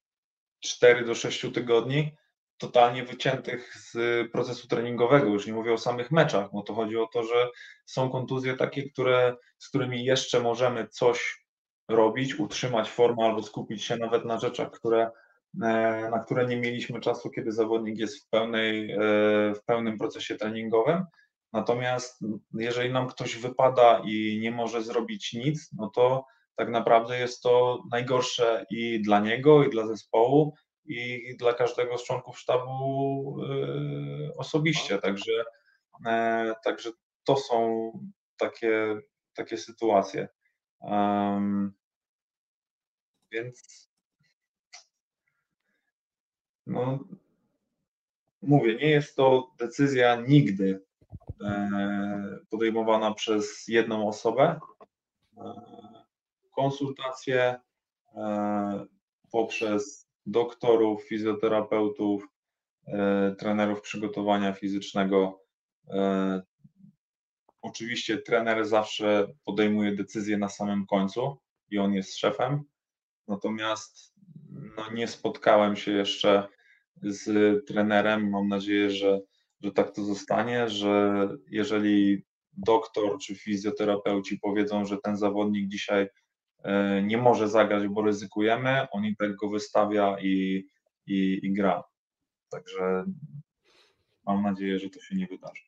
4 0.61 1.05
do 1.05 1.14
6 1.14 1.47
tygodni 1.55 2.12
totalnie 2.59 3.05
wyciętych 3.05 3.74
z 3.76 3.93
procesu 4.33 4.68
treningowego. 4.68 5.26
Już 5.26 5.47
nie 5.47 5.53
mówię 5.53 5.72
o 5.72 5.78
samych 5.78 6.11
meczach, 6.11 6.49
bo 6.53 6.62
to 6.62 6.74
chodzi 6.74 6.97
o 6.97 7.07
to, 7.07 7.22
że 7.22 7.49
są 7.87 8.11
kontuzje 8.11 8.57
takie, 8.57 8.91
które, 8.91 9.37
z 9.59 9.68
którymi 9.68 10.05
jeszcze 10.05 10.41
możemy 10.41 10.89
coś 10.89 11.45
robić, 11.89 12.35
utrzymać 12.35 12.91
formę 12.91 13.24
albo 13.24 13.43
skupić 13.43 13.85
się 13.85 13.97
nawet 13.97 14.24
na 14.24 14.39
rzeczach, 14.39 14.70
które, 14.70 15.11
na 15.55 16.18
które 16.18 16.46
nie 16.46 16.57
mieliśmy 16.57 17.00
czasu, 17.00 17.30
kiedy 17.30 17.53
zawodnik 17.53 17.98
jest 17.98 18.24
w, 18.24 18.28
pełnej, 18.28 18.92
e, 18.92 18.98
w 19.55 19.64
pełnym 19.66 19.98
procesie 19.98 20.36
treningowym. 20.36 21.05
Natomiast 21.53 22.24
jeżeli 22.55 22.92
nam 22.92 23.09
ktoś 23.09 23.36
wypada 23.36 24.03
i 24.05 24.38
nie 24.42 24.50
może 24.50 24.82
zrobić 24.82 25.32
nic, 25.32 25.70
no 25.72 25.90
to 25.94 26.24
tak 26.57 26.70
naprawdę 26.70 27.18
jest 27.18 27.42
to 27.42 27.82
najgorsze 27.90 28.66
i 28.70 29.03
dla 29.03 29.20
niego, 29.20 29.64
i 29.64 29.70
dla 29.70 29.86
zespołu, 29.86 30.55
i 30.84 31.36
dla 31.38 31.53
każdego 31.53 31.98
z 31.98 32.05
członków 32.05 32.38
sztabu 32.38 33.36
y, 33.42 34.36
osobiście. 34.36 34.98
Także, 34.98 35.44
e, 36.07 36.55
także 36.64 36.90
to 37.24 37.36
są 37.36 37.90
takie, 38.36 39.00
takie 39.34 39.57
sytuacje. 39.57 40.28
Więc 43.32 43.91
no, 46.73 46.99
mówię, 48.43 48.75
nie 48.75 48.91
jest 48.91 49.16
to 49.16 49.51
decyzja 49.59 50.16
nigdy 50.16 50.83
e, 51.41 52.39
podejmowana 52.51 53.14
przez 53.14 53.68
jedną 53.68 54.09
osobę. 54.09 54.61
E, 55.37 55.62
konsultacje 56.51 57.55
e, 58.14 58.87
poprzez 59.31 60.09
doktorów, 60.27 61.05
fizjoterapeutów, 61.05 62.29
trenerów 63.39 63.81
przygotowania 63.81 64.53
fizycznego. 64.53 65.43
Oczywiście 67.62 68.18
trener 68.18 68.66
zawsze 68.66 69.29
podejmuje 69.45 69.97
decyzję 69.97 70.39
na 70.39 70.49
samym 70.49 70.87
końcu 70.87 71.37
i 71.70 71.79
on 71.79 71.93
jest 71.93 72.18
szefem, 72.18 72.64
natomiast 73.29 74.14
no, 74.77 74.93
nie 74.93 75.09
spotkałem 75.09 75.77
się 75.77 75.91
jeszcze 75.91 76.49
z 77.03 77.66
trenerem. 77.66 78.30
Mam 78.30 78.49
nadzieję, 78.49 78.90
że, 78.90 79.20
że 79.61 79.72
tak 79.72 79.90
to 79.95 80.05
zostanie, 80.05 80.68
że 80.68 81.28
jeżeli 81.51 82.24
doktor 82.53 83.18
czy 83.18 83.34
fizjoterapeuci 83.34 84.38
powiedzą, 84.38 84.84
że 84.84 84.99
ten 84.99 85.16
zawodnik 85.16 85.68
dzisiaj 85.68 86.09
E, 86.62 87.03
nie 87.03 87.18
może 87.18 87.49
zagrać, 87.49 87.88
bo 87.88 88.03
ryzykujemy, 88.03 88.86
on 88.90 89.05
i 89.05 89.16
tak 89.16 89.36
go 89.36 89.49
wystawia 89.49 90.16
i, 90.20 90.64
i, 91.07 91.40
i 91.43 91.53
gra. 91.53 91.84
Także 92.49 93.05
mam 94.26 94.43
nadzieję, 94.43 94.78
że 94.78 94.90
to 94.90 95.01
się 95.01 95.16
nie 95.16 95.26
wydarzy. 95.26 95.62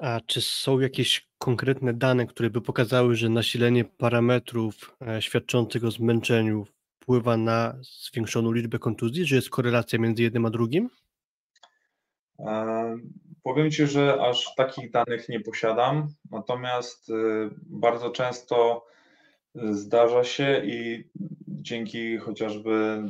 A 0.00 0.20
czy 0.26 0.40
są 0.40 0.80
jakieś 0.80 1.28
konkretne 1.38 1.94
dane, 1.94 2.26
które 2.26 2.50
by 2.50 2.60
pokazały, 2.60 3.16
że 3.16 3.28
nasilenie 3.28 3.84
parametrów 3.84 4.96
e, 5.06 5.22
świadczących 5.22 5.84
o 5.84 5.90
zmęczeniu 5.90 6.66
wpływa 7.06 7.36
na 7.36 7.78
zwiększoną 7.82 8.52
liczbę 8.52 8.78
kontuzji? 8.78 9.26
Czy 9.26 9.34
jest 9.34 9.50
korelacja 9.50 9.98
między 9.98 10.22
jednym 10.22 10.46
a 10.46 10.50
drugim? 10.50 10.90
E, 12.38 12.96
powiem 13.42 13.70
Ci, 13.70 13.86
że 13.86 14.20
aż 14.20 14.54
takich 14.56 14.90
danych 14.90 15.28
nie 15.28 15.40
posiadam, 15.40 16.08
natomiast 16.30 17.12
bardzo 17.66 18.10
często 18.10 18.86
Zdarza 19.70 20.24
się 20.24 20.62
i 20.64 21.04
dzięki 21.48 22.18
chociażby 22.18 23.02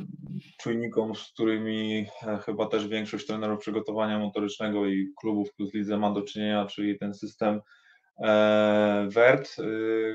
czujnikom, 0.57 1.15
z 1.15 1.23
którymi 1.23 2.05
e, 2.27 2.37
chyba 2.37 2.65
też 2.65 2.87
większość 2.87 3.27
trenerów 3.27 3.59
przygotowania 3.59 4.19
motorycznego 4.19 4.85
i 4.85 5.13
klubów 5.19 5.53
plus 5.53 5.73
lidze 5.73 5.97
ma 5.97 6.11
do 6.11 6.21
czynienia, 6.21 6.65
czyli 6.65 6.99
ten 6.99 7.13
system 7.13 7.61
WERT, 9.07 9.55
e, 9.59 9.63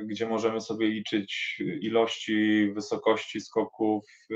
gdzie 0.05 0.27
możemy 0.27 0.61
sobie 0.61 0.87
liczyć 0.87 1.63
ilości, 1.81 2.73
wysokości 2.73 3.41
skoków, 3.41 4.05
e, 4.31 4.35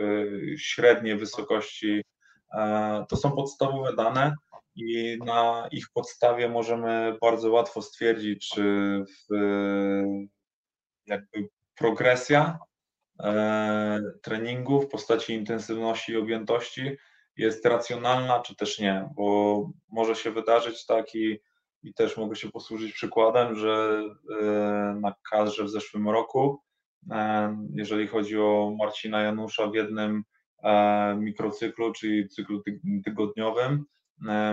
średnie 0.59 1.17
wysokości. 1.17 2.03
To 3.09 3.17
są 3.17 3.33
podstawowe 3.33 3.97
dane 3.97 4.35
i 4.77 5.19
na 5.25 5.69
ich 5.73 5.87
podstawie 5.95 6.49
możemy 6.49 7.17
bardzo 7.21 7.51
łatwo 7.51 7.83
stwierdzić, 7.83 8.49
czy 8.49 9.05
jakby 11.07 11.49
progresja 11.75 12.59
e, 13.21 14.01
treningu 14.23 14.81
w 14.81 14.89
postaci 14.89 15.33
intensywności 15.33 16.13
i 16.13 16.17
objętości 16.17 16.97
jest 17.37 17.67
racjonalna, 17.67 18.41
czy 18.41 18.57
też 18.57 18.79
nie, 18.79 19.09
bo 19.17 19.71
może 19.89 20.15
się 20.15 20.31
wydarzyć 20.31 20.87
tak 20.87 21.15
i, 21.87 21.95
też 21.95 22.17
mogę 22.17 22.37
się 22.37 22.51
posłużyć 22.51 22.93
przykładem, 22.93 23.57
że 23.57 24.03
e, 24.41 24.45
na 25.01 25.15
kadrze 25.31 25.65
w 25.65 25.71
zeszłym 25.71 26.09
roku, 26.09 26.61
e, 27.11 27.57
jeżeli 27.75 28.07
chodzi 28.07 28.39
o 28.39 28.75
Marcina 28.79 29.23
Janusza, 29.23 29.67
w 29.67 29.75
jednym 29.75 30.25
e, 30.63 31.17
mikrocyklu, 31.17 31.93
czyli 31.93 32.29
cyklu 32.29 32.63
tygodniowym. 33.05 33.85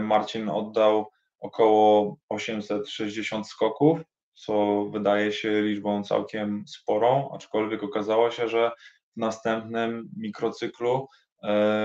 Marcin 0.01 0.49
oddał 0.49 1.09
około 1.39 2.17
860 2.29 3.47
skoków, 3.47 3.99
co 4.34 4.86
wydaje 4.86 5.31
się 5.31 5.61
liczbą 5.61 6.03
całkiem 6.03 6.63
sporą, 6.67 7.29
aczkolwiek 7.34 7.84
okazało 7.84 8.31
się, 8.31 8.47
że 8.47 8.71
w 9.15 9.19
następnym 9.19 10.09
mikrocyklu 10.17 11.07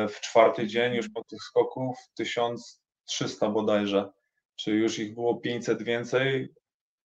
w 0.09 0.21
czwarty 0.21 0.67
dzień 0.67 0.95
już 0.95 1.09
po 1.09 1.25
tych 1.25 1.43
skoków 1.43 1.97
1300 2.17 3.49
bodajże, 3.49 4.11
czy 4.61 4.71
już 4.71 4.99
ich 4.99 5.15
było 5.15 5.41
500 5.41 5.83
więcej 5.83 6.49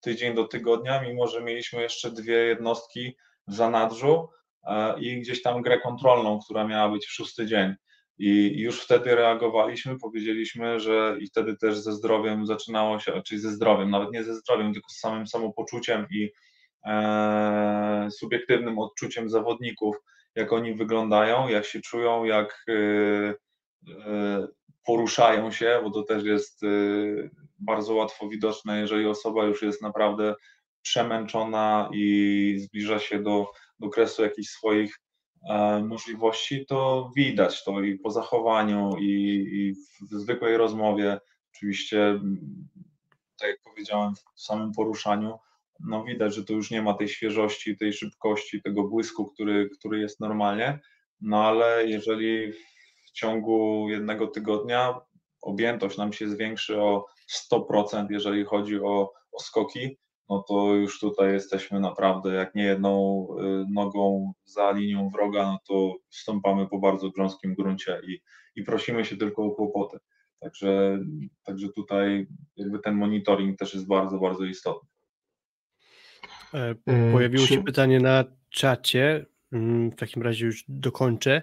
tydzień 0.02 0.36
do 0.36 0.48
tygodnia, 0.48 1.02
mimo 1.02 1.28
że 1.28 1.44
mieliśmy 1.44 1.82
jeszcze 1.82 2.12
dwie 2.12 2.36
jednostki 2.36 3.18
w 3.48 3.54
zanadrzu 3.54 4.30
e, 4.64 5.00
i 5.00 5.22
gdzieś 5.22 5.42
tam 5.42 5.62
grę 5.62 5.80
kontrolną, 5.80 6.40
która 6.40 6.68
miała 6.68 6.90
być 6.90 7.06
w 7.06 7.12
szósty 7.12 7.46
dzień. 7.46 7.76
I 8.20 8.60
już 8.60 8.82
wtedy 8.82 9.16
reagowaliśmy, 9.16 10.00
powiedzieliśmy, 10.00 10.80
że 10.80 11.18
i 11.20 11.28
wtedy 11.28 11.58
też 11.58 11.78
ze 11.78 11.94
zdrowiem 11.94 12.46
zaczynało 12.46 13.00
się, 13.00 13.22
czyli 13.26 13.42
ze 13.42 13.52
zdrowiem, 13.52 13.90
nawet 13.90 14.12
nie 14.12 14.24
ze 14.24 14.36
zdrowiem, 14.36 14.74
tylko 14.74 14.90
z 14.90 15.00
samym 15.00 15.28
samopoczuciem 15.28 16.08
i 16.12 16.32
e, 16.86 18.08
subiektywnym 18.12 18.80
odczuciem 18.80 19.30
zawodników, 19.30 19.96
jak 20.36 20.54
oni 20.54 20.74
wyglądają, 20.74 21.48
jak 21.48 21.66
się 21.66 21.82
czują, 21.82 22.24
jak 22.24 22.66
e, 22.70 22.74
e, 24.06 24.48
poruszają 24.88 25.52
się, 25.52 25.80
bo 25.84 25.92
to 25.92 26.04
też 26.04 26.24
jest 26.24 26.64
e, 26.64 26.68
bardzo 27.60 27.94
łatwo 27.94 28.30
widoczne, 28.30 28.80
jeżeli 28.80 29.08
osoba 29.08 29.46
już 29.46 29.62
jest 29.62 29.82
naprawdę 29.82 30.36
przemęczona 30.82 31.90
i 31.94 32.56
zbliża 32.60 33.00
się 33.00 33.24
do, 33.24 33.52
do 33.80 33.90
kresu 33.90 34.24
jakichś 34.24 34.50
swoich 34.50 35.00
e, 35.50 35.84
możliwości, 35.84 36.66
to 36.66 37.12
widać 37.16 37.64
to 37.64 37.82
i 37.82 38.00
po 38.00 38.12
zachowaniu, 38.12 38.98
i, 39.00 39.46
i 39.52 39.74
w 40.12 40.14
zwykłej 40.14 40.58
rozmowie. 40.58 41.20
Oczywiście, 41.56 42.20
tak 43.40 43.50
jak 43.50 43.62
powiedziałem, 43.64 44.14
w 44.36 44.42
samym 44.42 44.72
poruszaniu, 44.72 45.40
no 45.80 46.04
widać, 46.04 46.36
że 46.36 46.44
to 46.44 46.54
już 46.54 46.72
nie 46.72 46.82
ma 46.82 46.94
tej 46.94 47.10
świeżości, 47.10 47.78
tej 47.78 47.94
szybkości, 47.94 48.62
tego 48.62 48.84
błysku, 48.84 49.26
który, 49.26 49.70
który 49.70 50.00
jest 50.00 50.20
normalnie. 50.20 50.80
No 51.22 51.44
ale 51.44 51.88
jeżeli 51.88 52.54
ciągu 53.18 53.90
jednego 53.90 54.28
tygodnia 54.28 55.00
objętość 55.42 55.98
nam 55.98 56.14
się 56.14 56.30
zwiększy 56.30 56.82
o 56.82 57.06
100%, 57.52 58.06
jeżeli 58.10 58.46
chodzi 58.46 58.80
o, 58.80 59.14
o 59.32 59.40
skoki, 59.40 59.98
no 60.30 60.44
to 60.48 60.76
już 60.76 61.00
tutaj 61.00 61.34
jesteśmy 61.34 61.80
naprawdę 61.80 62.34
jak 62.34 62.56
nie 62.56 62.64
jedną 62.64 63.28
y, 63.40 63.66
nogą 63.74 64.34
za 64.46 64.72
linią 64.72 65.10
wroga, 65.10 65.44
no 65.44 65.60
to 65.68 65.96
stąpamy 66.10 66.68
po 66.68 66.80
bardzo 66.80 67.10
grząskim 67.10 67.56
gruncie 67.56 68.02
i, 68.08 68.20
i 68.56 68.64
prosimy 68.64 69.06
się 69.06 69.18
tylko 69.18 69.44
o 69.44 69.52
kłopoty. 69.52 69.98
Także, 70.40 71.00
także 71.44 71.70
tutaj 71.70 72.28
jakby 72.56 72.80
ten 72.80 72.96
monitoring 72.96 73.60
też 73.60 73.74
jest 73.74 73.88
bardzo, 73.88 74.20
bardzo 74.20 74.46
istotny. 74.46 74.90
E, 76.54 76.76
pojawiło 77.12 77.46
się 77.46 77.64
pytanie 77.64 78.00
na 78.00 78.24
czacie, 78.50 79.26
mm, 79.52 79.92
w 79.92 79.96
takim 79.96 80.24
razie 80.24 80.46
już 80.46 80.64
dokończę. 80.68 81.42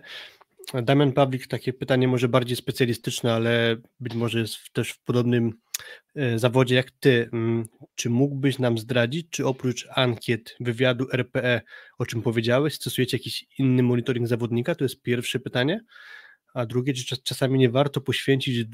Damian 0.83 1.12
Pawlik, 1.12 1.47
takie 1.47 1.73
pytanie 1.73 2.09
może 2.09 2.29
bardziej 2.29 2.57
specjalistyczne, 2.57 3.35
ale 3.35 3.77
być 4.01 4.15
może 4.15 4.39
jest 4.39 4.57
też 4.73 4.91
w 4.91 5.01
podobnym 5.01 5.53
e, 6.17 6.39
zawodzie 6.39 6.75
jak 6.75 6.91
ty. 6.91 7.29
Mm, 7.33 7.65
czy 7.95 8.11
mógłbyś 8.11 8.59
nam 8.59 8.79
zdradzić, 8.79 9.27
czy 9.31 9.47
oprócz 9.47 9.89
ankiet, 9.95 10.57
wywiadu 10.61 11.07
RPE, 11.12 11.61
o 11.99 12.07
czym 12.07 12.23
powiedziałeś, 12.23 12.75
stosujecie 12.75 13.17
jakiś 13.17 13.47
inny 13.59 13.83
monitoring 13.83 14.29
zawodnika? 14.29 14.75
To 14.75 14.85
jest 14.85 15.03
pierwsze 15.03 15.41
pytanie. 15.41 15.81
A 16.55 16.67
drugie, 16.67 16.95
czy 16.95 17.23
czasami 17.23 17.59
nie 17.59 17.71
warto 17.71 18.01
poświęcić 18.01 18.65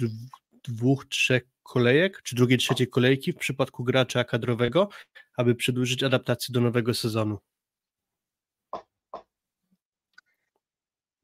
dwóch, 0.64 1.06
trzech 1.06 1.42
kolejek, 1.62 2.22
czy 2.22 2.36
drugiej, 2.36 2.58
trzeciej 2.58 2.88
kolejki 2.88 3.32
w 3.32 3.36
przypadku 3.36 3.84
gracza 3.84 4.24
kadrowego, 4.24 4.88
aby 5.36 5.54
przedłużyć 5.54 6.02
adaptację 6.02 6.52
do 6.52 6.60
nowego 6.60 6.94
sezonu? 6.94 7.38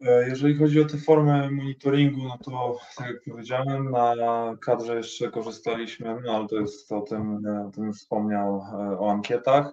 Jeżeli 0.00 0.56
chodzi 0.56 0.80
o 0.80 0.84
tę 0.84 0.98
formę 0.98 1.50
monitoringu, 1.50 2.24
no 2.24 2.38
to 2.44 2.78
tak 2.96 3.06
jak 3.06 3.16
powiedziałem, 3.30 3.90
na 3.90 4.14
kadrze 4.60 4.96
jeszcze 4.96 5.30
korzystaliśmy, 5.30 6.20
no 6.24 6.32
ale 6.32 6.48
to 6.48 6.56
jest 6.56 6.92
o 6.92 7.00
tym, 7.00 7.42
o 7.68 7.70
tym 7.70 7.92
wspomniał, 7.92 8.62
e, 8.72 8.98
o 8.98 9.10
ankietach. 9.10 9.72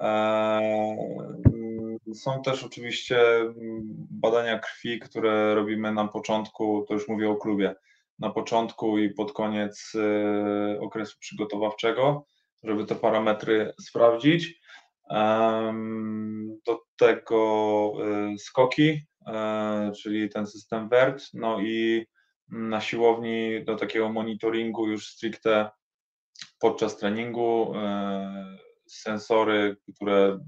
E, 0.00 0.96
są 2.14 2.42
też 2.42 2.64
oczywiście 2.64 3.36
mm, 3.36 3.54
badania 4.10 4.58
krwi, 4.58 5.00
które 5.00 5.54
robimy 5.54 5.92
na 5.92 6.08
początku, 6.08 6.84
to 6.88 6.94
już 6.94 7.08
mówię 7.08 7.30
o 7.30 7.36
klubie, 7.36 7.74
na 8.18 8.30
początku 8.30 8.98
i 8.98 9.10
pod 9.10 9.32
koniec 9.32 9.92
okresu 10.80 11.16
przygotowawczego, 11.18 12.26
żeby 12.62 12.84
te 12.84 12.94
parametry 12.94 13.72
sprawdzić. 13.80 14.62
Do 16.66 16.80
tego 16.96 17.92
skoki, 18.38 19.00
E, 19.02 19.11
czyli 20.02 20.28
ten 20.28 20.46
system 20.46 20.88
WERT, 20.88 21.30
no 21.34 21.60
i 21.60 22.06
na 22.48 22.80
siłowni 22.80 23.64
do 23.64 23.76
takiego 23.76 24.08
monitoringu 24.08 24.88
już 24.88 25.06
stricte 25.06 25.70
podczas 26.58 26.96
treningu 26.96 27.72
e, 27.76 28.58
sensory, 28.88 29.76
które 29.94 30.38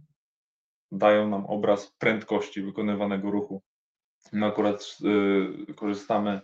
dają 0.92 1.28
nam 1.28 1.46
obraz 1.46 1.92
prędkości 1.98 2.62
wykonywanego 2.62 3.30
ruchu. 3.30 3.62
No 4.32 4.46
akurat 4.46 4.96
y, 5.70 5.74
korzystamy, 5.74 6.40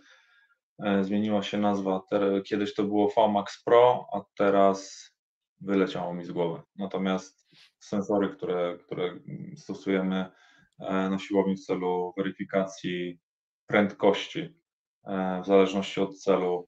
zmieniła 1.01 1.43
się 1.43 1.57
nazwa, 1.57 2.01
kiedyś 2.45 2.73
to 2.73 2.83
było 2.83 3.13
VMAX 3.17 3.63
Pro, 3.63 4.07
a 4.13 4.21
teraz 4.37 5.11
wyleciało 5.59 6.13
mi 6.13 6.25
z 6.25 6.31
głowy. 6.31 6.61
Natomiast 6.75 7.47
sensory, 7.79 8.29
które, 8.29 8.77
które 8.77 9.19
stosujemy 9.55 10.15
E, 10.15 10.50
na 10.89 11.19
siłowni 11.19 11.55
w 11.55 11.65
celu 11.65 12.13
weryfikacji 12.17 13.19
prędkości 13.67 14.55
e, 15.03 15.41
w 15.43 15.45
zależności 15.45 16.01
od 16.01 16.19
celu, 16.19 16.67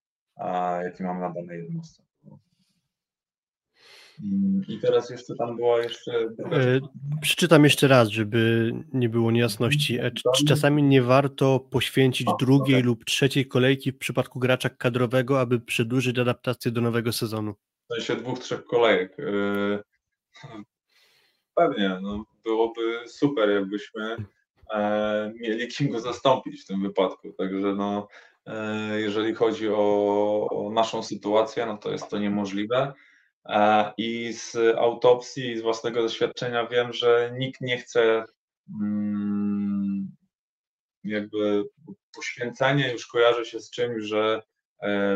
jaki 0.84 1.04
mamy 1.04 1.20
na 1.20 1.34
danej 1.34 1.64
jednostce. 1.64 2.04
Mm, 4.24 4.62
I 4.68 4.80
teraz 4.80 5.10
jeszcze 5.10 5.36
tam 5.36 5.56
była 5.56 5.80
jeszcze. 5.80 6.12
E, 6.52 6.80
przeczytam 7.22 7.64
jeszcze 7.64 7.88
raz, 7.88 8.10
żeby 8.10 8.72
nie 8.94 9.10
było 9.10 9.32
niejasności. 9.32 10.00
Czy 10.36 10.46
czasami 10.46 10.84
nie 10.84 11.02
warto 11.02 11.60
poświęcić 11.60 12.28
drugiej 12.40 12.76
okay. 12.76 12.86
lub 12.86 13.06
trzeciej 13.06 13.48
kolejki 13.48 13.92
w 13.92 13.98
przypadku 13.98 14.40
gracza 14.40 14.70
kadrowego, 14.70 15.40
aby 15.40 15.60
przedłużyć 15.60 16.20
adaptację 16.20 16.72
do 16.72 16.82
nowego 16.82 17.14
sezonu? 17.14 17.56
W 17.90 17.94
sensie 17.94 18.16
dwóch, 18.16 18.40
trzech 18.40 18.64
kolejek. 18.64 19.18
Pewnie, 21.56 22.00
no, 22.02 22.26
byłoby 22.46 23.00
super, 23.08 23.50
jakbyśmy 23.50 24.18
e, 24.74 25.34
mieli 25.36 25.68
kim 25.68 25.90
go 25.90 26.00
zastąpić 26.00 26.64
w 26.64 26.68
tym 26.68 26.82
wypadku. 26.82 27.34
Także 27.34 27.74
no, 27.74 28.08
e, 28.46 29.00
jeżeli 29.00 29.34
chodzi 29.34 29.70
o, 29.70 30.48
o, 30.52 30.72
naszą 30.72 31.04
sytuację, 31.04 31.66
no 31.66 31.78
to 31.78 31.92
jest 31.92 32.10
to 32.10 32.20
niemożliwe. 32.20 32.94
E, 33.46 33.94
I 33.98 34.34
z 34.34 34.58
autopsji 34.78 35.52
i 35.52 35.58
z 35.58 35.62
własnego 35.62 36.02
doświadczenia 36.02 36.68
wiem, 36.68 36.94
że 36.94 37.34
nikt 37.38 37.62
nie 37.62 37.78
chce 37.78 38.26
mm, 38.82 40.16
jakby 41.04 41.64
poświęcenie 42.16 42.92
już 42.92 43.08
kojarzy 43.08 43.46
się 43.46 43.60
z 43.60 43.70
czymś, 43.70 44.04
że 44.04 44.42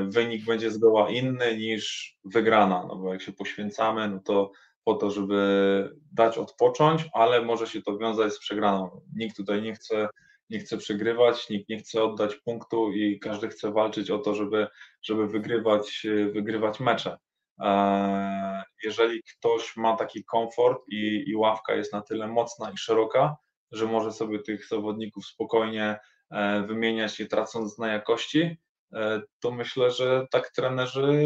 wynik 0.08 0.46
będzie 0.46 0.72
zgoła 0.72 1.10
inny 1.10 1.58
niż 1.58 2.16
wygrana, 2.26 2.86
no 2.88 2.96
bo 2.96 3.14
jak 3.14 3.22
się 3.22 3.32
poświęcamy, 3.32 4.10
no 4.10 4.20
to 4.20 4.52
po 4.88 4.96
to, 4.96 5.12
żeby 5.12 5.96
dać 6.12 6.38
odpocząć, 6.38 7.10
ale 7.14 7.42
może 7.42 7.68
się 7.68 7.82
to 7.82 7.98
wiązać 7.98 8.34
z 8.34 8.40
przegraną. 8.40 9.02
Nikt 9.16 9.38
tutaj 9.38 9.62
nie 9.62 9.74
chce, 9.74 10.10
nie 10.50 10.60
chce 10.60 10.78
przegrywać, 10.78 11.50
nikt 11.50 11.70
nie 11.70 11.78
chce 11.78 12.04
oddać 12.04 12.36
punktu 12.36 12.92
i 12.92 13.20
każdy 13.20 13.48
chce 13.48 13.72
walczyć 13.72 14.12
o 14.12 14.20
to, 14.20 14.36
żeby, 14.36 14.68
żeby 15.02 15.28
wygrywać, 15.28 16.08
wygrywać 16.34 16.80
mecze. 16.80 17.18
E, 17.62 18.64
jeżeli 18.84 19.24
ktoś 19.24 19.78
ma 19.78 19.96
taki 19.96 20.24
komfort 20.24 20.84
i, 20.88 21.24
i 21.28 21.36
ławka 21.36 21.76
jest 21.76 21.94
na 21.94 22.02
tyle 22.02 22.28
mocna 22.28 22.72
i 22.72 22.78
szeroka, 22.78 23.36
że 23.72 23.86
może 23.86 24.12
sobie 24.12 24.40
tych 24.40 24.68
zawodników 24.68 25.26
spokojnie 25.26 26.00
e, 26.32 26.62
wymieniać, 26.62 27.20
nie 27.20 27.26
tracąc 27.26 27.78
na 27.78 27.88
jakości, 27.88 28.58
e, 28.94 29.22
to 29.40 29.52
myślę, 29.52 29.92
że 29.92 30.28
tak 30.32 30.50
trenerzy 30.50 31.24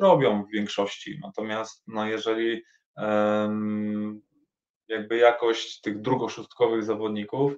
robią 0.00 0.44
w 0.44 0.50
większości. 0.50 1.18
Natomiast 1.22 1.84
no, 1.86 2.06
jeżeli 2.06 2.62
jakby 4.88 5.16
jakość 5.16 5.80
tych 5.80 6.00
drugoszustkowych 6.00 6.84
zawodników 6.84 7.52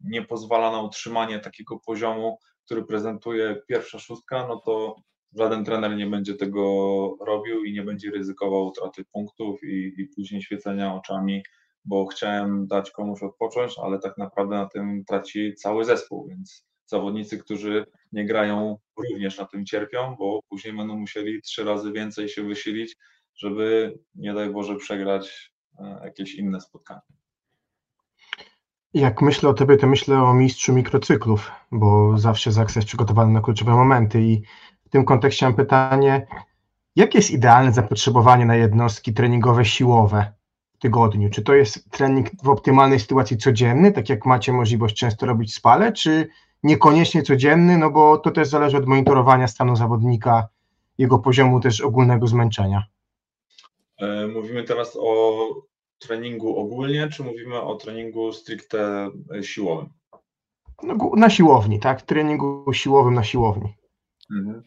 nie 0.00 0.22
pozwala 0.22 0.72
na 0.72 0.82
utrzymanie 0.82 1.38
takiego 1.38 1.78
poziomu, 1.86 2.38
który 2.64 2.84
prezentuje 2.84 3.62
pierwsza 3.68 3.98
szóstka, 3.98 4.46
no 4.48 4.56
to 4.56 4.96
żaden 5.36 5.64
trener 5.64 5.96
nie 5.96 6.06
będzie 6.06 6.34
tego 6.34 6.62
robił 7.20 7.64
i 7.64 7.72
nie 7.72 7.82
będzie 7.82 8.10
ryzykował 8.10 8.66
utraty 8.66 9.04
punktów 9.12 9.64
i, 9.64 9.94
i 9.98 10.06
później 10.16 10.42
świecenia 10.42 10.94
oczami 10.94 11.42
bo 11.88 12.06
chciałem 12.06 12.66
dać 12.66 12.90
komuś 12.90 13.22
odpocząć, 13.22 13.74
ale 13.82 13.98
tak 13.98 14.18
naprawdę 14.18 14.56
na 14.56 14.66
tym 14.66 15.04
traci 15.04 15.54
cały 15.54 15.84
zespół, 15.84 16.28
więc 16.28 16.66
zawodnicy, 16.86 17.38
którzy 17.38 17.86
nie 18.12 18.26
grają, 18.26 18.78
również 18.96 19.38
na 19.38 19.44
tym 19.44 19.66
cierpią, 19.66 20.16
bo 20.18 20.40
później 20.48 20.76
będą 20.76 20.96
musieli 20.96 21.42
trzy 21.42 21.64
razy 21.64 21.92
więcej 21.92 22.28
się 22.28 22.42
wysilić, 22.42 22.96
żeby 23.38 23.98
nie 24.14 24.34
daj 24.34 24.50
Boże 24.50 24.76
przegrać 24.76 25.52
e, 25.78 26.00
jakieś 26.04 26.34
inne 26.34 26.60
spotkanie. 26.60 27.00
Jak 28.94 29.22
myślę 29.22 29.48
o 29.48 29.54
tobie, 29.54 29.76
to 29.76 29.86
myślę 29.86 30.22
o 30.22 30.34
mistrzu 30.34 30.72
mikrocyklów, 30.72 31.50
bo 31.72 32.18
zawsze 32.18 32.52
Zaks 32.52 32.76
jest 32.76 32.88
przygotowany 32.88 33.32
na 33.32 33.40
kluczowe 33.40 33.72
momenty 33.72 34.22
i 34.22 34.42
w 34.86 34.88
tym 34.90 35.04
kontekście 35.04 35.46
mam 35.46 35.54
pytanie, 35.54 36.26
jakie 36.96 37.18
jest 37.18 37.30
idealne 37.30 37.72
zapotrzebowanie 37.72 38.46
na 38.46 38.56
jednostki 38.56 39.14
treningowe 39.14 39.64
siłowe 39.64 40.32
w 40.72 40.78
tygodniu? 40.78 41.30
Czy 41.30 41.42
to 41.42 41.54
jest 41.54 41.90
trening 41.90 42.28
w 42.42 42.48
optymalnej 42.48 43.00
sytuacji 43.00 43.36
codzienny, 43.36 43.92
tak 43.92 44.08
jak 44.08 44.26
macie 44.26 44.52
możliwość 44.52 44.96
często 44.96 45.26
robić 45.26 45.54
spale, 45.54 45.92
czy 45.92 46.28
niekoniecznie 46.62 47.22
codzienny, 47.22 47.78
no 47.78 47.90
bo 47.90 48.18
to 48.18 48.30
też 48.30 48.48
zależy 48.48 48.76
od 48.76 48.86
monitorowania 48.86 49.48
stanu 49.48 49.76
zawodnika, 49.76 50.48
jego 50.98 51.18
poziomu 51.18 51.60
też 51.60 51.80
ogólnego 51.80 52.26
zmęczenia. 52.26 52.86
E, 53.98 54.26
mówimy 54.26 54.64
teraz 54.64 54.98
o 55.00 55.38
treningu 55.98 56.56
ogólnie, 56.56 57.08
czy 57.08 57.22
mówimy 57.22 57.60
o 57.60 57.74
treningu 57.74 58.32
stricte 58.32 59.10
e, 59.34 59.42
siłowym? 59.42 59.88
No, 60.82 61.10
na 61.16 61.30
siłowni, 61.30 61.80
tak? 61.80 62.02
Treningu 62.02 62.72
siłowym 62.72 63.14
na 63.14 63.24
siłowni. 63.24 63.74
Mhm. 64.30 64.62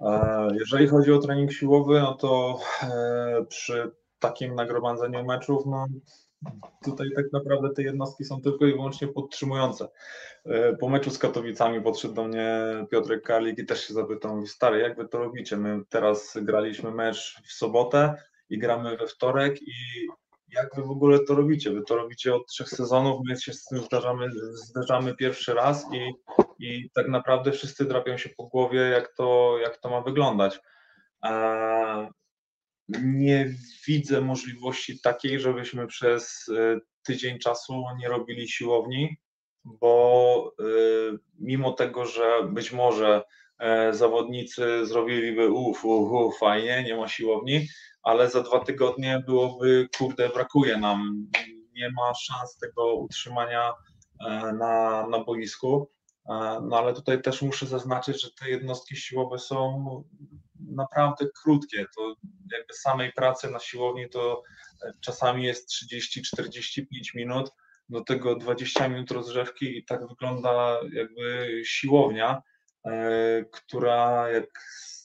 E, 0.00 0.48
jeżeli 0.58 0.88
chodzi 0.88 1.12
o 1.12 1.18
trening 1.18 1.52
siłowy, 1.52 2.00
no 2.00 2.14
to 2.14 2.58
przy 3.48 3.92
takim 4.18 4.54
nagromadzeniu 4.54 5.24
meczów, 5.24 5.66
no 5.66 5.86
tutaj 6.84 7.08
tak 7.16 7.26
naprawdę 7.32 7.70
te 7.70 7.82
jednostki 7.82 8.24
są 8.24 8.40
tylko 8.40 8.66
i 8.66 8.72
wyłącznie 8.72 9.08
podtrzymujące. 9.08 9.88
Po 10.80 10.88
meczu 10.88 11.10
z 11.10 11.18
Katowicami 11.18 11.82
podszedł 11.82 12.14
do 12.14 12.24
mnie 12.24 12.64
Piotrek 12.90 13.22
Karlik 13.22 13.58
i 13.58 13.66
też 13.66 13.86
się 13.86 13.94
zapytał, 13.94 14.46
stary, 14.46 14.78
jak 14.78 14.96
wy 14.96 15.08
to 15.08 15.18
robicie? 15.18 15.56
My 15.56 15.80
teraz 15.88 16.38
graliśmy 16.42 16.90
mecz 16.90 17.40
w 17.46 17.52
sobotę, 17.52 18.14
i 18.48 18.58
gramy 18.58 18.96
we 18.96 19.06
wtorek 19.06 19.62
i 19.62 19.72
jak 20.48 20.74
wy 20.76 20.82
w 20.82 20.90
ogóle 20.90 21.18
to 21.18 21.34
robicie? 21.34 21.70
Wy 21.70 21.82
to 21.82 21.96
robicie 21.96 22.34
od 22.34 22.46
trzech 22.46 22.68
sezonów, 22.68 23.20
my 23.28 23.36
się 23.36 23.52
z 23.52 23.64
tym 23.64 23.78
zdarzamy, 23.78 24.28
zdarzamy 24.52 25.14
pierwszy 25.14 25.54
raz 25.54 25.86
i, 25.92 26.14
i 26.58 26.90
tak 26.90 27.08
naprawdę 27.08 27.52
wszyscy 27.52 27.84
drapią 27.84 28.16
się 28.16 28.30
po 28.36 28.46
głowie, 28.46 28.80
jak 28.80 29.14
to, 29.14 29.58
jak 29.62 29.76
to 29.76 29.90
ma 29.90 30.00
wyglądać. 30.00 30.60
Nie 32.88 33.54
widzę 33.86 34.20
możliwości 34.20 35.00
takiej, 35.00 35.40
żebyśmy 35.40 35.86
przez 35.86 36.48
e, 36.48 36.80
tydzień 37.02 37.38
czasu 37.38 37.84
nie 37.98 38.08
robili 38.08 38.48
siłowni, 38.48 39.16
bo 39.64 40.54
e, 40.60 40.64
mimo 41.38 41.72
tego, 41.72 42.06
że 42.06 42.48
być 42.48 42.72
może 42.72 43.22
e, 43.58 43.94
zawodnicy 43.94 44.86
zrobiliby 44.86 45.52
uf, 45.52 45.84
uf, 45.84 46.10
uf, 46.12 46.38
fajnie, 46.38 46.84
nie 46.84 46.96
ma 46.96 47.08
siłowni, 47.08 47.66
ale 48.02 48.30
za 48.30 48.42
dwa 48.42 48.60
tygodnie 48.60 49.22
byłoby, 49.26 49.88
kurde, 49.98 50.28
brakuje 50.28 50.76
nam, 50.76 51.26
nie 51.74 51.90
ma 51.90 52.14
szans 52.14 52.58
tego 52.58 52.94
utrzymania 52.94 53.72
na, 54.58 55.06
na 55.08 55.24
boisku. 55.24 55.90
No 56.62 56.78
ale 56.78 56.94
tutaj 56.94 57.22
też 57.22 57.42
muszę 57.42 57.66
zaznaczyć, 57.66 58.22
że 58.22 58.28
te 58.30 58.50
jednostki 58.50 58.96
siłowe 58.96 59.38
są 59.38 59.84
naprawdę 60.70 61.26
krótkie. 61.42 61.86
To 61.96 62.14
jakby 62.52 62.74
samej 62.74 63.12
pracy 63.12 63.50
na 63.50 63.58
siłowni 63.58 64.08
to 64.08 64.42
e, 64.82 64.92
czasami 65.00 65.44
jest 65.44 65.70
30-45 65.70 66.84
minut, 67.14 67.50
do 67.88 68.04
tego 68.04 68.36
20 68.36 68.88
minut 68.88 69.10
rozgrzewki 69.10 69.78
i 69.78 69.84
tak 69.84 70.08
wygląda 70.08 70.80
jakby 70.92 71.60
siłownia, 71.64 72.42
która 73.52 74.30
jak 74.30 74.50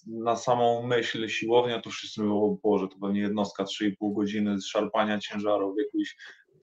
na 0.07 0.35
samą 0.35 0.87
myśl 0.87 1.27
siłownia, 1.27 1.81
to 1.81 1.89
wszyscy 1.89 2.21
mówią, 2.21 2.43
o 2.43 2.57
Boże, 2.63 2.87
to 2.87 2.95
pewnie 3.01 3.21
jednostka 3.21 3.63
3,5 3.63 4.15
godziny 4.15 4.61
z 4.61 4.67
szarpania 4.67 5.19
ciężarów, 5.19 5.75
jakichś 5.77 6.15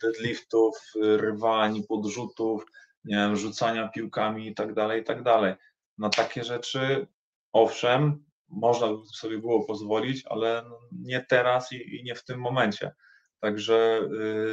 deadliftów, 0.03 0.77
rwań, 1.17 1.83
podrzutów, 1.89 2.67
nie 3.05 3.17
wiem, 3.17 3.37
rzucania 3.37 3.89
piłkami 3.89 4.49
i 4.49 4.55
tak 4.55 4.75
dalej, 4.75 5.01
i 5.01 5.05
tak 5.05 5.23
dalej. 5.23 5.55
Na 5.99 6.11
takie 6.11 6.45
rzeczy, 6.45 7.07
owszem, 7.53 8.25
można 8.49 8.89
sobie 9.15 9.39
było 9.39 9.65
pozwolić, 9.65 10.25
ale 10.27 10.63
no 10.69 10.79
nie 10.93 11.27
teraz 11.29 11.73
i, 11.73 11.97
i 11.97 12.05
nie 12.05 12.15
w 12.15 12.25
tym 12.25 12.41
momencie. 12.41 12.93
Także 13.41 14.01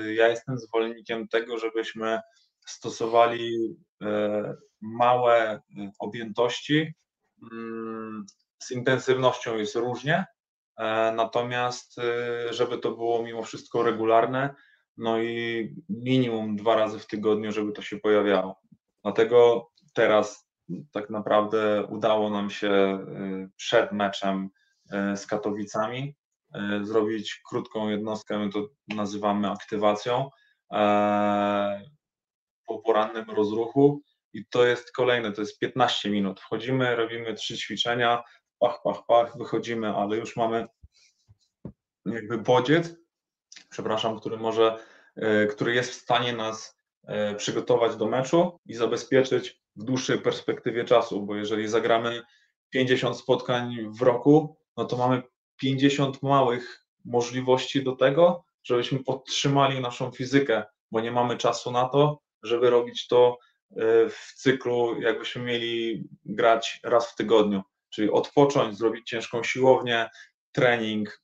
y, 0.05 0.13
ja 0.13 0.27
jestem 0.27 0.57
zwolennikiem 0.57 1.27
tego, 1.27 1.57
żebyśmy 1.57 2.19
stosowali 2.65 3.75
y, 4.03 4.05
małe 4.81 5.55
y, 5.55 5.61
objętości, 5.99 6.93
mm, 7.51 8.25
z 8.63 8.71
intensywnością 8.71 9.57
jest 9.57 9.75
różnie, 9.75 10.25
e, 10.77 11.11
natomiast 11.11 11.99
e, 11.99 12.53
żeby 12.53 12.77
to 12.77 12.91
było 12.91 13.23
mimo 13.23 13.43
wszystko 13.43 13.83
regularne, 13.83 14.55
no 14.97 15.21
i 15.21 15.75
minimum 15.89 16.55
dwa 16.55 16.75
razy 16.75 16.99
w 16.99 17.07
tygodniu, 17.07 17.51
żeby 17.51 17.71
to 17.71 17.81
się 17.81 17.97
pojawiało. 17.99 18.61
Dlatego 19.03 19.69
teraz 19.93 20.49
tak 20.91 21.09
naprawdę 21.09 21.87
udało 21.89 22.29
nam 22.29 22.49
się 22.49 22.69
e, 22.71 23.49
przed 23.55 23.91
meczem 23.91 24.49
z 25.15 25.27
Katowicami 25.27 26.15
zrobić 26.81 27.41
krótką 27.49 27.89
jednostkę, 27.89 28.39
my 28.39 28.49
to 28.49 28.67
nazywamy 28.87 29.51
aktywacją 29.51 30.29
po 32.67 32.79
porannym 32.85 33.29
rozruchu 33.29 34.01
i 34.33 34.45
to 34.45 34.65
jest 34.65 34.91
kolejne, 34.91 35.31
to 35.31 35.41
jest 35.41 35.59
15 35.59 36.09
minut. 36.09 36.39
Wchodzimy, 36.39 36.95
robimy 36.95 37.33
trzy 37.33 37.57
ćwiczenia, 37.57 38.23
pach, 38.59 38.79
pach, 38.83 39.05
pach, 39.07 39.37
wychodzimy, 39.37 39.95
ale 39.95 40.17
już 40.17 40.35
mamy 40.35 40.67
jakby 42.05 42.37
bodziec, 42.37 42.95
przepraszam, 43.69 44.19
który 44.19 44.37
może, 44.37 44.77
e, 45.15 45.47
który 45.47 45.73
jest 45.73 45.91
w 45.91 46.01
stanie 46.01 46.33
nas 46.33 46.77
e, 47.03 47.35
przygotować 47.35 47.95
do 47.95 48.05
meczu 48.07 48.59
i 48.65 48.73
zabezpieczyć 48.73 49.62
w 49.75 49.83
dłuższej 49.83 50.19
perspektywie 50.19 50.83
czasu, 50.83 51.25
bo 51.25 51.35
jeżeli 51.35 51.67
zagramy 51.67 52.21
50 52.69 53.17
spotkań 53.17 53.77
w 53.99 54.01
roku, 54.01 54.57
no 54.77 54.85
to 54.85 54.97
mamy 54.97 55.21
50 55.57 56.23
małych 56.23 56.85
możliwości 57.05 57.83
do 57.83 57.95
tego, 57.95 58.45
żebyśmy 58.63 59.03
podtrzymali 59.03 59.79
naszą 59.79 60.11
fizykę, 60.11 60.63
bo 60.91 61.01
nie 61.01 61.11
mamy 61.11 61.37
czasu 61.37 61.71
na 61.71 61.89
to, 61.89 62.19
żeby 62.43 62.69
robić 62.69 63.07
to 63.07 63.37
e, 63.71 63.75
w 64.09 64.33
cyklu, 64.35 65.01
jakbyśmy 65.01 65.41
mieli 65.41 66.03
grać 66.25 66.79
raz 66.83 67.11
w 67.11 67.15
tygodniu. 67.15 67.61
Czyli 67.89 68.11
odpocząć, 68.11 68.77
zrobić 68.77 69.09
ciężką 69.09 69.43
siłownię, 69.43 70.09
trening 70.51 71.22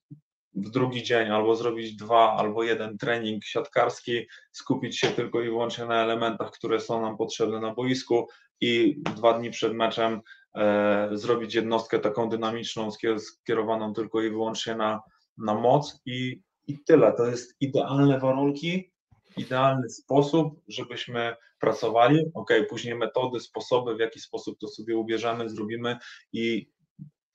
w 0.55 0.69
drugi 0.69 1.03
dzień, 1.03 1.29
albo 1.29 1.55
zrobić 1.55 1.95
dwa, 1.95 2.35
albo 2.37 2.63
jeden 2.63 2.97
trening 2.97 3.43
siatkarski, 3.43 4.27
skupić 4.51 4.99
się 4.99 5.07
tylko 5.07 5.41
i 5.41 5.45
wyłącznie 5.45 5.85
na 5.85 6.03
elementach, 6.03 6.51
które 6.51 6.79
są 6.79 7.01
nam 7.01 7.17
potrzebne 7.17 7.59
na 7.59 7.73
boisku 7.73 8.27
i 8.61 9.01
dwa 9.15 9.39
dni 9.39 9.51
przed 9.51 9.73
meczem 9.73 10.21
e, 10.55 11.09
zrobić 11.11 11.55
jednostkę 11.55 11.99
taką 11.99 12.29
dynamiczną, 12.29 12.89
skierowaną 13.17 13.93
tylko 13.93 14.21
i 14.21 14.29
wyłącznie 14.29 14.75
na, 14.75 15.01
na 15.37 15.53
moc 15.53 16.01
i, 16.05 16.41
i 16.67 16.77
tyle. 16.83 17.13
To 17.13 17.25
jest 17.25 17.55
idealne 17.61 18.19
warunki 18.19 18.91
idealny 19.37 19.89
sposób, 19.89 20.61
żebyśmy 20.67 21.35
pracowali. 21.59 22.25
Ok, 22.33 22.49
później 22.69 22.95
metody, 22.95 23.39
sposoby, 23.39 23.95
w 23.95 23.99
jaki 23.99 24.19
sposób 24.19 24.59
to 24.59 24.67
sobie 24.67 24.97
ubierzemy, 24.97 25.49
zrobimy 25.49 25.97
i 26.33 26.69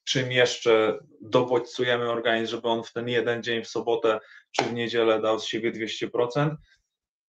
czym 0.04 0.32
jeszcze 0.32 0.98
dobodźcujemy 1.20 2.10
organizm, 2.10 2.50
żeby 2.50 2.68
on 2.68 2.82
w 2.82 2.92
ten 2.92 3.08
jeden 3.08 3.42
dzień 3.42 3.64
w 3.64 3.68
sobotę 3.68 4.20
czy 4.50 4.64
w 4.64 4.72
niedzielę 4.72 5.22
dał 5.22 5.40
z 5.40 5.44
siebie 5.44 5.72
200%. 5.72 6.56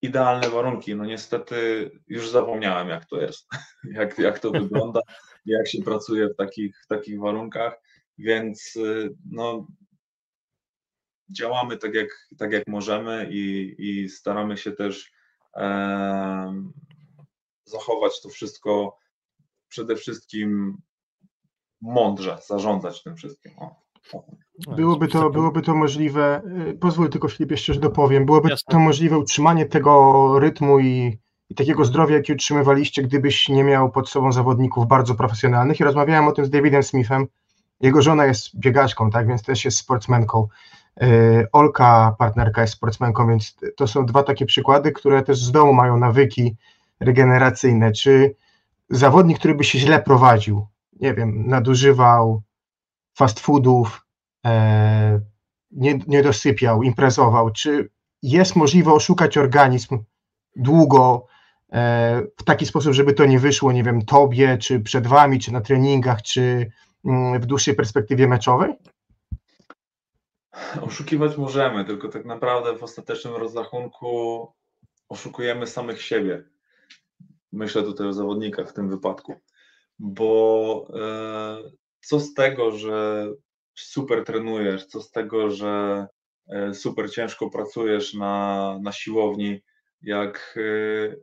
Idealne 0.01 0.49
warunki. 0.49 0.95
No 0.95 1.05
niestety 1.05 1.91
już 2.07 2.29
zapomniałem, 2.29 2.89
jak 2.89 3.05
to 3.05 3.21
jest, 3.21 3.47
jak, 3.99 4.19
jak 4.19 4.39
to 4.39 4.51
wygląda, 4.51 5.01
jak 5.45 5.67
się 5.67 5.81
pracuje 5.83 6.27
w 6.29 6.35
takich, 6.35 6.81
w 6.83 6.87
takich 6.87 7.19
warunkach, 7.19 7.81
więc 8.17 8.73
no, 9.31 9.67
działamy 11.29 11.77
tak 11.77 11.93
jak, 11.93 12.27
tak 12.37 12.51
jak 12.51 12.67
możemy 12.67 13.27
i, 13.31 13.75
i 13.77 14.09
staramy 14.09 14.57
się 14.57 14.71
też 14.71 15.11
e, 15.55 16.63
zachować 17.65 18.21
to 18.21 18.29
wszystko 18.29 18.97
przede 19.67 19.95
wszystkim 19.95 20.77
mądrze, 21.81 22.37
zarządzać 22.47 23.03
tym 23.03 23.15
wszystkim. 23.15 23.51
O. 23.59 23.85
Byłoby 24.75 25.07
to, 25.07 25.29
byłoby 25.29 25.61
to 25.61 25.75
możliwe, 25.75 26.41
y, 26.69 26.73
pozwól 26.73 27.09
tylko 27.09 27.27
Filip 27.27 27.51
jeszcze, 27.51 27.73
że 27.73 27.79
dopowiem, 27.79 28.25
byłoby 28.25 28.49
Jasne. 28.49 28.71
to 28.71 28.79
możliwe 28.79 29.17
utrzymanie 29.17 29.65
tego 29.65 30.39
rytmu 30.39 30.79
i, 30.79 31.19
i 31.49 31.55
takiego 31.55 31.85
zdrowia, 31.85 32.15
jakie 32.15 32.33
utrzymywaliście, 32.33 33.03
gdybyś 33.03 33.49
nie 33.49 33.63
miał 33.63 33.91
pod 33.91 34.09
sobą 34.09 34.31
zawodników 34.31 34.87
bardzo 34.87 35.15
profesjonalnych. 35.15 35.79
I 35.79 35.83
rozmawiałem 35.83 36.27
o 36.27 36.31
tym 36.31 36.45
z 36.45 36.49
Davidem 36.49 36.83
Smithem. 36.83 37.27
Jego 37.81 38.01
żona 38.01 38.25
jest 38.25 38.59
biegaczką, 38.59 39.09
tak, 39.09 39.27
więc 39.27 39.43
też 39.43 39.65
jest 39.65 39.77
sportsmenką. 39.77 40.47
E, 41.01 41.07
Olka, 41.51 42.15
partnerka, 42.19 42.61
jest 42.61 42.73
sportsmenką, 42.73 43.27
więc 43.27 43.57
to 43.75 43.87
są 43.87 44.05
dwa 44.05 44.23
takie 44.23 44.45
przykłady, 44.45 44.91
które 44.91 45.23
też 45.23 45.39
z 45.39 45.51
domu 45.51 45.73
mają 45.73 45.97
nawyki 45.97 46.55
regeneracyjne. 46.99 47.91
Czy 47.91 48.35
zawodnik, 48.89 49.39
który 49.39 49.55
by 49.55 49.63
się 49.63 49.79
źle 49.79 50.01
prowadził, 50.01 50.67
nie 50.95 51.13
wiem, 51.13 51.47
nadużywał 51.47 52.41
fast 53.17 53.39
foodów, 53.39 54.05
e, 54.45 55.21
nie, 55.71 55.99
nie 56.07 56.23
dosypiał, 56.23 56.83
imprezował, 56.83 57.51
czy 57.51 57.89
jest 58.21 58.55
możliwe 58.55 58.91
oszukać 58.91 59.37
organizm 59.37 59.99
długo 60.55 61.27
e, 61.71 62.21
w 62.37 62.43
taki 62.43 62.65
sposób, 62.65 62.93
żeby 62.93 63.13
to 63.13 63.25
nie 63.25 63.39
wyszło, 63.39 63.71
nie 63.71 63.83
wiem, 63.83 64.05
tobie, 64.05 64.57
czy 64.57 64.79
przed 64.79 65.07
wami, 65.07 65.39
czy 65.39 65.53
na 65.53 65.61
treningach, 65.61 66.21
czy 66.21 66.71
mm, 67.05 67.41
w 67.41 67.45
dłuższej 67.45 67.75
perspektywie 67.75 68.27
meczowej? 68.27 68.73
Oszukiwać 70.81 71.37
możemy, 71.37 71.85
tylko 71.85 72.09
tak 72.09 72.25
naprawdę 72.25 72.77
w 72.77 72.83
ostatecznym 72.83 73.35
rozrachunku 73.35 74.47
oszukujemy 75.09 75.67
samych 75.67 76.01
siebie. 76.01 76.43
Myślę 77.51 77.83
tutaj 77.83 78.07
o 78.07 78.13
zawodnikach 78.13 78.69
w 78.69 78.73
tym 78.73 78.89
wypadku, 78.89 79.35
bo 79.99 80.87
e, 80.95 81.71
co 82.01 82.19
z 82.19 82.33
tego, 82.33 82.71
że 82.71 83.27
super 83.75 84.23
trenujesz, 84.23 84.85
co 84.85 85.01
z 85.01 85.11
tego, 85.11 85.49
że 85.49 86.05
e, 86.49 86.73
super 86.73 87.11
ciężko 87.11 87.49
pracujesz 87.49 88.13
na, 88.13 88.79
na 88.81 88.91
siłowni, 88.91 89.61
jak 90.01 90.57
e, 90.57 91.15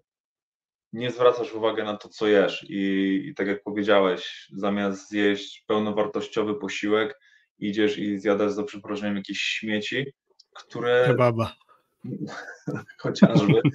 nie 0.92 1.10
zwracasz 1.10 1.54
uwagi 1.54 1.82
na 1.82 1.96
to, 1.96 2.08
co 2.08 2.26
jesz 2.26 2.66
i, 2.68 3.22
i 3.28 3.34
tak 3.34 3.46
jak 3.46 3.62
powiedziałeś, 3.62 4.48
zamiast 4.52 5.08
zjeść 5.08 5.64
pełnowartościowy 5.66 6.54
posiłek, 6.54 7.20
idziesz 7.58 7.98
i 7.98 8.18
zjadasz 8.18 8.52
za 8.52 8.62
przeproszeniem 8.62 9.16
jakieś 9.16 9.38
śmieci, 9.38 10.06
które... 10.54 11.04
Kebaba. 11.06 11.56
Chociażby. 13.02 13.62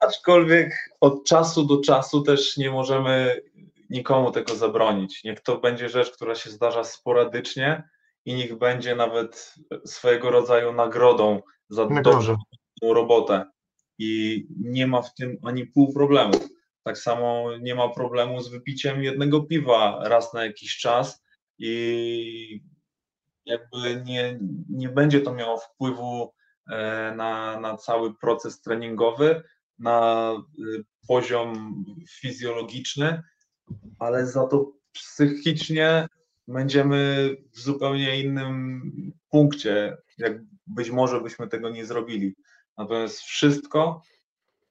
Aczkolwiek 0.00 0.74
od 1.00 1.24
czasu 1.24 1.64
do 1.64 1.80
czasu 1.80 2.22
też 2.22 2.56
nie 2.56 2.70
możemy 2.70 3.40
nikomu 3.94 4.30
tego 4.30 4.54
zabronić. 4.54 5.24
Niech 5.24 5.40
to 5.40 5.58
będzie 5.58 5.88
rzecz, 5.88 6.10
która 6.10 6.34
się 6.34 6.50
zdarza 6.50 6.84
sporadycznie 6.84 7.88
i 8.24 8.34
niech 8.34 8.58
będzie 8.58 8.94
nawet 8.96 9.54
swojego 9.86 10.30
rodzaju 10.30 10.72
nagrodą 10.72 11.40
za 11.68 11.86
dobrą 11.86 12.36
robotę. 12.82 13.44
I 13.98 14.46
nie 14.60 14.86
ma 14.86 15.02
w 15.02 15.14
tym 15.14 15.38
ani 15.42 15.66
pół 15.66 15.92
problemu. 15.92 16.32
Tak 16.82 16.98
samo 16.98 17.56
nie 17.60 17.74
ma 17.74 17.88
problemu 17.88 18.40
z 18.40 18.48
wypiciem 18.48 19.02
jednego 19.02 19.42
piwa 19.42 20.00
raz 20.04 20.34
na 20.34 20.44
jakiś 20.44 20.78
czas 20.78 21.24
i 21.58 22.60
jakby 23.46 24.02
nie, 24.04 24.38
nie 24.68 24.88
będzie 24.88 25.20
to 25.20 25.34
miało 25.34 25.58
wpływu 25.58 26.32
e, 26.70 27.12
na, 27.16 27.60
na 27.60 27.76
cały 27.76 28.14
proces 28.14 28.60
treningowy, 28.60 29.42
na 29.78 30.32
y, 30.58 30.84
poziom 31.08 31.74
fizjologiczny, 32.20 33.22
ale 33.98 34.26
za 34.26 34.46
to 34.46 34.72
psychicznie 34.92 36.06
będziemy 36.48 37.30
w 37.52 37.60
zupełnie 37.60 38.20
innym 38.20 38.82
punkcie, 39.30 39.96
jak 40.18 40.32
być 40.66 40.90
może 40.90 41.20
byśmy 41.20 41.48
tego 41.48 41.70
nie 41.70 41.86
zrobili. 41.86 42.34
Natomiast 42.78 43.20
wszystko 43.20 44.02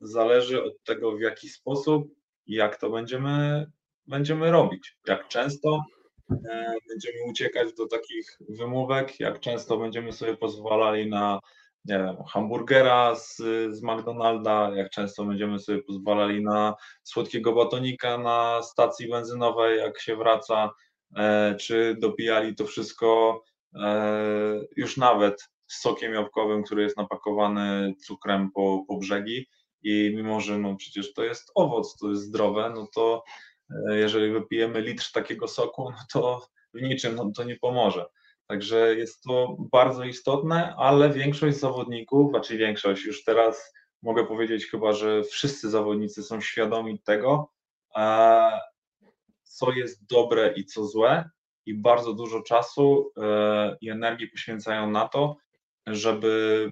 zależy 0.01 0.63
od 0.63 0.83
tego, 0.83 1.17
w 1.17 1.21
jaki 1.21 1.49
sposób 1.49 2.07
i 2.45 2.53
jak 2.53 2.79
to 2.79 2.89
będziemy, 2.89 3.65
będziemy 4.07 4.51
robić. 4.51 4.97
Jak 5.07 5.27
często 5.27 5.81
e, 6.31 6.75
będziemy 6.89 7.17
uciekać 7.29 7.73
do 7.73 7.87
takich 7.87 8.37
wymówek, 8.49 9.19
jak 9.19 9.39
często 9.39 9.77
będziemy 9.77 10.13
sobie 10.13 10.37
pozwalali 10.37 11.09
na 11.09 11.39
nie 11.85 11.97
wiem, 11.97 12.17
hamburgera 12.27 13.15
z, 13.15 13.37
z 13.69 13.83
McDonalda, 13.83 14.71
jak 14.75 14.89
często 14.89 15.25
będziemy 15.25 15.59
sobie 15.59 15.83
pozwalali 15.83 16.43
na 16.43 16.75
słodkiego 17.03 17.53
batonika 17.53 18.17
na 18.17 18.61
stacji 18.63 19.09
benzynowej, 19.09 19.79
jak 19.79 20.01
się 20.01 20.15
wraca, 20.15 20.71
e, 21.17 21.55
czy 21.55 21.95
dopijali 21.99 22.55
to 22.55 22.65
wszystko 22.65 23.41
e, 23.75 24.61
już 24.75 24.97
nawet 24.97 25.49
z 25.67 25.81
sokiem 25.81 26.13
jabłkowym, 26.13 26.63
który 26.63 26.83
jest 26.83 26.97
napakowany 26.97 27.93
cukrem 28.05 28.51
po, 28.51 28.85
po 28.87 28.97
brzegi 28.97 29.47
i 29.83 30.13
mimo, 30.15 30.41
że 30.41 30.57
no 30.57 30.75
przecież 30.75 31.13
to 31.13 31.23
jest 31.23 31.51
owoc, 31.55 31.97
to 31.97 32.09
jest 32.09 32.21
zdrowe, 32.21 32.71
no 32.75 32.87
to 32.95 33.23
e, 33.89 33.97
jeżeli 33.97 34.31
wypijemy 34.31 34.81
litr 34.81 35.11
takiego 35.13 35.47
soku, 35.47 35.89
no 35.91 35.97
to 36.13 36.47
w 36.73 36.81
niczym 36.81 37.15
nam 37.15 37.33
to 37.33 37.43
nie 37.43 37.55
pomoże. 37.55 38.05
Także 38.47 38.95
jest 38.95 39.23
to 39.23 39.55
bardzo 39.71 40.03
istotne, 40.03 40.75
ale 40.77 41.09
większość 41.09 41.57
zawodników, 41.57 42.31
znaczy 42.31 42.57
większość, 42.57 43.05
już 43.05 43.23
teraz 43.23 43.73
mogę 44.01 44.25
powiedzieć 44.25 44.65
chyba, 44.65 44.93
że 44.93 45.23
wszyscy 45.23 45.69
zawodnicy 45.69 46.23
są 46.23 46.41
świadomi 46.41 46.99
tego, 46.99 47.51
e, 47.95 48.59
co 49.43 49.71
jest 49.71 50.05
dobre 50.05 50.53
i 50.55 50.65
co 50.65 50.85
złe, 50.85 51.29
i 51.65 51.73
bardzo 51.73 52.13
dużo 52.13 52.41
czasu 52.41 53.11
e, 53.17 53.77
i 53.81 53.89
energii 53.89 54.27
poświęcają 54.27 54.91
na 54.91 55.07
to, 55.07 55.37
żeby 55.87 56.71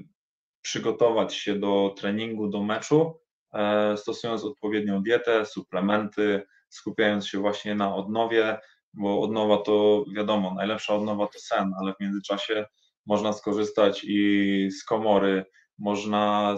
przygotować 0.62 1.36
się 1.36 1.60
do 1.60 1.94
treningu, 1.98 2.48
do 2.48 2.64
meczu, 2.64 3.20
e, 3.54 3.98
stosując 3.98 4.44
odpowiednią 4.44 5.04
dietę, 5.04 5.46
suplementy, 5.46 6.44
skupiając 6.70 7.28
się 7.28 7.40
właśnie 7.40 7.76
na 7.76 7.96
odnowie, 7.96 8.60
bo 8.94 9.22
odnowa 9.22 9.58
to 9.58 10.06
wiadomo, 10.16 10.54
najlepsza 10.54 10.96
odnowa 10.96 11.28
to 11.28 11.40
sen, 11.40 11.74
ale 11.80 11.94
w 11.94 12.00
międzyczasie 12.00 12.66
można 13.06 13.34
skorzystać 13.34 14.04
i 14.04 14.70
z 14.72 14.84
komory, 14.84 15.46
można 15.80 16.56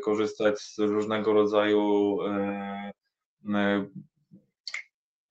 skorzystać 0.00 0.60
z 0.60 0.78
różnego 0.78 1.32
rodzaju 1.32 2.18
e, 2.22 2.92
e, 3.54 3.86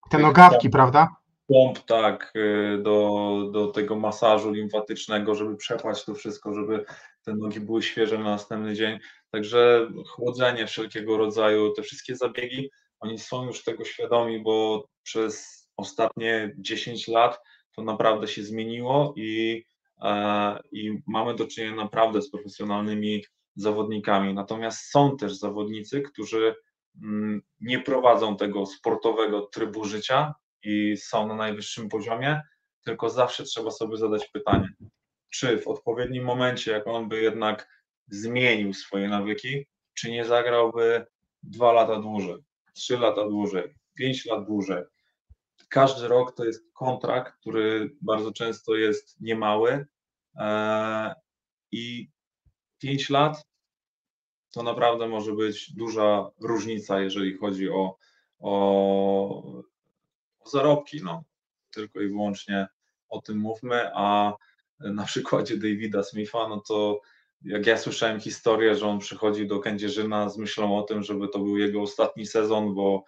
te 0.09 0.17
nogawki, 0.17 0.69
prawda? 0.69 1.15
Pomp, 1.47 1.79
tak, 1.79 2.33
e, 2.35 2.77
do, 2.77 3.49
do 3.53 3.67
tego 3.67 3.95
masażu 3.95 4.51
limfatycznego, 4.51 5.35
żeby 5.35 5.55
przepłać 5.55 6.05
to 6.05 6.13
wszystko, 6.13 6.53
żeby 6.53 6.85
te 7.25 7.33
nogi 7.33 7.59
były 7.59 7.83
świeże 7.83 8.17
na 8.17 8.23
następny 8.23 8.75
dzień. 8.75 8.99
Także 9.31 9.87
chłodzenie 10.07 10.67
wszelkiego 10.67 11.17
rodzaju, 11.17 11.73
te 11.73 11.81
wszystkie 11.81 12.15
zabiegi, 12.15 12.69
oni 12.99 13.19
są 13.19 13.45
już 13.45 13.63
tego 13.63 13.85
świadomi, 13.85 14.43
bo 14.43 14.85
przez 15.03 15.64
ostatnie 15.77 16.55
10 16.57 17.07
lat 17.07 17.39
to 17.75 17.83
naprawdę 17.83 18.27
się 18.27 18.43
zmieniło 18.43 19.13
i, 19.17 19.63
e, 20.01 20.59
i 20.71 20.99
mamy 21.07 21.35
do 21.35 21.47
czynienia 21.47 21.75
naprawdę 21.75 22.21
z 22.21 22.31
profesjonalnymi 22.31 23.23
zawodnikami. 23.55 24.33
Natomiast 24.33 24.91
są 24.91 25.17
też 25.17 25.35
zawodnicy, 25.35 26.01
którzy 26.01 26.55
mm, 27.03 27.41
nie 27.59 27.79
prowadzą 27.79 28.37
tego 28.37 28.65
sportowego 28.65 29.41
trybu 29.41 29.85
życia 29.85 30.33
i 30.63 30.97
są 30.97 31.27
na 31.27 31.35
najwyższym 31.35 31.89
poziomie, 31.89 32.41
tylko 32.85 33.09
zawsze 33.09 33.43
trzeba 33.43 33.71
sobie 33.71 33.97
zadać 33.97 34.27
pytanie, 34.27 34.69
czy 35.29 35.59
w 35.59 35.67
odpowiednim 35.67 36.23
momencie, 36.23 36.71
jak 36.71 36.87
on 36.87 37.09
by 37.09 37.21
jednak 37.21 37.67
zmienił 38.07 38.73
swoje 38.73 39.07
nawyki, 39.07 39.65
czy 39.93 40.11
nie 40.11 40.25
zagrałby 40.25 41.05
dwa 41.43 41.71
lata 41.71 41.99
dłużej, 41.99 42.35
trzy 42.73 42.97
lata 42.97 43.27
dłużej, 43.27 43.75
pięć 43.97 44.25
lat 44.25 44.45
dłużej, 44.45 44.83
każdy 45.69 46.07
rok 46.07 46.35
to 46.35 46.45
jest 46.45 46.73
kontrakt, 46.73 47.33
który 47.41 47.95
bardzo 48.01 48.31
często 48.31 48.75
jest 48.75 49.21
niemały 49.21 49.85
e, 50.35 51.15
i 51.71 52.09
5 52.79 53.09
lat 53.09 53.45
to 54.51 54.63
naprawdę 54.63 55.07
może 55.07 55.33
być 55.33 55.73
duża 55.73 56.31
różnica, 56.41 57.01
jeżeli 57.01 57.37
chodzi 57.37 57.69
o, 57.69 57.97
o, 58.39 59.61
o 60.39 60.49
zarobki. 60.49 61.03
No, 61.03 61.23
tylko 61.71 62.01
i 62.01 62.07
wyłącznie 62.07 62.67
o 63.09 63.21
tym 63.21 63.37
mówmy, 63.37 63.91
a 63.95 64.33
na 64.79 65.03
przykładzie 65.03 65.57
Davida 65.57 66.03
Smitha, 66.03 66.47
no 66.47 66.61
to 66.67 67.01
jak 67.41 67.65
ja 67.65 67.77
słyszałem 67.77 68.19
historię, 68.19 68.75
że 68.75 68.87
on 68.87 68.99
przychodzi 68.99 69.47
do 69.47 69.59
Kędzierzyna 69.59 70.29
z 70.29 70.37
myślą 70.37 70.77
o 70.77 70.83
tym, 70.83 71.03
żeby 71.03 71.27
to 71.27 71.39
był 71.39 71.57
jego 71.57 71.81
ostatni 71.81 72.25
sezon, 72.25 72.75
bo 72.75 73.03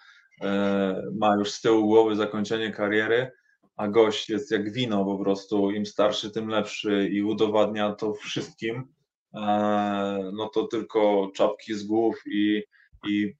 ma 1.13 1.35
już 1.35 1.51
z 1.51 1.61
tyłu 1.61 1.87
głowy 1.87 2.15
zakończenie 2.15 2.71
kariery, 2.71 3.31
a 3.77 3.87
gość 3.87 4.29
jest 4.29 4.51
jak 4.51 4.71
wino 4.71 5.05
po 5.05 5.17
prostu, 5.17 5.71
im 5.71 5.85
starszy, 5.85 6.31
tym 6.31 6.47
lepszy 6.47 7.09
i 7.11 7.23
udowadnia 7.23 7.91
to 7.91 8.13
wszystkim, 8.13 8.93
e, 9.33 10.31
no 10.33 10.49
to 10.49 10.67
tylko 10.67 11.31
czapki 11.35 11.73
z 11.73 11.83
głów 11.83 12.15
i, 12.25 12.63
i 13.07 13.33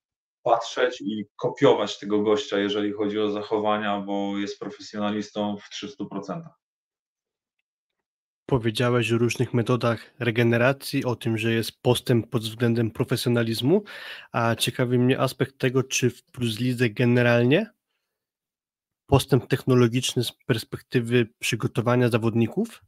patrzeć 0.44 1.02
i 1.02 1.26
kopiować 1.36 2.00
tego 2.00 2.22
gościa, 2.22 2.60
jeżeli 2.60 2.94
chodzi 2.94 3.20
o 3.20 3.32
zachowania, 3.32 4.00
bo 4.02 4.38
jest 4.38 4.60
profesjonalistą 4.60 5.58
w 5.58 5.86
300%. 5.86 6.42
Powiedziałeś 8.50 9.12
o 9.12 9.18
różnych 9.18 9.54
metodach 9.54 10.14
regeneracji, 10.20 11.06
o 11.06 11.16
tym, 11.16 11.38
że 11.38 11.54
jest 11.54 11.82
postęp 11.82 12.30
pod 12.30 12.44
względem 12.44 12.92
profesjonalizmu, 12.92 13.84
a 14.32 14.56
ciekawi 14.56 15.00
mnie 15.00 15.20
aspekt 15.20 15.58
tego, 15.58 15.84
czy 15.84 16.10
w 16.10 16.24
Plus 16.24 16.60
Lidze 16.60 16.90
generalnie 16.90 17.72
postęp 19.06 19.48
technologiczny 19.48 20.24
z 20.24 20.32
perspektywy 20.32 21.28
przygotowania 21.40 22.10
zawodników 22.10 22.84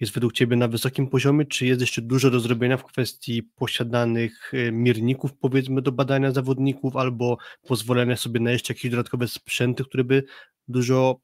jest 0.00 0.12
według 0.12 0.32
Ciebie 0.32 0.56
na 0.56 0.68
wysokim 0.68 1.08
poziomie, 1.08 1.44
czy 1.44 1.66
jest 1.66 1.80
jeszcze 1.80 2.02
dużo 2.02 2.30
do 2.30 2.40
zrobienia 2.40 2.76
w 2.76 2.84
kwestii 2.84 3.42
posiadanych 3.42 4.54
e, 4.54 4.72
mierników, 4.72 5.34
powiedzmy, 5.34 5.82
do 5.82 5.92
badania 5.92 6.30
zawodników, 6.30 6.96
albo 6.96 7.38
pozwolenia 7.66 8.16
sobie 8.16 8.40
na 8.40 8.50
jeszcze 8.50 8.74
jakieś 8.74 8.90
dodatkowe 8.90 9.28
sprzęty, 9.28 9.84
które 9.84 10.04
by 10.04 10.24
dużo 10.68 11.20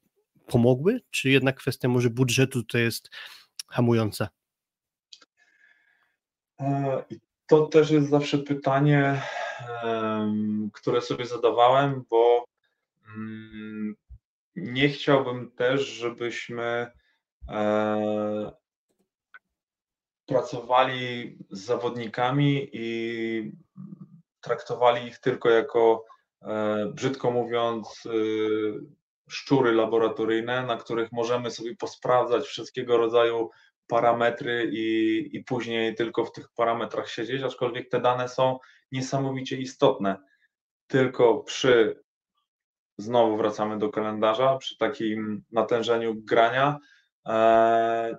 pomogły, 0.47 1.01
czy 1.11 1.29
jednak 1.29 1.55
kwestia 1.55 1.87
może 1.87 2.09
budżetu 2.09 2.63
to 2.63 2.77
jest 2.77 3.09
hamująca? 3.67 4.29
E, 6.59 7.03
to 7.47 7.65
też 7.67 7.91
jest 7.91 8.09
zawsze 8.09 8.37
pytanie, 8.37 9.21
które 10.73 11.01
sobie 11.01 11.25
zadawałem, 11.25 12.03
bo 12.09 12.45
mm, 13.07 13.95
nie 14.55 14.89
chciałbym 14.89 15.51
też, 15.51 15.81
żebyśmy 15.87 16.91
e, 17.49 18.51
pracowali 20.25 21.37
z 21.49 21.59
zawodnikami 21.59 22.69
i 22.73 23.51
traktowali 24.41 25.07
ich 25.07 25.19
tylko 25.19 25.49
jako, 25.49 26.05
e, 26.41 26.85
brzydko 26.93 27.31
mówiąc, 27.31 28.07
szczury 29.29 29.71
laboratoryjne, 29.71 30.65
na 30.65 30.77
których 30.77 31.11
możemy 31.11 31.51
sobie 31.51 31.75
posprawdzać 31.75 32.45
wszystkiego 32.45 32.97
rodzaju 32.97 33.49
parametry 33.87 34.69
i, 34.73 35.29
i 35.37 35.43
później 35.43 35.95
tylko 35.95 36.25
w 36.25 36.31
tych 36.31 36.49
parametrach 36.55 37.09
siedzieć, 37.09 37.43
aczkolwiek 37.43 37.89
te 37.89 38.01
dane 38.01 38.29
są 38.29 38.59
niesamowicie 38.91 39.57
istotne. 39.57 40.17
Tylko 40.87 41.43
przy, 41.43 42.03
znowu 42.97 43.37
wracamy 43.37 43.77
do 43.77 43.89
kalendarza, 43.89 44.57
przy 44.57 44.77
takim 44.77 45.43
natężeniu 45.51 46.15
grania, 46.15 46.79
e, 47.27 48.17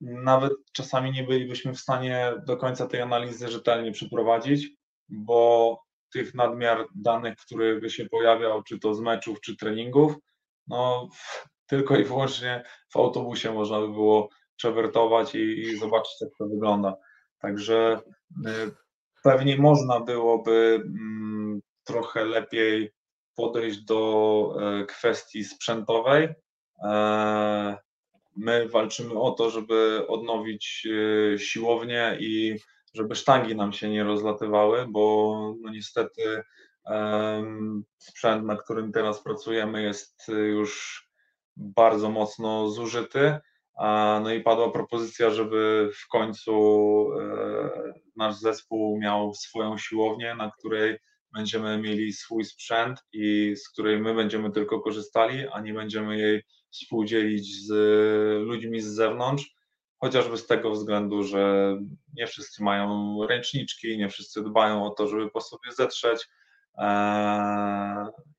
nawet 0.00 0.52
czasami 0.72 1.12
nie 1.12 1.22
bylibyśmy 1.22 1.72
w 1.72 1.80
stanie 1.80 2.32
do 2.46 2.56
końca 2.56 2.86
tej 2.86 3.00
analizy 3.00 3.48
rzetelnie 3.48 3.92
przeprowadzić, 3.92 4.68
bo 5.08 5.78
tych 6.12 6.34
nadmiar 6.34 6.86
danych, 6.94 7.36
który 7.36 7.80
by 7.80 7.90
się 7.90 8.06
pojawiał, 8.06 8.62
czy 8.62 8.78
to 8.78 8.94
z 8.94 9.00
meczów, 9.00 9.40
czy 9.40 9.56
treningów, 9.56 10.16
no 10.66 11.08
tylko 11.70 11.96
i 11.96 12.04
wyłącznie 12.04 12.64
w 12.92 12.96
autobusie 12.96 13.52
można 13.52 13.80
by 13.80 13.88
było 13.88 14.28
przewertować 14.56 15.34
i, 15.34 15.60
i 15.60 15.76
zobaczyć, 15.76 16.20
jak 16.20 16.30
to 16.38 16.46
wygląda. 16.46 16.96
Także 17.38 18.00
y, 18.46 18.50
pewnie 19.22 19.56
można 19.56 20.00
byłoby 20.00 20.82
mm, 20.84 21.60
trochę 21.84 22.24
lepiej 22.24 22.92
podejść 23.34 23.78
do 23.84 24.54
e, 24.60 24.84
kwestii 24.84 25.44
sprzętowej. 25.44 26.28
E, 26.84 27.76
my 28.36 28.68
walczymy 28.68 29.20
o 29.20 29.30
to, 29.30 29.50
żeby 29.50 30.06
odnowić 30.08 30.86
e, 31.34 31.38
siłownię 31.38 32.16
i 32.20 32.56
żeby 32.94 33.14
sztangi 33.14 33.56
nam 33.56 33.72
się 33.72 33.90
nie 33.90 34.04
rozlatywały, 34.04 34.86
bo 34.88 35.34
no 35.60 35.70
niestety 35.70 36.42
sprzęt, 37.98 38.44
na 38.44 38.56
którym 38.56 38.92
teraz 38.92 39.22
pracujemy, 39.22 39.82
jest 39.82 40.28
już 40.28 41.02
bardzo 41.56 42.10
mocno 42.10 42.70
zużyty. 42.70 43.38
No 44.22 44.32
i 44.32 44.40
padła 44.40 44.70
propozycja, 44.70 45.30
żeby 45.30 45.90
w 45.94 46.08
końcu 46.08 46.52
e, 47.20 47.70
nasz 48.16 48.34
zespół 48.34 48.98
miał 48.98 49.34
swoją 49.34 49.78
siłownię, 49.78 50.34
na 50.34 50.50
której 50.50 50.98
będziemy 51.32 51.78
mieli 51.78 52.12
swój 52.12 52.44
sprzęt 52.44 53.04
i 53.12 53.54
z 53.56 53.68
której 53.68 54.00
my 54.00 54.14
będziemy 54.14 54.50
tylko 54.50 54.80
korzystali, 54.80 55.46
a 55.52 55.60
nie 55.60 55.74
będziemy 55.74 56.18
jej 56.18 56.42
współdzielić 56.70 57.66
z 57.66 57.72
ludźmi 58.46 58.80
z 58.80 58.86
zewnątrz, 58.86 59.54
chociażby 59.98 60.38
z 60.38 60.46
tego 60.46 60.70
względu, 60.70 61.22
że 61.22 61.76
nie 62.14 62.26
wszyscy 62.26 62.62
mają 62.62 63.18
ręczniczki, 63.26 63.98
nie 63.98 64.08
wszyscy 64.08 64.42
dbają 64.42 64.86
o 64.86 64.90
to, 64.90 65.08
żeby 65.08 65.30
po 65.30 65.40
sobie 65.40 65.72
zetrzeć 65.72 66.20
e, 66.20 66.26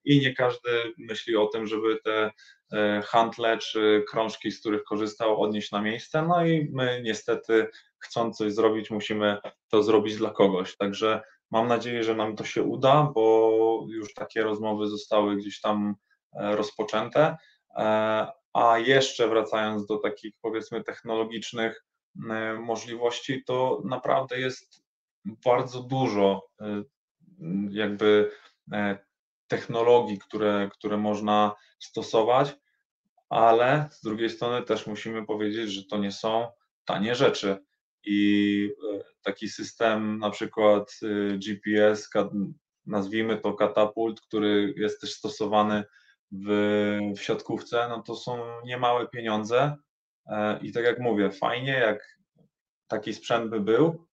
i 0.05 0.19
nie 0.19 0.33
każdy 0.33 0.69
myśli 0.97 1.35
o 1.35 1.47
tym, 1.47 1.67
żeby 1.67 1.99
te 2.03 2.31
E, 2.73 3.01
handle 3.01 3.57
czy 3.57 4.03
krążki, 4.09 4.51
z 4.51 4.59
których 4.59 4.83
korzystał, 4.83 5.41
odnieść 5.41 5.71
na 5.71 5.81
miejsce. 5.81 6.21
No 6.21 6.45
i 6.45 6.69
my 6.71 7.01
niestety, 7.03 7.67
chcąc 7.99 8.37
coś 8.37 8.53
zrobić, 8.53 8.91
musimy 8.91 9.37
to 9.69 9.83
zrobić 9.83 10.15
dla 10.15 10.29
kogoś. 10.29 10.77
Także 10.77 11.21
mam 11.51 11.67
nadzieję, 11.67 12.03
że 12.03 12.15
nam 12.15 12.35
to 12.35 12.43
się 12.43 12.63
uda, 12.63 13.11
bo 13.15 13.85
już 13.87 14.13
takie 14.13 14.43
rozmowy 14.43 14.87
zostały 14.87 15.35
gdzieś 15.35 15.61
tam 15.61 15.95
e, 16.33 16.55
rozpoczęte. 16.55 17.37
E, 17.77 18.27
a 18.53 18.79
jeszcze 18.79 19.27
wracając 19.27 19.85
do 19.85 19.97
takich 19.97 20.33
powiedzmy 20.41 20.83
technologicznych 20.83 21.85
możliwości, 22.59 23.43
to 23.43 23.81
naprawdę 23.85 24.39
jest 24.39 24.83
bardzo 25.25 25.83
dużo 25.83 26.47
jakby 27.69 28.31
technologii, 29.47 30.19
które, 30.19 30.69
które 30.73 30.97
można 30.97 31.55
stosować 31.79 32.55
ale 33.33 33.89
z 33.91 34.01
drugiej 34.01 34.29
strony 34.29 34.65
też 34.65 34.87
musimy 34.87 35.25
powiedzieć, 35.25 35.71
że 35.71 35.83
to 35.83 35.97
nie 35.97 36.11
są 36.11 36.47
tanie 36.85 37.15
rzeczy. 37.15 37.57
I 38.05 38.69
e, 38.93 39.03
taki 39.21 39.49
system, 39.49 40.19
na 40.19 40.29
przykład 40.29 40.99
e, 41.03 41.37
GPS, 41.37 42.09
nazwijmy 42.85 43.37
to 43.37 43.53
katapult, 43.53 44.21
który 44.21 44.73
jest 44.77 45.01
też 45.01 45.13
stosowany 45.13 45.83
w, 46.31 46.47
w 47.17 47.21
siatkówce, 47.21 47.85
no 47.89 48.01
to 48.01 48.15
są 48.15 48.61
niemałe 48.65 49.07
pieniądze. 49.07 49.75
E, 50.27 50.59
I 50.61 50.71
tak 50.71 50.83
jak 50.83 50.99
mówię, 50.99 51.31
fajnie, 51.31 51.71
jak 51.71 52.19
taki 52.87 53.13
sprzęt 53.13 53.49
by 53.49 53.59
był, 53.59 54.05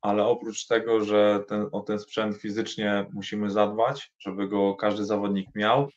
ale 0.00 0.24
oprócz 0.24 0.66
tego, 0.66 1.04
że 1.04 1.44
ten, 1.48 1.66
o 1.72 1.80
ten 1.80 1.98
sprzęt 1.98 2.36
fizycznie 2.36 3.06
musimy 3.12 3.50
zadbać, 3.50 4.12
żeby 4.18 4.48
go 4.48 4.74
każdy 4.74 5.04
zawodnik 5.04 5.54
miał, 5.54 5.88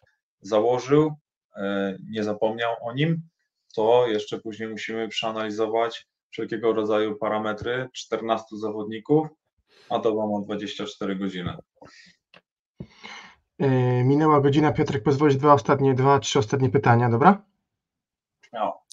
założył, 0.41 1.15
E, 1.55 1.97
nie 2.09 2.23
zapomniał 2.23 2.75
o 2.81 2.93
nim, 2.93 3.21
to 3.75 4.07
jeszcze 4.07 4.39
później 4.39 4.69
musimy 4.69 5.07
przeanalizować 5.07 6.07
wszelkiego 6.29 6.73
rodzaju 6.73 7.15
parametry 7.15 7.89
14 7.93 8.57
zawodników, 8.57 9.27
a 9.89 9.99
to 9.99 10.27
ma 10.27 10.45
24 10.45 11.15
godziny. 11.15 11.57
E, 13.59 13.69
minęła 14.03 14.41
godzina, 14.41 14.73
Piotrek, 14.73 15.03
pozwolisz 15.03 15.35
dwa 15.35 15.53
ostatnie, 15.53 15.93
dwa, 15.93 16.19
trzy 16.19 16.39
ostatnie 16.39 16.69
pytania, 16.69 17.09
dobra? 17.09 17.45
Śmiało. 18.49 18.83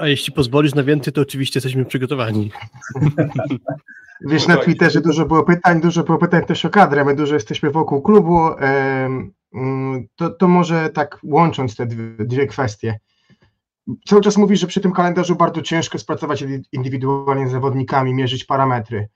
A 0.00 0.08
jeśli 0.08 0.32
pozwolisz 0.32 0.74
na 0.74 0.82
więcej, 0.82 1.12
to 1.12 1.20
oczywiście 1.20 1.58
jesteśmy 1.58 1.84
przygotowani. 1.84 2.50
Wiesz, 4.20 4.48
na 4.48 4.56
Twitterze 4.56 5.00
dużo 5.00 5.26
było 5.26 5.42
pytań, 5.42 5.80
dużo 5.80 6.04
było 6.04 6.18
pytań 6.18 6.44
też 6.44 6.64
o 6.64 6.70
kadrę, 6.70 7.04
my 7.04 7.14
dużo 7.14 7.34
jesteśmy 7.34 7.70
wokół 7.70 8.02
klubu. 8.02 8.48
Mm, 9.52 10.08
to, 10.16 10.30
to 10.30 10.48
może 10.48 10.90
tak 10.90 11.18
łącząc 11.22 11.76
te 11.76 11.86
dwie, 11.86 12.26
dwie 12.26 12.46
kwestie. 12.46 13.00
Cały 14.06 14.22
czas 14.22 14.36
mówisz, 14.36 14.60
że 14.60 14.66
przy 14.66 14.80
tym 14.80 14.92
kalendarzu 14.92 15.36
bardzo 15.36 15.62
ciężko 15.62 15.98
spracować 15.98 16.44
indywidualnie 16.72 17.48
z 17.48 17.52
zawodnikami, 17.52 18.14
mierzyć 18.14 18.44
parametry. 18.44 19.08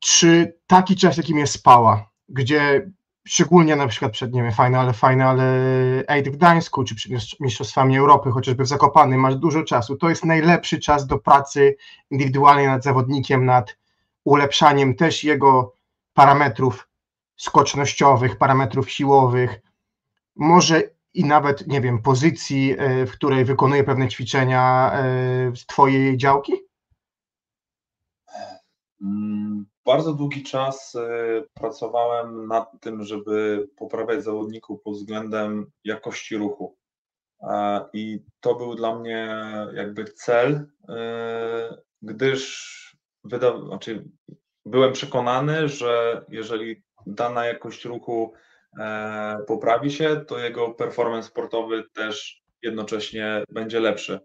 Czy 0.00 0.58
taki 0.66 0.96
czas, 0.96 1.16
jakim 1.16 1.38
jest 1.38 1.52
Spała, 1.52 2.10
gdzie 2.28 2.90
szczególnie 3.28 3.76
na 3.76 3.86
przykład 3.86 4.12
przed, 4.12 4.32
nie 4.32 4.42
wiem, 4.42 4.52
finale, 4.52 4.92
finale 4.92 5.44
Aid 6.08 6.28
w 6.28 6.36
Gdańsku, 6.36 6.84
czy 6.84 6.94
przed 6.94 7.12
Mistrzostwami 7.40 7.98
Europy, 7.98 8.30
chociażby 8.30 8.64
w 8.64 8.68
Zakopanym, 8.68 9.20
masz 9.20 9.36
dużo 9.36 9.62
czasu, 9.62 9.96
to 9.96 10.08
jest 10.08 10.24
najlepszy 10.24 10.78
czas 10.78 11.06
do 11.06 11.18
pracy 11.18 11.76
indywidualnej 12.10 12.66
nad 12.66 12.84
zawodnikiem, 12.84 13.44
nad 13.44 13.76
ulepszaniem 14.24 14.96
też 14.96 15.24
jego 15.24 15.74
parametrów 16.14 16.88
skocznościowych, 17.36 18.38
parametrów 18.38 18.90
siłowych, 18.90 19.60
może 20.36 20.82
i 21.14 21.24
nawet, 21.24 21.66
nie 21.66 21.80
wiem, 21.80 22.02
pozycji, 22.02 22.74
e, 22.78 23.06
w 23.06 23.12
której 23.12 23.44
wykonuje 23.44 23.84
pewne 23.84 24.08
ćwiczenia 24.08 24.92
e, 24.94 25.56
z 25.56 25.66
Twojej 25.66 26.16
działki? 26.16 26.52
Mm, 29.02 29.66
bardzo 29.86 30.14
długi 30.14 30.42
czas 30.42 30.94
e, 30.94 31.42
pracowałem 31.54 32.46
nad 32.46 32.80
tym, 32.80 33.04
żeby 33.04 33.68
poprawiać 33.76 34.24
zawodników 34.24 34.82
pod 34.82 34.94
względem 34.94 35.70
jakości 35.84 36.36
ruchu. 36.36 36.76
I 37.92 38.24
to 38.40 38.54
był 38.54 38.74
dla 38.74 38.98
mnie 38.98 39.36
jakby 39.74 40.04
cel, 40.04 40.70
gdyż 42.02 42.83
wyda- 43.24 43.66
znaczy 43.66 44.04
byłem 44.66 44.92
przekonany, 44.92 45.68
że 45.68 46.24
jeżeli 46.28 46.82
dana 47.06 47.46
jakość 47.46 47.84
ruchu 47.84 48.32
e, 48.78 49.38
poprawi 49.46 49.90
się, 49.90 50.24
to 50.28 50.38
jego 50.38 50.70
performance 50.70 51.28
sportowy 51.28 51.84
też 51.92 52.42
jednocześnie 52.62 53.44
będzie 53.48 53.80
lepszy. 53.80 54.20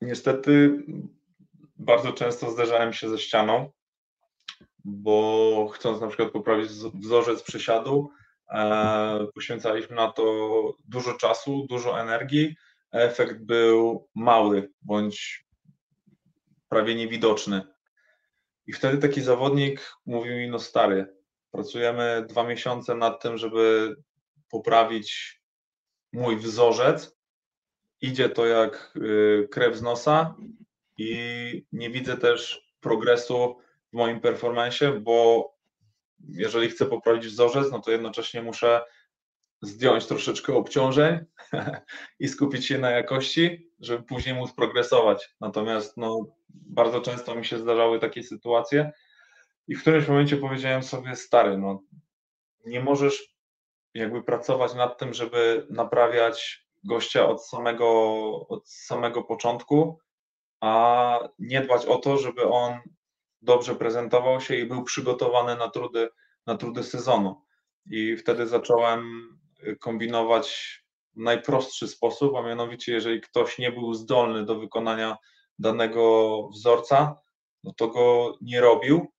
Niestety 0.00 0.82
bardzo 1.76 2.12
często 2.12 2.50
zderzałem 2.50 2.92
się 2.92 3.08
ze 3.08 3.18
ścianą, 3.18 3.70
bo 4.84 5.68
chcąc 5.74 6.00
na 6.00 6.06
przykład 6.06 6.30
poprawić 6.30 6.68
wzorzec 6.94 7.42
przysiadu, 7.42 8.10
e, 8.50 9.26
poświęcaliśmy 9.34 9.96
na 9.96 10.12
to 10.12 10.24
dużo 10.88 11.14
czasu, 11.14 11.66
dużo 11.68 12.00
energii, 12.00 12.56
efekt 12.92 13.38
był 13.44 14.08
mały 14.14 14.72
bądź 14.82 15.43
prawie 16.74 16.94
niewidoczny. 16.94 17.62
I 18.66 18.72
wtedy 18.72 18.98
taki 18.98 19.20
zawodnik 19.20 19.92
mówił 20.06 20.36
mi, 20.36 20.48
no 20.48 20.58
stary, 20.58 21.16
pracujemy 21.50 22.24
dwa 22.28 22.44
miesiące 22.44 22.94
nad 22.94 23.22
tym, 23.22 23.38
żeby 23.38 23.96
poprawić 24.50 25.40
mój 26.12 26.36
wzorzec. 26.36 27.16
Idzie 28.00 28.28
to 28.28 28.46
jak 28.46 28.92
y, 28.96 29.48
krew 29.50 29.76
z 29.76 29.82
nosa 29.82 30.34
i 30.98 31.66
nie 31.72 31.90
widzę 31.90 32.16
też 32.16 32.68
progresu 32.80 33.56
w 33.92 33.96
moim 33.96 34.20
performanceie, 34.20 34.92
bo 34.92 35.48
jeżeli 36.28 36.68
chcę 36.68 36.86
poprawić 36.86 37.26
wzorzec, 37.26 37.72
no 37.72 37.80
to 37.80 37.90
jednocześnie 37.90 38.42
muszę 38.42 38.82
zdjąć 39.64 40.06
troszeczkę 40.06 40.54
obciążeń 40.54 41.18
i 42.20 42.28
skupić 42.28 42.66
się 42.66 42.78
na 42.78 42.90
jakości, 42.90 43.70
żeby 43.80 44.02
później 44.02 44.34
móc 44.34 44.52
progresować. 44.52 45.34
Natomiast 45.40 45.96
no, 45.96 46.26
bardzo 46.48 47.00
często 47.00 47.34
mi 47.34 47.44
się 47.44 47.58
zdarzały 47.58 47.98
takie 47.98 48.22
sytuacje 48.22 48.92
i 49.68 49.74
w 49.74 49.80
którymś 49.80 50.08
momencie 50.08 50.36
powiedziałem 50.36 50.82
sobie, 50.82 51.16
stary, 51.16 51.58
no 51.58 51.82
nie 52.66 52.80
możesz 52.80 53.34
jakby 53.94 54.22
pracować 54.22 54.74
nad 54.74 54.98
tym, 54.98 55.14
żeby 55.14 55.66
naprawiać 55.70 56.66
gościa 56.84 57.28
od 57.28 57.46
samego, 57.46 57.88
od 58.48 58.68
samego 58.68 59.22
początku, 59.22 59.98
a 60.60 61.18
nie 61.38 61.60
dbać 61.60 61.86
o 61.86 61.98
to, 61.98 62.18
żeby 62.18 62.48
on 62.48 62.78
dobrze 63.42 63.74
prezentował 63.74 64.40
się 64.40 64.56
i 64.56 64.66
był 64.66 64.84
przygotowany 64.84 65.56
na 65.56 65.70
trudy, 65.70 66.08
na 66.46 66.56
trudy 66.56 66.82
sezonu. 66.82 67.44
I 67.86 68.16
wtedy 68.16 68.46
zacząłem 68.46 69.28
kombinować 69.80 70.78
w 71.16 71.20
najprostszy 71.20 71.88
sposób, 71.88 72.36
a 72.36 72.42
mianowicie, 72.42 72.92
jeżeli 72.92 73.20
ktoś 73.20 73.58
nie 73.58 73.72
był 73.72 73.94
zdolny 73.94 74.44
do 74.44 74.58
wykonania 74.58 75.16
danego 75.58 76.48
wzorca, 76.48 77.16
no 77.64 77.72
to 77.76 77.88
go 77.88 78.36
nie 78.40 78.60
robił. 78.60 79.12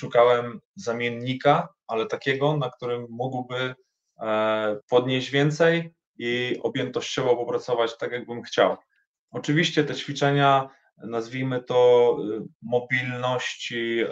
Szukałem 0.00 0.60
zamiennika, 0.76 1.68
ale 1.86 2.06
takiego, 2.06 2.56
na 2.56 2.70
którym 2.70 3.06
mógłby 3.10 3.74
e, 4.20 4.76
podnieść 4.88 5.30
więcej 5.30 5.94
i 6.18 6.58
objętościowo 6.62 7.36
popracować 7.36 7.98
tak, 7.98 8.12
jakbym 8.12 8.42
chciał. 8.42 8.76
Oczywiście 9.30 9.84
te 9.84 9.94
ćwiczenia, 9.94 10.68
nazwijmy 10.96 11.62
to 11.62 12.16
y, 12.20 12.46
mobilności, 12.62 14.00
e, 14.00 14.08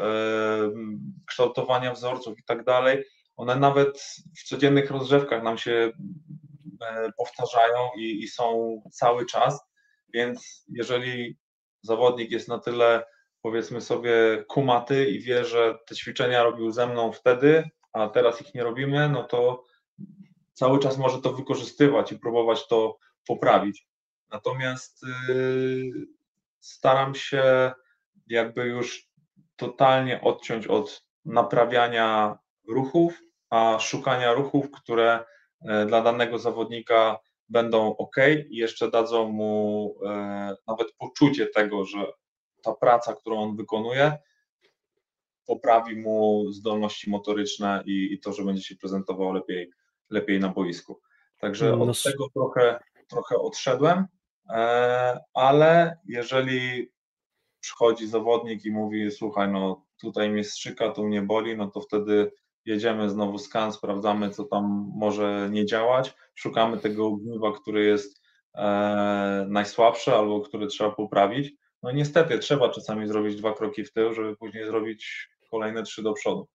kształtowania 1.26 1.92
wzorców 1.92 2.38
i 2.38 2.44
tak 2.44 2.64
dalej, 2.64 3.04
one 3.42 3.56
nawet 3.56 4.02
w 4.38 4.44
codziennych 4.44 4.90
rozgrzewkach 4.90 5.42
nam 5.42 5.58
się 5.58 5.92
e, 6.82 7.12
powtarzają 7.18 7.88
i, 7.96 8.22
i 8.22 8.28
są 8.28 8.76
cały 8.92 9.26
czas, 9.26 9.60
więc 10.14 10.64
jeżeli 10.68 11.38
zawodnik 11.80 12.30
jest 12.30 12.48
na 12.48 12.58
tyle, 12.58 13.04
powiedzmy 13.40 13.80
sobie, 13.80 14.44
kumaty 14.48 15.10
i 15.10 15.20
wie, 15.20 15.44
że 15.44 15.78
te 15.86 15.94
ćwiczenia 15.94 16.42
robił 16.42 16.70
ze 16.70 16.86
mną 16.86 17.12
wtedy, 17.12 17.70
a 17.92 18.08
teraz 18.08 18.40
ich 18.40 18.54
nie 18.54 18.62
robimy, 18.62 19.08
no 19.08 19.24
to 19.24 19.64
cały 20.52 20.78
czas 20.78 20.98
może 20.98 21.20
to 21.20 21.32
wykorzystywać 21.32 22.12
i 22.12 22.18
próbować 22.18 22.66
to 22.66 22.98
poprawić. 23.26 23.86
Natomiast 24.30 25.02
yy, 25.28 25.92
staram 26.60 27.14
się 27.14 27.72
jakby 28.26 28.64
już 28.64 29.08
totalnie 29.56 30.20
odciąć 30.20 30.66
od 30.66 31.04
naprawiania 31.24 32.38
ruchów, 32.68 33.22
a 33.52 33.78
szukania 33.78 34.32
ruchów, 34.32 34.70
które 34.70 35.24
e, 35.60 35.86
dla 35.86 36.02
danego 36.02 36.38
zawodnika 36.38 37.18
będą 37.48 37.96
ok 37.96 38.16
i 38.50 38.56
jeszcze 38.56 38.90
dadzą 38.90 39.28
mu 39.28 39.94
e, 40.06 40.08
nawet 40.66 40.92
poczucie 40.98 41.46
tego, 41.46 41.84
że 41.84 41.98
ta 42.62 42.72
praca, 42.72 43.14
którą 43.14 43.38
on 43.38 43.56
wykonuje, 43.56 44.18
poprawi 45.46 45.96
mu 45.96 46.46
zdolności 46.52 47.10
motoryczne 47.10 47.82
i, 47.86 48.12
i 48.12 48.20
to, 48.20 48.32
że 48.32 48.44
będzie 48.44 48.62
się 48.62 48.76
prezentował 48.76 49.32
lepiej, 49.32 49.70
lepiej 50.10 50.40
na 50.40 50.48
boisku. 50.48 51.00
Także 51.38 51.74
od 51.74 51.86
no 51.86 51.92
tego 52.04 52.28
trochę, 52.34 52.78
trochę 53.08 53.36
odszedłem, 53.36 54.06
e, 54.48 55.20
ale 55.34 55.98
jeżeli 56.06 56.92
przychodzi 57.60 58.08
zawodnik 58.08 58.64
i 58.64 58.70
mówi, 58.70 59.10
słuchaj, 59.10 59.48
no 59.48 59.84
tutaj 60.00 60.30
mnie 60.30 60.44
strzyka, 60.44 60.92
tu 60.92 61.04
mnie 61.04 61.22
boli, 61.22 61.56
no 61.56 61.70
to 61.70 61.80
wtedy 61.80 62.32
jedziemy 62.64 63.10
znowu 63.10 63.38
skan, 63.38 63.72
sprawdzamy, 63.72 64.30
co 64.30 64.44
tam 64.44 64.92
może 64.94 65.48
nie 65.52 65.66
działać, 65.66 66.14
szukamy 66.34 66.78
tego 66.78 67.06
ogniwa, 67.06 67.52
który 67.52 67.84
jest 67.84 68.22
e, 68.54 69.46
albo 70.06 70.40
który 70.40 70.66
trzeba 70.66 70.90
poprawić. 70.90 71.52
No 71.82 71.92
niestety 71.92 72.38
trzeba 72.38 72.68
czasami 72.68 73.06
zrobić 73.06 73.36
dwa 73.36 73.54
kroki 73.54 73.84
w 73.84 73.92
tył, 73.92 74.14
żeby 74.14 74.36
później 74.36 74.66
zrobić 74.66 75.28
kolejne 75.50 75.82
trzy 75.82 76.02
do 76.02 76.12
przodu. 76.12 76.48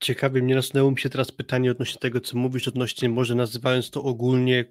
Ciekawie 0.00 0.42
mnie 0.42 0.54
nasunęło 0.54 0.90
mi 0.90 0.98
się 0.98 1.10
teraz 1.10 1.32
pytanie 1.32 1.70
odnośnie 1.70 2.00
tego, 2.00 2.20
co 2.20 2.38
mówisz, 2.38 2.68
odnośnie 2.68 3.08
może 3.08 3.34
nazywając 3.34 3.90
to 3.90 4.02
ogólnie 4.02 4.64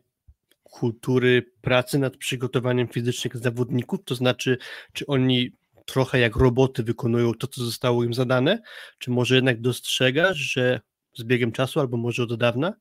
kultury 0.63 1.51
pracy 1.61 1.99
nad 1.99 2.17
przygotowaniem 2.17 2.88
fizycznych 2.88 3.38
zawodników, 3.38 4.03
to 4.05 4.15
znaczy, 4.15 4.57
czy 4.93 5.05
oni 5.05 5.51
trochę 5.88 6.19
jak 6.19 6.35
roboty 6.35 6.83
wykonują 6.83 7.33
to, 7.33 7.47
co 7.47 7.63
zostało 7.63 8.03
im 8.03 8.13
zadane? 8.13 8.61
Czy 8.99 9.11
może 9.11 9.35
jednak 9.35 9.61
dostrzegasz, 9.61 10.38
że 10.38 10.81
z 11.13 11.23
biegiem 11.23 11.51
czasu, 11.51 11.79
albo 11.79 11.97
może 11.97 12.23
od 12.23 12.35
dawna, 12.35 12.73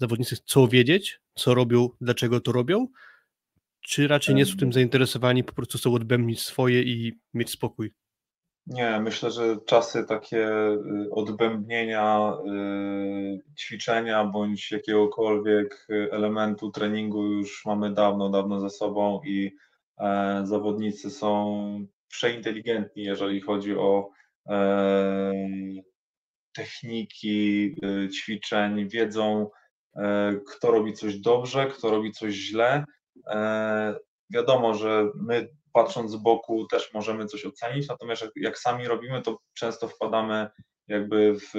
zawodnicy 0.00 0.36
chcą 0.36 0.68
wiedzieć, 0.68 1.20
co 1.34 1.54
robią, 1.54 1.88
dlaczego 2.00 2.40
to 2.40 2.52
robią? 2.52 2.86
Czy 3.80 4.08
raczej 4.08 4.34
nie 4.34 4.46
są 4.46 4.56
tym 4.56 4.72
zainteresowani, 4.72 5.44
po 5.44 5.52
prostu 5.52 5.78
chcą 5.78 5.94
odbębnić 5.94 6.42
swoje 6.42 6.82
i 6.82 7.20
mieć 7.34 7.50
spokój? 7.50 7.94
Nie, 8.66 9.00
myślę, 9.00 9.30
że 9.30 9.56
czasy 9.66 10.04
takie 10.04 10.48
y, 10.48 11.10
odbębnienia 11.10 12.32
y, 12.46 13.54
ćwiczenia 13.58 14.24
bądź 14.24 14.70
jakiegokolwiek 14.72 15.86
elementu 16.10 16.70
treningu 16.70 17.22
już 17.24 17.64
mamy 17.66 17.94
dawno, 17.94 18.30
dawno 18.30 18.60
za 18.60 18.70
sobą 18.70 19.20
i 19.26 19.56
e, 19.98 20.40
zawodnicy 20.44 21.10
są 21.10 21.86
przeinteligentni, 22.14 23.02
jeżeli 23.02 23.40
chodzi 23.40 23.76
o 23.76 24.10
e, 24.48 25.32
techniki 26.52 27.76
e, 27.82 28.08
ćwiczeń, 28.08 28.88
wiedzą, 28.88 29.50
e, 29.96 30.34
kto 30.48 30.70
robi 30.70 30.92
coś 30.92 31.18
dobrze, 31.18 31.66
kto 31.66 31.90
robi 31.90 32.12
coś 32.12 32.34
źle. 32.34 32.84
Wiadomo, 34.30 34.74
że 34.74 35.08
my 35.14 35.48
patrząc 35.72 36.10
z 36.10 36.16
boku 36.16 36.66
też 36.66 36.94
możemy 36.94 37.26
coś 37.26 37.46
ocenić, 37.46 37.88
natomiast 37.88 38.24
jak 38.36 38.58
sami 38.58 38.88
robimy, 38.88 39.22
to 39.22 39.38
często 39.54 39.88
wpadamy 39.88 40.48
jakby 40.88 41.34
w, 41.34 41.50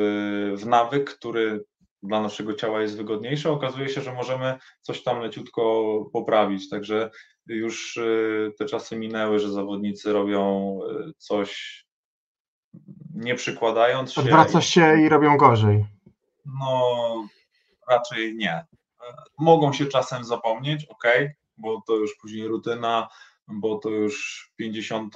w 0.58 0.66
nawyk, 0.66 1.10
który 1.10 1.66
dla 2.08 2.22
naszego 2.22 2.54
ciała 2.54 2.82
jest 2.82 2.98
wygodniejszy. 2.98 3.52
Okazuje 3.52 3.90
się, 3.90 4.02
że 4.02 4.14
możemy 4.14 4.58
coś 4.82 5.04
tam 5.04 5.20
leciutko 5.20 5.86
poprawić, 6.14 6.70
także 6.70 7.12
już 7.48 7.98
y, 7.98 8.54
te 8.58 8.66
czasy 8.66 8.96
minęły, 8.96 9.40
że 9.40 9.52
zawodnicy 9.52 10.14
robią 10.14 10.80
y, 11.10 11.14
coś 11.18 11.82
nie 13.16 13.36
przykładając 13.36 14.14
się. 14.14 14.22
Odwracasz 14.22 14.68
się 14.68 15.02
i 15.02 15.10
robią 15.10 15.38
gorzej. 15.38 15.86
No, 16.46 17.28
raczej 17.90 18.36
nie. 18.36 18.66
Mogą 19.38 19.74
się 19.74 19.86
czasem 19.86 20.24
zapomnieć, 20.24 20.86
ok, 20.86 21.04
bo 21.58 21.82
to 21.88 21.96
już 21.96 22.16
później 22.16 22.48
rutyna, 22.48 23.08
bo 23.48 23.78
to 23.78 23.90
już 23.90 24.46
50, 24.56 25.14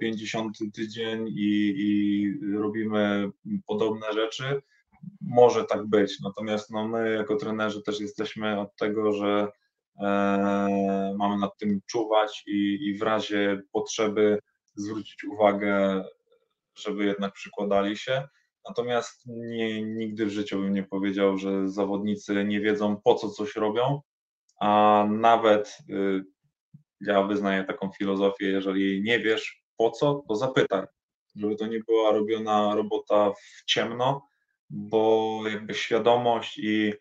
50 0.00 0.56
e, 0.62 0.70
tydzień 0.70 1.28
i, 1.28 1.74
i 1.76 2.32
robimy 2.58 3.30
podobne 3.66 4.12
rzeczy. 4.12 4.62
Może 5.20 5.64
tak 5.64 5.86
być, 5.86 6.20
natomiast 6.20 6.70
no, 6.70 6.88
my 6.88 7.14
jako 7.14 7.36
trenerzy 7.36 7.82
też 7.82 8.00
jesteśmy 8.00 8.60
od 8.60 8.76
tego, 8.76 9.12
że 9.12 9.48
E, 10.00 11.14
mamy 11.18 11.38
nad 11.38 11.58
tym 11.58 11.80
czuwać 11.86 12.42
i, 12.46 12.78
i 12.82 12.98
w 12.98 13.02
razie 13.02 13.62
potrzeby 13.72 14.38
zwrócić 14.74 15.24
uwagę, 15.24 16.04
żeby 16.74 17.04
jednak 17.04 17.32
przykładali 17.32 17.96
się. 17.96 18.28
Natomiast 18.68 19.22
nie, 19.26 19.82
nigdy 19.82 20.26
w 20.26 20.30
życiu 20.30 20.60
bym 20.60 20.74
nie 20.74 20.82
powiedział, 20.82 21.38
że 21.38 21.68
zawodnicy 21.68 22.44
nie 22.44 22.60
wiedzą 22.60 22.96
po 23.04 23.14
co 23.14 23.28
coś 23.28 23.56
robią, 23.56 24.00
a 24.60 25.04
nawet 25.10 25.78
y, 25.90 26.24
ja 27.00 27.22
wyznaję 27.22 27.64
taką 27.64 27.90
filozofię, 27.98 28.46
jeżeli 28.46 29.02
nie 29.02 29.20
wiesz 29.20 29.64
po 29.76 29.90
co, 29.90 30.24
to 30.28 30.36
zapytaj, 30.36 30.86
żeby 31.36 31.56
to 31.56 31.66
nie 31.66 31.80
była 31.86 32.12
robiona 32.12 32.74
robota 32.74 33.32
w 33.32 33.64
ciemno, 33.64 34.26
bo 34.74 35.40
jakby 35.48 35.74
świadomość 35.74 36.58
i 36.58 36.92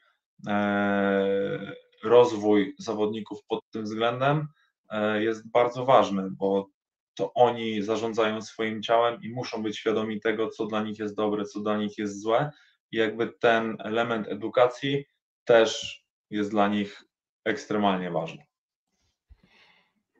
e, 0.47 1.73
rozwój 2.03 2.75
zawodników 2.79 3.39
pod 3.47 3.69
tym 3.71 3.83
względem 3.83 4.47
e, 4.89 5.23
jest 5.23 5.51
bardzo 5.51 5.85
ważny, 5.85 6.29
bo 6.31 6.69
to 7.15 7.33
oni 7.33 7.81
zarządzają 7.81 8.41
swoim 8.41 8.81
ciałem 8.81 9.21
i 9.21 9.29
muszą 9.29 9.63
być 9.63 9.77
świadomi 9.77 10.19
tego, 10.19 10.47
co 10.49 10.65
dla 10.65 10.83
nich 10.83 10.99
jest 10.99 11.15
dobre, 11.15 11.45
co 11.45 11.59
dla 11.59 11.77
nich 11.77 11.97
jest 11.97 12.21
złe. 12.21 12.51
I 12.91 12.97
jakby 12.97 13.27
ten 13.39 13.77
element 13.79 14.27
edukacji 14.27 15.05
też 15.45 16.03
jest 16.29 16.51
dla 16.51 16.67
nich 16.67 17.03
ekstremalnie 17.45 18.11
ważny. 18.11 18.45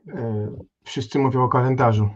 E, 0.08 0.52
Wszyscy 0.84 1.20
mówią 1.20 1.44
o 1.44 1.50
kalendarzu. 1.50 2.10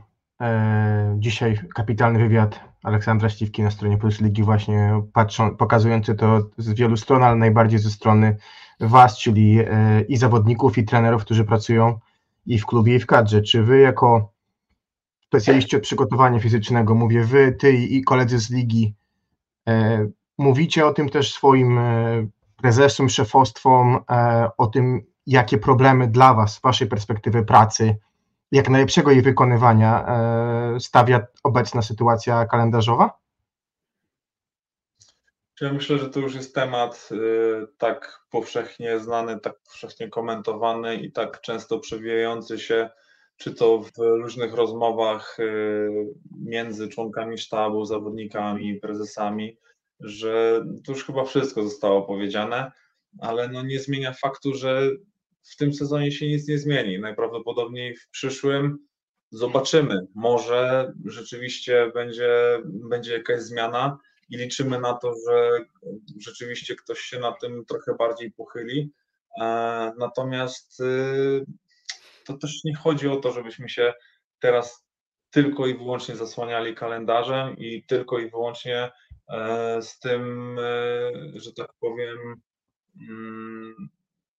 Dzisiaj 1.18 1.60
kapitalny 1.76 2.20
wywiad 2.20 2.60
Aleksandra 2.88 3.30
Ściwki 3.30 3.64
na 3.64 3.72
stronie 3.72 3.98
Ligi 4.22 4.44
właśnie 4.44 5.02
patrzą, 5.14 5.56
pokazujący 5.56 6.16
to 6.16 6.50
z 6.58 6.74
wielu 6.74 6.98
stron, 6.98 7.24
ale 7.24 7.36
najbardziej 7.36 7.80
ze 7.80 7.90
strony 7.90 8.38
Was, 8.80 9.18
czyli 9.18 9.60
e, 9.60 10.02
i 10.02 10.18
zawodników, 10.18 10.78
i 10.78 10.84
trenerów, 10.84 11.22
którzy 11.22 11.46
pracują 11.46 12.00
i 12.46 12.60
w 12.60 12.66
klubie, 12.66 12.96
i 12.96 13.00
w 13.00 13.06
kadrze. 13.06 13.42
Czy 13.42 13.64
Wy 13.64 13.80
jako 13.80 14.32
specjaliści 15.20 15.76
od 15.76 15.82
przygotowania 15.82 16.40
fizycznego, 16.40 16.96
mówię 16.96 17.24
Wy, 17.24 17.52
Ty 17.60 17.74
i 17.74 18.04
koledzy 18.04 18.40
z 18.40 18.50
ligi, 18.50 18.96
e, 19.68 20.08
mówicie 20.38 20.88
o 20.88 20.94
tym 20.94 21.10
też 21.10 21.34
swoim 21.34 21.78
e, 21.78 22.28
prezesom, 22.56 23.10
szefostwom, 23.10 24.00
o 24.58 24.68
tym, 24.68 25.02
jakie 25.26 25.58
problemy 25.58 26.08
dla 26.08 26.34
Was 26.34 26.54
z 26.54 26.62
Waszej 26.62 26.88
perspektywy 26.88 27.46
pracy, 27.46 27.98
jak 28.52 28.70
najlepszego 28.70 29.12
jej 29.12 29.22
wykonywania 29.22 30.06
e, 30.08 30.80
stawia 30.80 31.28
obecna 31.44 31.82
sytuacja 31.82 32.46
kalendarzowa? 32.46 33.20
Ja 35.62 35.74
myślę, 35.74 35.98
że 35.98 36.10
to 36.10 36.20
już 36.20 36.36
jest 36.36 36.56
temat 36.56 37.10
y, 37.12 37.68
tak 37.78 38.20
powszechnie 38.30 39.00
znany, 39.00 39.40
tak 39.40 39.60
powszechnie 39.60 40.10
komentowany 40.10 40.96
i 40.96 41.12
tak 41.12 41.42
często 41.42 41.80
przewijający 41.80 42.60
się, 42.60 42.90
czy 43.38 43.54
to 43.54 43.80
w 43.80 43.92
różnych 43.98 44.54
rozmowach 44.54 45.40
y, 45.40 45.90
między 46.42 46.88
członkami 46.88 47.38
sztabu, 47.38 47.86
zawodnikami, 47.86 48.76
prezesami, 48.76 49.58
że 50.00 50.66
to 50.86 50.92
już 50.92 51.06
chyba 51.06 51.26
wszystko 51.26 51.64
zostało 51.64 52.02
powiedziane, 52.02 52.72
ale 53.22 53.48
no 53.48 53.64
nie 53.64 53.80
zmienia 53.80 54.14
faktu, 54.14 54.54
że 54.54 54.82
w 55.50 55.56
tym 55.56 55.74
sezonie 55.74 56.12
się 56.12 56.28
nic 56.28 56.48
nie 56.48 56.58
zmieni. 56.58 57.00
Najprawdopodobniej 57.00 57.96
w 57.96 58.10
przyszłym 58.10 58.78
zobaczymy. 59.32 60.08
Może 60.16 60.94
rzeczywiście 61.06 61.92
będzie, 61.94 62.62
będzie 62.66 63.14
jakaś 63.14 63.42
zmiana 63.42 63.98
i 64.30 64.38
liczymy 64.38 64.80
na 64.80 64.94
to, 64.94 65.14
że 65.28 65.66
rzeczywiście 66.20 66.76
ktoś 66.76 67.00
się 67.00 67.20
na 67.20 67.32
tym 67.32 67.66
trochę 67.66 67.96
bardziej 68.00 68.32
pochyli. 68.32 68.92
E, 69.42 69.94
Natomiast 69.98 70.80
y, 70.80 71.46
to 72.26 72.38
też 72.38 72.64
nie 72.64 72.76
chodzi 72.76 73.08
o 73.08 73.16
to, 73.16 73.32
żebyśmy 73.32 73.70
się 73.70 73.94
teraz 74.40 74.88
tylko 75.30 75.68
i 75.68 75.78
wyłącznie 75.78 76.16
zasłaniali 76.16 76.76
kalendarzem 76.76 77.58
i 77.58 77.84
tylko 77.84 78.20
i 78.20 78.30
wyłącznie 78.30 78.92
e, 79.30 79.82
z 79.82 80.00
tym, 80.00 80.56
e, 80.60 81.40
że 81.40 81.54
tak 81.54 81.74
powiem, 81.80 82.42
mm, 83.10 83.90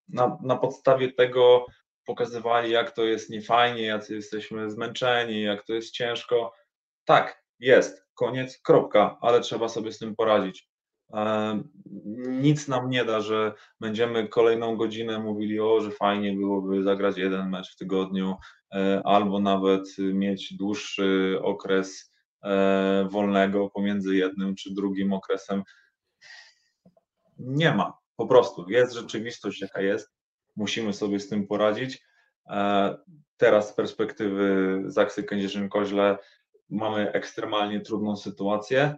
na, 0.08 0.38
na 0.42 0.56
podstawie 0.56 1.12
tego 1.12 1.66
pokazywali, 2.06 2.70
jak 2.70 2.90
to 2.90 3.04
jest 3.04 3.30
niefajnie, 3.30 3.82
jacy 3.82 4.14
jesteśmy 4.14 4.70
zmęczeni, 4.70 5.42
jak 5.42 5.64
to 5.64 5.74
jest 5.74 5.92
ciężko. 5.92 6.52
Tak, 7.04 7.42
jest, 7.60 8.06
koniec, 8.14 8.60
kropka, 8.62 9.18
ale 9.20 9.40
trzeba 9.40 9.68
sobie 9.68 9.92
z 9.92 9.98
tym 9.98 10.16
poradzić. 10.16 10.68
Nic 12.28 12.68
nam 12.68 12.90
nie 12.90 13.04
da, 13.04 13.20
że 13.20 13.52
będziemy 13.80 14.28
kolejną 14.28 14.76
godzinę 14.76 15.18
mówili, 15.18 15.60
o, 15.60 15.80
że 15.80 15.90
fajnie 15.90 16.32
byłoby 16.32 16.82
zagrać 16.82 17.16
jeden 17.18 17.50
mecz 17.50 17.74
w 17.74 17.76
tygodniu, 17.76 18.36
e, 18.74 19.02
albo 19.04 19.40
nawet 19.40 19.84
mieć 19.98 20.54
dłuższy 20.54 21.38
okres 21.42 22.12
e, 22.44 23.08
wolnego 23.10 23.70
pomiędzy 23.70 24.16
jednym 24.16 24.54
czy 24.54 24.74
drugim 24.74 25.12
okresem. 25.12 25.62
Nie 27.38 27.74
ma, 27.74 27.98
po 28.18 28.26
prostu. 28.26 28.64
Jest 28.68 28.92
rzeczywistość, 28.92 29.60
jaka 29.60 29.80
jest. 29.80 30.10
Musimy 30.56 30.92
sobie 30.92 31.20
z 31.20 31.28
tym 31.28 31.46
poradzić. 31.46 32.02
E, 32.50 32.96
Teraz 33.38 33.68
z 33.68 33.72
perspektywy 33.72 34.82
Zaksy 34.86 35.22
Kędzierzyn-Koźle 35.22 36.18
mamy 36.70 37.12
ekstremalnie 37.12 37.80
trudną 37.80 38.16
sytuację. 38.16 38.94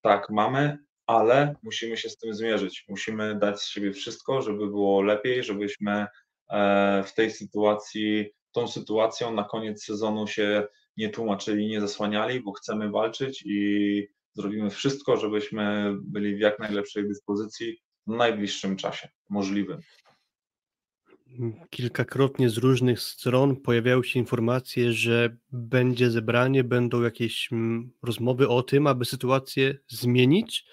Tak, 0.00 0.30
mamy, 0.30 0.78
ale 1.06 1.54
musimy 1.62 1.96
się 1.96 2.08
z 2.08 2.18
tym 2.18 2.34
zmierzyć. 2.34 2.84
Musimy 2.88 3.38
dać 3.38 3.60
z 3.60 3.66
siebie 3.66 3.92
wszystko, 3.92 4.42
żeby 4.42 4.66
było 4.66 5.02
lepiej, 5.02 5.42
żebyśmy 5.42 6.06
e, 6.50 7.02
w 7.06 7.14
tej 7.14 7.30
sytuacji, 7.30 8.30
tą 8.52 8.68
sytuacją 8.68 9.34
na 9.34 9.44
koniec 9.44 9.84
sezonu 9.84 10.26
się 10.26 10.66
nie 10.96 11.08
tłumaczyli, 11.08 11.66
nie 11.66 11.80
zasłaniali, 11.80 12.40
bo 12.40 12.52
chcemy 12.52 12.90
walczyć 12.90 13.42
i 13.46 14.06
zrobimy 14.34 14.70
wszystko, 14.70 15.16
żebyśmy 15.16 15.94
byli 16.02 16.36
w 16.36 16.40
jak 16.40 16.58
najlepszej 16.58 17.08
dyspozycji 17.08 17.80
najbliższym 18.16 18.76
czasie 18.76 19.08
możliwym. 19.28 19.80
Kilkakrotnie 21.70 22.50
z 22.50 22.56
różnych 22.56 23.00
stron 23.00 23.56
pojawiały 23.56 24.04
się 24.04 24.18
informacje, 24.18 24.92
że 24.92 25.36
będzie 25.52 26.10
zebranie, 26.10 26.64
będą 26.64 27.02
jakieś 27.02 27.52
mm, 27.52 27.92
rozmowy 28.02 28.48
o 28.48 28.62
tym, 28.62 28.86
aby 28.86 29.04
sytuację 29.04 29.78
zmienić, 29.88 30.64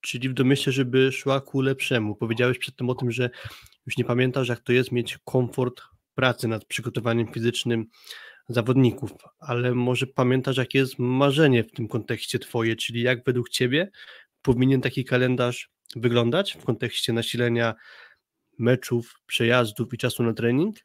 czyli 0.00 0.28
w 0.28 0.34
domyśle, 0.34 0.72
żeby 0.72 1.12
szła 1.12 1.40
ku 1.40 1.60
lepszemu. 1.60 2.16
Powiedziałeś 2.16 2.58
przedtem 2.58 2.90
o 2.90 2.94
tym, 2.94 3.10
że 3.10 3.30
już 3.86 3.96
nie 3.96 4.04
pamiętasz, 4.04 4.48
jak 4.48 4.60
to 4.60 4.72
jest 4.72 4.92
mieć 4.92 5.18
komfort 5.24 5.82
pracy 6.14 6.48
nad 6.48 6.64
przygotowaniem 6.64 7.32
fizycznym 7.32 7.86
zawodników, 8.48 9.10
ale 9.38 9.74
może 9.74 10.06
pamiętasz, 10.06 10.56
jakie 10.56 10.78
jest 10.78 10.98
marzenie 10.98 11.64
w 11.64 11.72
tym 11.72 11.88
kontekście 11.88 12.38
Twoje, 12.38 12.76
czyli 12.76 13.02
jak 13.02 13.24
według 13.24 13.48
Ciebie 13.48 13.90
powinien 14.42 14.80
taki 14.80 15.04
kalendarz 15.04 15.70
wyglądać 15.96 16.56
w 16.60 16.64
kontekście 16.64 17.12
nasilenia 17.12 17.74
meczów, 18.58 19.20
przejazdów 19.26 19.94
i 19.94 19.98
czasu 19.98 20.22
na 20.22 20.32
trening, 20.32 20.76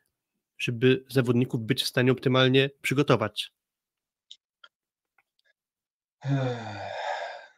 żeby 0.57 1.03
zawodników 1.09 1.61
być 1.61 1.83
w 1.83 1.87
stanie 1.87 2.11
optymalnie 2.11 2.69
przygotować? 2.81 3.51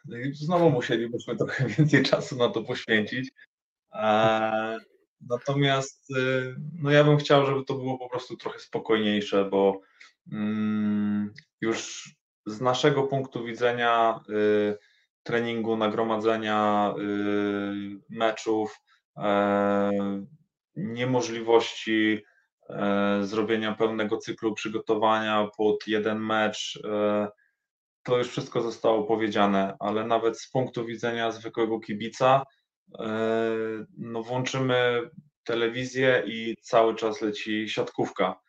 No 0.04 0.16
Znowu 0.32 0.70
musielibyśmy 0.70 1.36
trochę 1.36 1.66
więcej 1.78 2.02
czasu 2.02 2.36
na 2.36 2.48
to 2.48 2.62
poświęcić. 2.62 3.30
Natomiast 5.20 6.10
y, 6.10 6.56
no 6.82 6.90
ja 6.90 7.04
bym 7.04 7.16
chciał, 7.16 7.46
żeby 7.46 7.64
to 7.64 7.74
było 7.74 7.98
po 7.98 8.08
prostu 8.08 8.36
trochę 8.36 8.58
spokojniejsze, 8.58 9.44
bo 9.44 9.80
mm, 10.32 11.34
już 11.60 12.10
z 12.46 12.60
naszego 12.60 13.02
punktu 13.02 13.44
widzenia 13.44 14.20
y, 14.28 14.78
treningu, 15.24 15.76
nagromadzenia 15.76 16.94
y, 16.98 17.02
meczów, 18.10 18.80
e, 19.16 19.90
niemożliwości 20.76 22.22
e, 22.70 23.18
zrobienia 23.22 23.74
pełnego 23.74 24.16
cyklu 24.16 24.54
przygotowania 24.54 25.48
pod 25.56 25.86
jeden 25.86 26.18
mecz, 26.20 26.80
e, 26.84 27.28
to 28.02 28.18
już 28.18 28.28
wszystko 28.28 28.62
zostało 28.62 29.04
powiedziane, 29.04 29.76
ale 29.80 30.06
nawet 30.06 30.40
z 30.40 30.50
punktu 30.50 30.84
widzenia 30.84 31.30
zwykłego 31.30 31.80
kibica, 31.80 32.44
no 33.98 34.22
włączymy 34.22 35.10
telewizję 35.44 36.22
i 36.26 36.56
cały 36.62 36.94
czas 36.94 37.20
leci 37.20 37.68
siatkówka. 37.68 38.40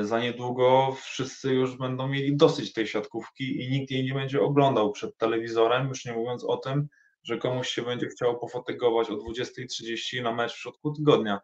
Za 0.00 0.20
niedługo 0.20 0.96
wszyscy 1.02 1.54
już 1.54 1.76
będą 1.76 2.08
mieli 2.08 2.36
dosyć 2.36 2.72
tej 2.72 2.86
siatkówki 2.86 3.60
i 3.60 3.70
nikt 3.70 3.90
jej 3.90 4.04
nie 4.04 4.14
będzie 4.14 4.40
oglądał 4.40 4.92
przed 4.92 5.16
telewizorem, 5.16 5.88
już 5.88 6.04
nie 6.04 6.12
mówiąc 6.12 6.44
o 6.44 6.56
tym, 6.56 6.88
że 7.22 7.38
komuś 7.38 7.68
się 7.68 7.82
będzie 7.82 8.06
chciało 8.06 8.34
pofatygować 8.34 9.10
o 9.10 9.14
20.30 9.14 10.22
na 10.22 10.32
mecz 10.32 10.52
w 10.52 10.58
środku 10.58 10.92
tygodnia. 10.92 11.40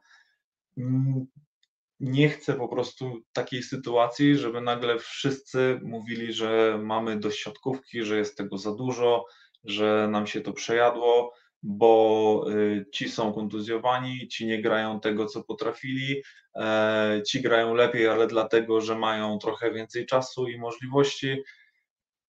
Nie 2.00 2.28
chcę 2.28 2.54
po 2.54 2.68
prostu 2.68 3.20
takiej 3.32 3.62
sytuacji, 3.62 4.36
żeby 4.36 4.60
nagle 4.60 4.98
wszyscy 4.98 5.80
mówili, 5.82 6.32
że 6.32 6.80
mamy 6.82 7.20
dość 7.20 7.38
siatkówki, 7.38 8.02
że 8.02 8.18
jest 8.18 8.36
tego 8.36 8.58
za 8.58 8.74
dużo, 8.74 9.24
że 9.64 10.08
nam 10.10 10.26
się 10.26 10.40
to 10.40 10.52
przejadło 10.52 11.34
bo 11.62 12.44
y, 12.50 12.86
ci 12.92 13.08
są 13.08 13.32
kontuzjowani, 13.32 14.28
ci 14.28 14.46
nie 14.46 14.62
grają 14.62 15.00
tego, 15.00 15.26
co 15.26 15.44
potrafili, 15.44 16.22
e, 16.56 17.22
ci 17.26 17.42
grają 17.42 17.74
lepiej, 17.74 18.08
ale 18.08 18.26
dlatego, 18.26 18.80
że 18.80 18.98
mają 18.98 19.38
trochę 19.38 19.72
więcej 19.72 20.06
czasu 20.06 20.48
i 20.48 20.58
możliwości. 20.58 21.42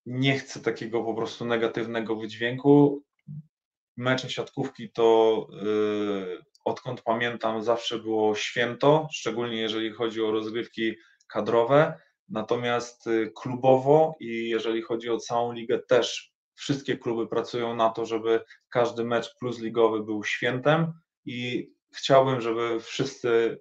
Nie 0.05 0.39
chcę 0.39 0.59
takiego 0.59 1.03
po 1.03 1.13
prostu 1.13 1.45
negatywnego 1.45 2.15
wydźwięku. 2.15 3.03
Mecze 3.97 4.29
siatkówki 4.29 4.91
to 4.91 5.47
y, 5.63 6.43
odkąd 6.65 7.01
pamiętam 7.01 7.63
zawsze 7.63 7.99
było 7.99 8.35
święto, 8.35 9.07
szczególnie 9.11 9.57
jeżeli 9.61 9.91
chodzi 9.91 10.21
o 10.21 10.31
rozgrywki 10.31 10.95
kadrowe. 11.27 11.99
Natomiast 12.29 13.07
y, 13.07 13.31
klubowo 13.35 14.15
i 14.19 14.49
jeżeli 14.49 14.81
chodzi 14.81 15.09
o 15.09 15.17
całą 15.17 15.51
ligę 15.51 15.79
też 15.79 16.33
wszystkie 16.59 16.97
kluby 16.97 17.27
pracują 17.27 17.75
na 17.75 17.89
to, 17.89 18.05
żeby 18.05 18.41
każdy 18.69 19.03
mecz 19.03 19.35
plus 19.39 19.59
ligowy 19.59 20.03
był 20.03 20.23
świętem 20.23 20.93
i 21.25 21.69
chciałbym, 21.95 22.41
żeby 22.41 22.79
wszyscy 22.79 23.59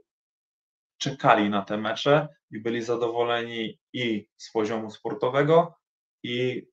czekali 0.98 1.50
na 1.50 1.62
te 1.62 1.76
mecze 1.76 2.28
i 2.50 2.60
byli 2.60 2.82
zadowoleni 2.82 3.78
i 3.92 4.28
z 4.36 4.52
poziomu 4.52 4.90
sportowego, 4.90 5.74
i 6.22 6.66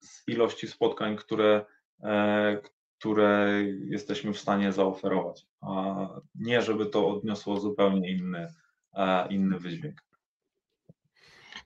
z 0.00 0.28
ilości 0.28 0.68
spotkań, 0.68 1.16
które, 1.16 1.66
e, 2.02 2.60
które 2.98 3.62
jesteśmy 3.84 4.32
w 4.32 4.38
stanie 4.38 4.72
zaoferować. 4.72 5.46
A 5.60 5.94
nie, 6.34 6.62
żeby 6.62 6.86
to 6.86 7.08
odniosło 7.08 7.60
zupełnie 7.60 8.10
inny, 8.10 8.54
e, 8.94 9.28
inny 9.28 9.58
wydźwięk. 9.58 10.07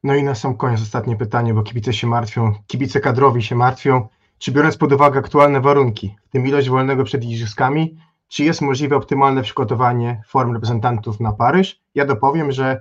No 0.02 0.14
i 0.14 0.22
na 0.22 0.34
sam 0.34 0.56
koniec 0.56 0.82
ostatnie 0.82 1.16
pytanie, 1.16 1.54
bo 1.54 1.62
kibice 1.62 1.92
się 1.92 2.06
martwią, 2.06 2.54
kibice 2.66 3.00
kadrowi 3.00 3.42
się 3.42 3.54
martwią. 3.54 4.08
Czy 4.38 4.52
biorąc 4.52 4.76
pod 4.76 4.92
uwagę 4.92 5.18
aktualne 5.20 5.60
warunki, 5.60 6.16
w 6.24 6.28
tym 6.28 6.46
ilość 6.46 6.68
wolnego 6.68 7.04
przed 7.04 7.24
igrzyskami, 7.24 7.98
czy 8.28 8.44
jest 8.44 8.60
możliwe 8.60 8.96
optymalne 8.96 9.42
przygotowanie 9.42 10.22
form 10.26 10.52
reprezentantów 10.52 11.20
na 11.20 11.32
Paryż? 11.32 11.80
Ja 11.94 12.06
dopowiem, 12.06 12.52
że 12.52 12.80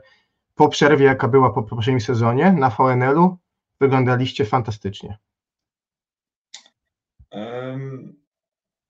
po 0.56 0.70
przerwie, 0.70 1.06
jaka 1.06 1.28
była 1.28 1.50
po 1.54 1.64
poprzednim 1.64 2.02
sezonie 2.02 2.52
na 2.52 2.70
VNL-u, 2.70 3.38
wyglądaliście 3.80 4.46
fantastycznie. 4.46 5.18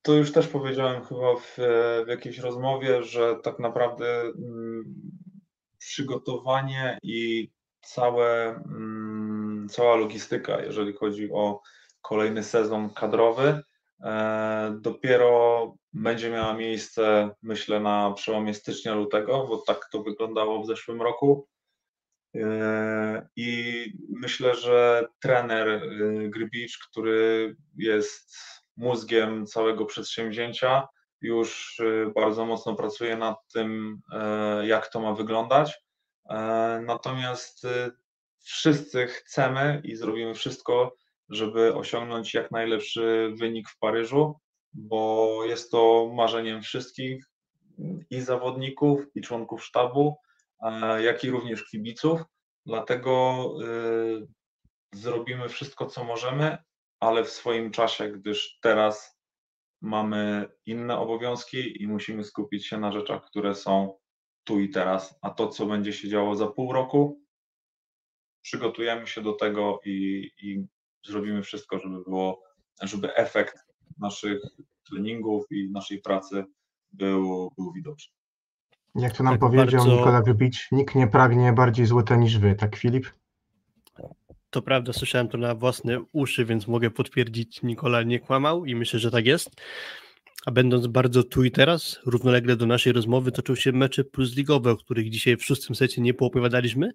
To 0.02 0.14
już 0.14 0.32
też 0.32 0.48
powiedziałem 0.48 1.03
chyba 1.03 1.36
w, 1.36 1.58
w 2.06 2.08
jakiejś 2.08 2.38
rozmowie, 2.38 3.03
że 3.03 3.36
tak 3.44 3.60
naprawdę 3.60 4.22
mm, 4.22 4.84
przygotowanie 5.78 6.98
i 7.03 7.52
całe, 7.82 8.56
mm, 8.56 9.68
cała 9.70 9.95
logistyka, 9.95 10.62
jeżeli 10.62 10.94
chodzi 10.94 11.32
o 11.32 11.62
kolejny 12.02 12.44
sezon 12.44 12.90
kadrowy, 12.90 13.62
e, 14.03 14.78
dopiero 14.82 15.76
będzie 15.94 16.30
miała 16.30 16.53
miejsce, 16.53 17.30
myślę, 17.41 17.80
na 17.80 18.12
przełomie 18.12 18.53
stycznia-lutego, 18.53 19.48
bo 19.48 19.58
tak 19.58 19.90
to 19.91 20.03
wyglądało 20.03 20.64
w 20.64 20.68
zeszłym 20.68 21.02
roku. 21.02 21.48
E, 22.36 23.28
I 23.36 23.86
myślę, 24.10 24.56
że 24.56 25.08
trener 25.20 25.68
y, 25.68 26.30
Grybicz, 26.30 26.78
który 26.90 27.56
jest 27.78 28.36
mózgiem 28.78 29.45
całego 29.45 29.86
przedsięwzięcia, 29.86 30.88
już 31.22 31.82
bardzo 32.16 32.45
mocno 32.45 32.76
pracuje 32.76 33.18
nad 33.18 33.38
tym, 33.53 34.02
e, 34.12 34.68
jak 34.68 34.88
to 34.88 34.99
ma 34.99 35.14
wyglądać. 35.14 35.84
E, 36.32 36.82
natomiast 36.86 37.66
y, 37.66 37.91
wszyscy 38.40 39.08
chcemy 39.08 39.82
i 39.84 39.95
zrobimy 39.95 40.34
wszystko, 40.34 40.95
żeby 41.30 41.76
osiągnąć 41.76 42.34
jak 42.34 42.52
najlepszy 42.52 43.34
wynik 43.36 43.70
w 43.70 43.80
Paryżu, 43.80 44.40
bo 44.74 45.38
jest 45.45 45.72
to 45.72 46.12
marzeniem 46.16 46.62
wszystkich 46.62 47.26
i 48.10 48.22
zawodników, 48.22 49.02
i 49.16 49.22
członków 49.22 49.66
sztabu, 49.66 50.18
jak 50.99 51.24
i 51.24 51.30
również 51.30 51.66
kibiców. 51.66 52.22
Dlatego 52.66 53.45
y, 53.64 54.28
zrobimy 54.94 55.49
wszystko, 55.49 55.86
co 55.86 56.03
możemy, 56.03 56.58
ale 56.99 57.24
w 57.24 57.30
swoim 57.30 57.72
czasie, 57.72 58.10
gdyż 58.10 58.60
teraz 58.62 59.20
mamy 59.82 60.49
inne 60.66 60.98
obowiązki 60.98 61.84
i 61.84 61.88
musimy 61.88 62.24
skupić 62.24 62.68
się 62.68 62.78
na 62.78 62.91
rzeczach, 62.91 63.26
które 63.26 63.56
są 63.56 64.01
tu 64.43 64.59
i 64.59 64.69
teraz, 64.69 65.19
a 65.22 65.30
to, 65.30 65.47
co 65.47 65.65
będzie 65.65 65.93
się 65.93 66.09
działo 66.09 66.35
za 66.35 66.47
pół 66.47 66.73
roku, 66.73 67.22
przygotujemy 68.41 69.07
się 69.07 69.22
do 69.22 69.34
tego 69.34 69.80
i, 69.85 70.30
i 70.41 70.65
zrobimy 71.05 71.43
wszystko, 71.43 71.80
żeby 71.80 72.03
było, 72.03 72.43
żeby 72.81 73.15
efekt 73.15 73.57
naszych 73.99 74.41
treningów 74.89 75.45
i 75.51 75.72
naszej 75.72 76.01
pracy 76.01 76.43
był, 76.91 77.51
był 77.57 77.73
widoczny. 77.73 78.13
Jak 78.95 79.18
to 79.18 79.23
nam 79.23 79.34
tak 79.34 79.39
powiedział 79.39 79.81
bardzo... 79.81 79.97
Nikola 79.97 80.22
Grybicz, 80.22 80.72
nikt 80.72 80.95
nie 80.95 81.07
pragnie 81.07 81.53
bardziej 81.53 81.85
złota 81.85 82.15
niż 82.15 82.38
wy, 82.38 82.55
tak 82.55 82.76
Filip? 82.76 83.05
To 84.49 84.61
prawda, 84.61 84.93
słyszałem 84.93 85.27
to 85.27 85.38
na 85.38 85.55
własne 85.55 86.03
uszy, 86.11 86.45
więc 86.45 86.68
mogę 86.68 86.91
potwierdzić, 86.91 87.61
Nikola 87.63 88.03
nie 88.03 88.19
kłamał 88.19 88.65
i 88.65 88.76
myślę, 88.76 88.99
że 88.99 89.11
tak 89.11 89.26
jest. 89.26 89.61
A 90.45 90.51
będąc 90.51 90.88
bardzo 90.88 91.23
tu 91.23 91.43
i 91.43 91.51
teraz, 91.51 91.99
równolegle 92.05 92.55
do 92.55 92.65
naszej 92.65 92.93
rozmowy 92.93 93.31
toczą 93.31 93.55
się 93.55 93.72
mecze 93.72 94.03
plus 94.03 94.35
ligowe, 94.35 94.72
o 94.72 94.77
których 94.77 95.09
dzisiaj 95.09 95.38
w 95.38 95.45
szóstym 95.45 95.76
secie 95.76 96.01
nie 96.01 96.13
poopowiadaliśmy, 96.13 96.91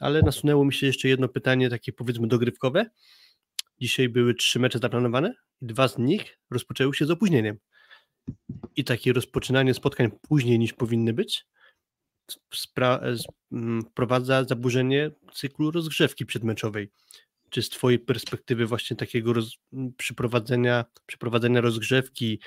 ale 0.00 0.22
nasunęło 0.22 0.64
mi 0.64 0.72
się 0.72 0.86
jeszcze 0.86 1.08
jedno 1.08 1.28
pytanie, 1.28 1.70
takie 1.70 1.92
powiedzmy 1.92 2.26
dogrywkowe. 2.28 2.86
Dzisiaj 3.80 4.08
były 4.08 4.34
trzy 4.34 4.58
mecze 4.58 4.78
zaplanowane 4.78 5.34
i 5.62 5.66
dwa 5.66 5.88
z 5.88 5.98
nich 5.98 6.38
rozpoczęły 6.50 6.94
się 6.94 7.06
z 7.06 7.10
opóźnieniem 7.10 7.58
i 8.76 8.84
takie 8.84 9.12
rozpoczynanie 9.12 9.74
spotkań 9.74 10.10
później 10.28 10.58
niż 10.58 10.72
powinny 10.72 11.12
być 11.12 11.46
mm, 13.52 13.82
wprowadza 13.82 14.44
zaburzenie 14.44 15.10
cyklu 15.32 15.70
rozgrzewki 15.70 16.26
przedmeczowej. 16.26 16.90
Czy 17.50 17.62
z 17.62 17.68
Twojej 17.68 17.98
perspektywy 17.98 18.66
właśnie 18.66 18.96
takiego 18.96 19.32
roz, 19.32 19.56
przyprowadzenia, 19.96 20.84
przyprowadzenia 21.06 21.60
rozgrzewki, 21.60 22.40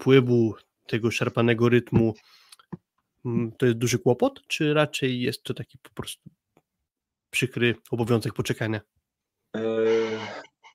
wpływu 0.00 0.54
tego 0.86 1.10
szarpanego 1.10 1.68
rytmu 1.68 2.14
mm, 3.24 3.52
to 3.52 3.66
jest 3.66 3.78
duży 3.78 3.98
kłopot, 3.98 4.46
czy 4.46 4.74
raczej 4.74 5.20
jest 5.20 5.42
to 5.42 5.54
taki 5.54 5.78
po 5.78 5.90
prostu 5.90 6.30
przykry 7.30 7.74
obowiązek 7.90 8.32
poczekania? 8.32 8.80
Eee, 9.54 10.18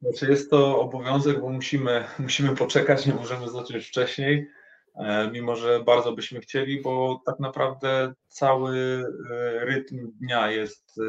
znaczy 0.01 0.31
jest 0.31 0.49
to 0.49 0.81
obowiązek, 0.81 1.41
bo 1.41 1.49
musimy, 1.49 2.03
musimy 2.19 2.55
poczekać, 2.55 3.05
nie 3.05 3.13
możemy 3.13 3.49
zacząć 3.49 3.87
wcześniej, 3.87 4.47
e, 4.95 5.31
mimo 5.31 5.55
że 5.55 5.83
bardzo 5.83 6.11
byśmy 6.11 6.39
chcieli, 6.39 6.81
bo 6.81 7.21
tak 7.25 7.39
naprawdę 7.39 8.13
cały 8.27 9.05
e, 9.31 9.65
rytm 9.65 10.11
dnia 10.19 10.51
jest 10.51 10.99
e, 10.99 11.01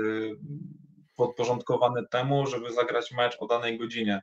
podporządkowany 1.16 2.06
temu, 2.10 2.46
żeby 2.46 2.72
zagrać 2.72 3.12
mecz 3.12 3.36
o 3.40 3.46
danej 3.46 3.78
godzinie. 3.78 4.22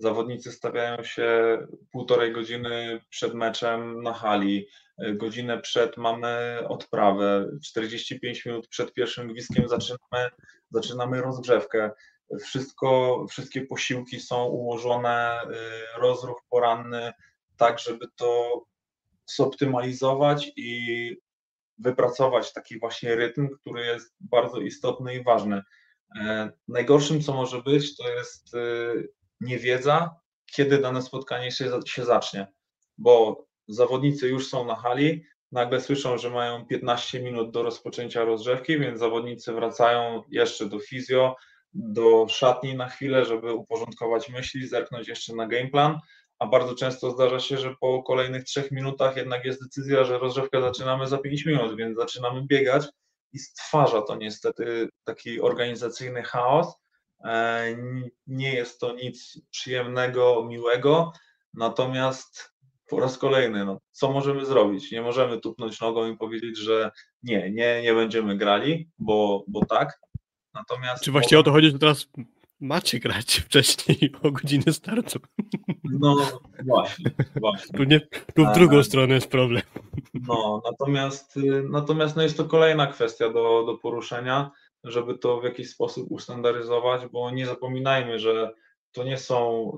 Zawodnicy 0.00 0.52
stawiają 0.52 1.04
się 1.04 1.58
półtorej 1.92 2.32
godziny 2.32 3.00
przed 3.08 3.34
meczem 3.34 4.02
na 4.02 4.12
hali, 4.12 4.68
godzinę 5.14 5.60
przed 5.60 5.96
mamy 5.96 6.60
odprawę, 6.68 7.50
45 7.64 8.44
minut 8.44 8.68
przed 8.68 8.92
pierwszym 8.92 9.28
gwizdkiem 9.28 9.68
zaczynamy, 9.68 10.30
zaczynamy 10.70 11.22
rozgrzewkę 11.22 11.90
wszystko, 12.42 13.24
wszystkie 13.30 13.60
posiłki 13.66 14.20
są 14.20 14.44
ułożone, 14.44 15.40
y, 15.44 16.00
rozruch 16.00 16.42
poranny, 16.50 17.12
tak 17.56 17.78
żeby 17.78 18.06
to 18.16 18.62
zoptymalizować 19.36 20.52
i 20.56 21.16
wypracować 21.78 22.52
taki 22.52 22.78
właśnie 22.78 23.16
rytm, 23.16 23.48
który 23.60 23.86
jest 23.86 24.14
bardzo 24.20 24.60
istotny 24.60 25.14
i 25.14 25.24
ważny. 25.24 25.62
E, 26.20 26.50
najgorszym, 26.68 27.22
co 27.22 27.34
może 27.34 27.62
być, 27.62 27.96
to 27.96 28.08
jest 28.08 28.54
niewiedza, 29.40 30.10
kiedy 30.52 30.78
dane 30.78 31.02
spotkanie 31.02 31.52
się, 31.52 31.70
się 31.86 32.04
zacznie, 32.04 32.46
bo 32.98 33.44
zawodnicy 33.68 34.28
już 34.28 34.48
są 34.48 34.64
na 34.64 34.74
hali, 34.74 35.24
nagle 35.52 35.80
słyszą, 35.80 36.18
że 36.18 36.30
mają 36.30 36.66
15 36.66 37.22
minut 37.22 37.50
do 37.50 37.62
rozpoczęcia 37.62 38.24
rozgrzewki, 38.24 38.78
więc 38.78 38.98
zawodnicy 38.98 39.52
wracają 39.52 40.22
jeszcze 40.30 40.66
do 40.66 40.78
fizjo, 40.78 41.36
do 41.72 42.26
szatni 42.28 42.76
na 42.76 42.88
chwilę, 42.88 43.24
żeby 43.24 43.52
uporządkować 43.52 44.28
myśli, 44.28 44.68
zerknąć 44.68 45.08
jeszcze 45.08 45.34
na 45.34 45.46
gameplan, 45.46 45.98
a 46.38 46.46
bardzo 46.46 46.74
często 46.74 47.10
zdarza 47.10 47.40
się, 47.40 47.56
że 47.56 47.74
po 47.80 48.02
kolejnych 48.02 48.44
trzech 48.44 48.70
minutach 48.70 49.16
jednak 49.16 49.44
jest 49.44 49.62
decyzja, 49.62 50.04
że 50.04 50.18
rozgrzewkę 50.18 50.60
zaczynamy 50.60 51.06
za 51.06 51.18
5 51.18 51.46
minut, 51.46 51.76
więc 51.76 51.98
zaczynamy 51.98 52.42
biegać 52.46 52.86
i 53.32 53.38
stwarza 53.38 54.02
to 54.02 54.16
niestety 54.16 54.88
taki 55.04 55.40
organizacyjny 55.40 56.22
chaos. 56.22 56.74
E, 57.24 57.64
nie 58.26 58.54
jest 58.54 58.80
to 58.80 58.94
nic 58.94 59.40
przyjemnego, 59.50 60.44
miłego, 60.48 61.12
natomiast 61.54 62.54
po 62.88 63.00
raz 63.00 63.18
kolejny, 63.18 63.64
no, 63.64 63.80
co 63.90 64.12
możemy 64.12 64.46
zrobić? 64.46 64.92
Nie 64.92 65.02
możemy 65.02 65.40
tupnąć 65.40 65.80
nogą 65.80 66.12
i 66.12 66.16
powiedzieć, 66.16 66.58
że 66.58 66.90
nie, 67.22 67.50
nie, 67.50 67.82
nie 67.82 67.94
będziemy 67.94 68.36
grali, 68.36 68.90
bo, 68.98 69.44
bo 69.48 69.64
tak, 69.64 70.00
Natomiast 70.54 71.04
Czy 71.04 71.12
właśnie 71.12 71.38
o 71.38 71.42
to 71.42 71.52
chodzi, 71.52 71.70
że 71.70 71.78
teraz 71.78 72.08
macie 72.60 72.98
grać 72.98 73.34
wcześniej 73.36 74.12
o 74.22 74.30
godzinę 74.30 74.72
startu? 74.72 75.18
No 75.84 76.16
właśnie, 76.64 77.10
właśnie. 77.36 77.78
Tu, 77.78 77.84
nie, 77.84 78.00
tu 78.34 78.46
w 78.46 78.54
drugą 78.54 78.78
A, 78.78 78.82
stronę 78.82 79.14
jest 79.14 79.30
problem. 79.30 79.62
No, 80.14 80.62
natomiast, 80.64 81.36
y, 81.36 81.62
natomiast 81.70 82.16
no 82.16 82.22
jest 82.22 82.36
to 82.36 82.44
kolejna 82.44 82.86
kwestia 82.86 83.28
do, 83.28 83.64
do 83.66 83.78
poruszenia, 83.82 84.50
żeby 84.84 85.18
to 85.18 85.40
w 85.40 85.44
jakiś 85.44 85.70
sposób 85.70 86.10
ustandaryzować, 86.10 87.06
bo 87.06 87.30
nie 87.30 87.46
zapominajmy, 87.46 88.18
że 88.18 88.54
to 88.92 89.04
nie 89.04 89.18
są 89.18 89.72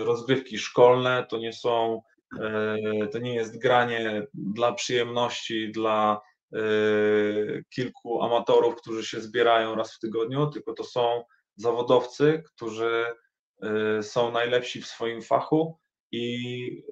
y, 0.00 0.04
rozgrywki 0.04 0.58
szkolne, 0.58 1.26
to 1.30 1.38
nie 1.38 1.52
są, 1.52 2.02
y, 2.34 3.08
to 3.12 3.18
nie 3.18 3.34
jest 3.34 3.58
granie 3.58 4.26
dla 4.34 4.72
przyjemności, 4.72 5.72
dla 5.72 6.20
Y, 6.54 7.64
kilku 7.70 8.22
amatorów, 8.22 8.76
którzy 8.76 9.06
się 9.06 9.20
zbierają 9.20 9.74
raz 9.74 9.94
w 9.94 9.98
tygodniu, 9.98 10.46
tylko 10.46 10.72
to 10.72 10.84
są 10.84 11.24
zawodowcy, 11.56 12.42
którzy 12.46 13.04
są 14.02 14.32
najlepsi 14.32 14.82
w 14.82 14.86
swoim 14.86 15.22
fachu 15.22 15.78
i 16.12 16.84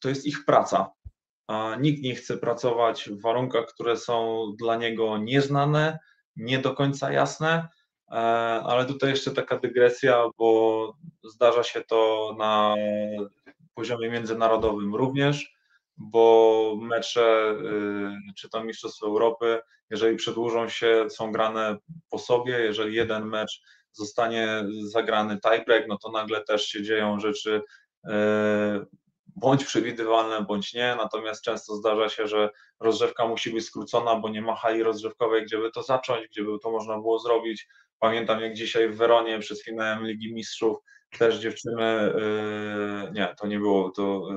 to 0.00 0.08
jest 0.08 0.26
ich 0.26 0.44
praca. 0.44 0.92
A 1.46 1.76
nikt 1.80 2.02
nie 2.02 2.14
chce 2.14 2.36
pracować 2.36 3.08
w 3.08 3.22
warunkach, 3.22 3.66
które 3.66 3.96
są 3.96 4.46
dla 4.58 4.76
niego 4.76 5.18
nieznane, 5.18 5.98
nie 6.36 6.58
do 6.58 6.74
końca 6.74 7.12
jasne, 7.12 7.68
e, 8.10 8.14
ale 8.64 8.84
tutaj 8.86 9.10
jeszcze 9.10 9.30
taka 9.30 9.58
dygresja, 9.58 10.24
bo 10.38 10.96
zdarza 11.24 11.62
się 11.62 11.82
to 11.84 12.34
na 12.38 12.74
poziomie 13.74 14.10
międzynarodowym 14.10 14.94
również 14.94 15.54
bo 15.96 16.76
mecze, 16.80 17.56
y, 18.30 18.32
czy 18.36 18.48
to 18.48 18.64
Mistrzostwo 18.64 19.06
Europy, 19.06 19.60
jeżeli 19.90 20.16
przedłużą 20.16 20.68
się, 20.68 21.06
są 21.10 21.32
grane 21.32 21.76
po 22.10 22.18
sobie, 22.18 22.58
jeżeli 22.58 22.94
jeden 22.94 23.26
mecz 23.26 23.62
zostanie 23.92 24.64
zagrany 24.82 25.38
tiebreak, 25.40 25.88
no 25.88 25.98
to 25.98 26.10
nagle 26.10 26.44
też 26.44 26.66
się 26.66 26.82
dzieją 26.82 27.20
rzeczy 27.20 27.62
y, 28.04 28.10
bądź 29.36 29.64
przewidywalne, 29.64 30.42
bądź 30.42 30.74
nie, 30.74 30.94
natomiast 30.98 31.44
często 31.44 31.76
zdarza 31.76 32.08
się, 32.08 32.26
że 32.26 32.50
rozrzewka 32.80 33.26
musi 33.26 33.50
być 33.50 33.64
skrócona, 33.64 34.16
bo 34.16 34.28
nie 34.28 34.42
ma 34.42 34.54
hali 34.54 34.82
rozrzewkowej, 34.82 35.44
gdzie 35.44 35.58
by 35.58 35.70
to 35.70 35.82
zacząć, 35.82 36.28
gdzie 36.28 36.44
by 36.44 36.58
to 36.58 36.70
można 36.70 36.94
było 36.94 37.18
zrobić. 37.18 37.68
Pamiętam 37.98 38.40
jak 38.40 38.54
dzisiaj 38.54 38.88
w 38.88 38.96
Weronie 38.96 39.38
przed 39.38 39.62
finałem 39.62 40.06
Ligi 40.06 40.34
Mistrzów 40.34 40.76
też 41.18 41.38
dziewczyny, 41.38 42.12
yy, 43.04 43.12
nie, 43.12 43.34
to 43.40 43.46
nie 43.46 43.58
było, 43.58 43.90
to... 43.90 44.28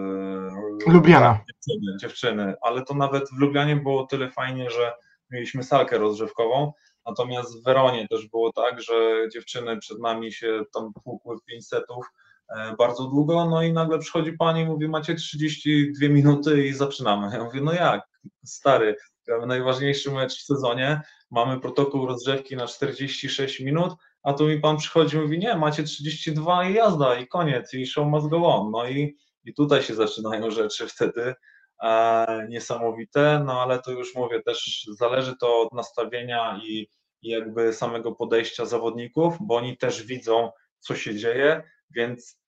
Yy, 0.88 0.94
Lubiana. 0.94 1.40
Dziewczyny, 1.48 1.98
dziewczyny, 2.00 2.54
ale 2.62 2.82
to 2.82 2.94
nawet 2.94 3.30
w 3.30 3.40
Lublianie 3.40 3.76
było 3.76 4.06
tyle 4.06 4.30
fajnie, 4.30 4.70
że 4.70 4.94
mieliśmy 5.32 5.64
salkę 5.64 5.98
rozrzewkową, 5.98 6.74
natomiast 7.06 7.62
w 7.62 7.64
Weronie 7.64 8.08
też 8.08 8.28
było 8.28 8.54
tak, 8.54 8.82
że 8.82 9.30
dziewczyny 9.34 9.78
przed 9.78 10.00
nami 10.00 10.32
się 10.34 10.62
tam 10.74 10.94
tłukły 11.04 11.38
5 11.46 11.68
setów, 11.68 12.06
E, 12.06 12.27
bardzo 12.78 13.04
długo, 13.04 13.46
no 13.46 13.64
i 13.64 13.74
nagle 13.74 14.00
przychodzi 14.00 14.34
pani 14.34 14.62
i 14.62 14.66
mówi, 14.66 14.88
macie 14.88 15.16
32 15.16 16.10
minuty 16.10 16.68
i 16.68 16.74
zaczynamy. 16.74 17.30
Ja 17.34 17.44
mówię, 17.44 17.62
no 17.62 17.74
jak, 17.74 18.08
stary, 18.46 18.96
mamy 19.28 19.48
najważniejszy 19.48 20.12
mecz 20.12 20.40
w 20.40 20.46
sezonie, 20.46 21.02
mamy 21.32 21.60
protokół 21.60 22.08
rozgrzewki 22.08 22.56
na 22.56 22.68
46 22.68 23.60
minut, 23.60 23.94
a 24.24 24.34
tu 24.34 24.48
mi 24.48 24.60
pan 24.60 24.78
przychodzi 24.78 25.18
i 25.18 25.20
mówi, 25.20 25.40
nie, 25.40 25.56
macie 25.56 25.84
32 25.84 26.70
i 26.70 26.74
jazda, 26.74 27.16
i 27.16 27.28
koniec, 27.28 27.74
i 27.74 27.88
show 27.88 28.08
must 28.08 28.28
go 28.28 28.46
on. 28.46 28.72
No 28.72 28.88
i, 28.88 29.18
i 29.44 29.54
tutaj 29.54 29.84
się 29.84 29.96
zaczynają 29.96 30.52
rzeczy 30.52 30.88
wtedy 30.88 31.34
e, 31.84 32.48
niesamowite, 32.50 33.44
no 33.46 33.62
ale 33.62 33.82
to 33.82 33.92
już 33.92 34.16
mówię, 34.16 34.44
też 34.44 34.88
zależy 34.92 35.36
to 35.40 35.62
od 35.62 35.74
nastawienia 35.74 36.62
i, 36.64 36.90
i 37.22 37.30
jakby 37.30 37.74
samego 37.74 38.12
podejścia 38.12 38.66
zawodników, 38.66 39.38
bo 39.42 39.56
oni 39.56 39.78
też 39.78 40.04
widzą, 40.04 40.52
co 40.80 40.96
się 40.96 41.16
dzieje, 41.16 41.64
więc 41.90 42.40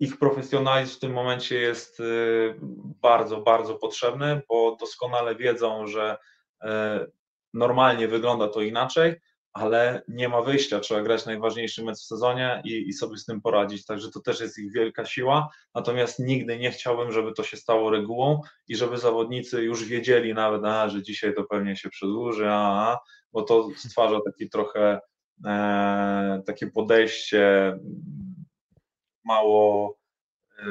ich 0.00 0.18
profesjonalizm 0.18 0.96
w 0.96 0.98
tym 0.98 1.12
momencie 1.12 1.60
jest 1.60 2.00
y, 2.00 2.54
bardzo, 3.02 3.40
bardzo 3.40 3.74
potrzebny, 3.74 4.42
bo 4.48 4.76
doskonale 4.80 5.36
wiedzą, 5.36 5.86
że 5.86 6.16
y, 6.64 6.66
normalnie 7.54 8.08
wygląda 8.08 8.48
to 8.48 8.62
inaczej, 8.62 9.20
ale 9.52 10.02
nie 10.08 10.28
ma 10.28 10.42
wyjścia, 10.42 10.80
trzeba 10.80 11.02
grać 11.02 11.26
najważniejszy 11.26 11.84
mecz 11.84 11.96
w 11.96 12.06
sezonie 12.06 12.62
i, 12.64 12.88
i, 12.88 12.92
sobie 12.92 13.16
z 13.16 13.24
tym 13.24 13.40
poradzić, 13.40 13.86
także 13.86 14.10
to 14.10 14.20
też 14.20 14.40
jest 14.40 14.58
ich 14.58 14.72
wielka 14.72 15.04
siła, 15.04 15.48
natomiast 15.74 16.18
nigdy 16.18 16.58
nie 16.58 16.70
chciałbym, 16.70 17.12
żeby 17.12 17.32
to 17.32 17.42
się 17.42 17.56
stało 17.56 17.90
regułą 17.90 18.40
i 18.68 18.76
żeby 18.76 18.98
zawodnicy 18.98 19.62
już 19.62 19.84
wiedzieli 19.84 20.34
nawet, 20.34 20.64
a, 20.64 20.88
że 20.88 21.02
dzisiaj 21.02 21.34
to 21.34 21.44
pewnie 21.44 21.76
się 21.76 21.88
przedłuży, 21.88 22.48
a, 22.50 22.92
a 22.92 22.98
bo 23.32 23.42
to 23.42 23.68
stwarza 23.76 24.20
taki 24.24 24.48
trochę 24.48 25.00
e, 25.46 26.42
takie 26.46 26.66
podejście 26.66 27.78
mało, 29.26 29.98
y, 30.58 30.64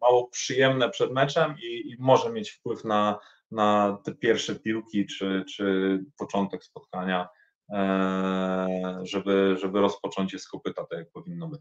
mało 0.00 0.28
przyjemne 0.28 0.90
przed 0.90 1.12
meczem 1.12 1.54
i, 1.62 1.90
i 1.90 1.96
może 1.98 2.32
mieć 2.32 2.50
wpływ 2.50 2.84
na, 2.84 3.18
na 3.50 3.98
te 4.04 4.14
pierwsze 4.14 4.54
piłki 4.54 5.06
czy, 5.06 5.44
czy 5.54 5.98
początek 6.18 6.64
spotkania, 6.64 7.28
e, 7.72 9.00
żeby, 9.02 9.56
żeby 9.60 9.80
rozpocząć 9.80 10.32
je 10.32 10.38
z 10.38 10.48
kopyta, 10.48 10.84
tak 10.90 10.98
jak 10.98 11.10
powinno 11.10 11.48
być. 11.48 11.60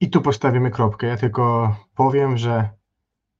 I 0.00 0.10
tu 0.10 0.22
postawimy 0.22 0.70
kropkę. 0.70 1.06
Ja 1.06 1.16
tylko 1.16 1.76
powiem, 1.94 2.36
że 2.38 2.68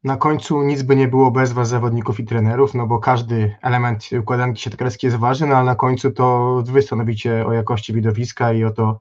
na 0.05 0.16
końcu 0.16 0.62
nic 0.62 0.83
by 0.83 0.97
nie 0.97 1.09
było 1.09 1.31
bez 1.31 1.53
Was, 1.53 1.69
zawodników 1.69 2.21
i 2.21 2.25
trenerów, 2.25 2.75
no 2.75 2.87
bo 2.87 2.99
każdy 2.99 3.57
element 3.62 4.11
układanki 4.21 4.62
siatkarskiej 4.62 5.09
jest 5.09 5.21
ważny, 5.21 5.47
no 5.47 5.57
ale 5.57 5.65
na 5.65 5.75
końcu 5.75 6.11
to 6.11 6.62
Wy 6.66 6.83
stanowicie 6.83 7.47
o 7.47 7.53
jakości 7.53 7.93
widowiska 7.93 8.53
i 8.53 8.65
o 8.65 8.71
to, 8.71 9.01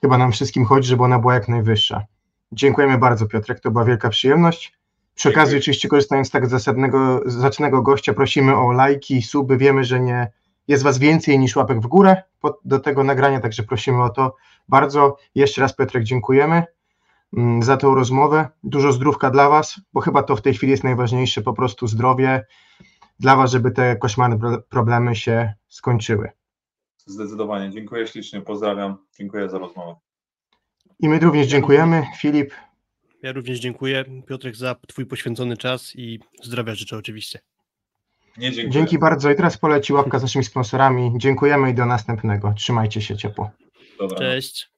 chyba 0.00 0.18
nam 0.18 0.32
wszystkim 0.32 0.64
chodzi, 0.64 0.88
żeby 0.88 1.02
ona 1.02 1.18
była 1.18 1.34
jak 1.34 1.48
najwyższa. 1.48 2.04
Dziękujemy 2.52 2.98
bardzo, 2.98 3.26
Piotrek, 3.26 3.60
to 3.60 3.70
była 3.70 3.84
wielka 3.84 4.08
przyjemność. 4.08 4.80
Przy 5.14 5.28
okazji, 5.28 5.58
oczywiście, 5.58 5.88
korzystając 5.88 6.30
tak 6.30 6.46
z 6.46 6.50
zasadnego, 6.50 7.20
zacnego 7.26 7.82
gościa, 7.82 8.14
prosimy 8.14 8.56
o 8.56 8.72
lajki, 8.72 9.22
suby. 9.22 9.56
Wiemy, 9.56 9.84
że 9.84 10.00
nie 10.00 10.32
jest 10.68 10.82
Was 10.82 10.98
więcej 10.98 11.38
niż 11.38 11.56
łapek 11.56 11.80
w 11.80 11.86
górę 11.86 12.22
do 12.64 12.80
tego 12.80 13.04
nagrania, 13.04 13.40
także 13.40 13.62
prosimy 13.62 14.02
o 14.02 14.08
to 14.08 14.36
bardzo. 14.68 15.16
Jeszcze 15.34 15.60
raz, 15.60 15.76
Piotrek, 15.76 16.04
dziękujemy 16.04 16.64
mm, 17.36 17.62
za 17.62 17.76
tę 17.76 17.92
rozmowę. 17.94 18.48
Dużo 18.62 18.92
zdrówka 18.92 19.30
dla 19.30 19.48
Was, 19.48 19.80
bo 19.92 20.00
chyba 20.00 20.22
to 20.22 20.36
w 20.36 20.42
tej 20.42 20.54
chwili 20.54 20.70
jest 20.70 20.84
najważniejsze, 20.84 21.42
po 21.42 21.52
prostu 21.52 21.86
zdrowie 21.86 22.46
dla 23.20 23.36
Was, 23.36 23.50
żeby 23.50 23.70
te 23.70 23.96
koszmarne 23.96 24.58
problemy 24.68 25.16
się 25.16 25.54
skończyły. 25.68 26.30
Zdecydowanie. 27.10 27.70
Dziękuję 27.70 28.06
ślicznie, 28.06 28.40
pozdrawiam. 28.40 28.96
Dziękuję 29.18 29.48
za 29.48 29.58
rozmowę. 29.58 29.94
I 31.00 31.08
my 31.08 31.18
również 31.18 31.46
dziękujemy. 31.46 32.02
Filip. 32.20 32.54
Ja 33.22 33.32
również 33.32 33.58
dziękuję, 33.58 34.04
Piotrek, 34.26 34.56
za 34.56 34.74
Twój 34.88 35.06
poświęcony 35.06 35.56
czas 35.56 35.96
i 35.96 36.20
zdrowia 36.42 36.74
życzę 36.74 36.96
oczywiście. 36.96 37.38
Nie 38.36 38.52
dziękuję. 38.52 38.70
Dzięki 38.70 38.98
bardzo. 38.98 39.30
I 39.30 39.36
teraz 39.36 39.58
poleci 39.58 39.92
łapka 39.92 40.18
z 40.18 40.22
naszymi 40.22 40.44
sponsorami. 40.44 41.12
Dziękujemy 41.16 41.70
i 41.70 41.74
do 41.74 41.86
następnego. 41.86 42.52
Trzymajcie 42.56 43.02
się 43.02 43.16
ciepło. 43.16 43.50
Dobra. 43.98 44.18
Cześć. 44.18 44.70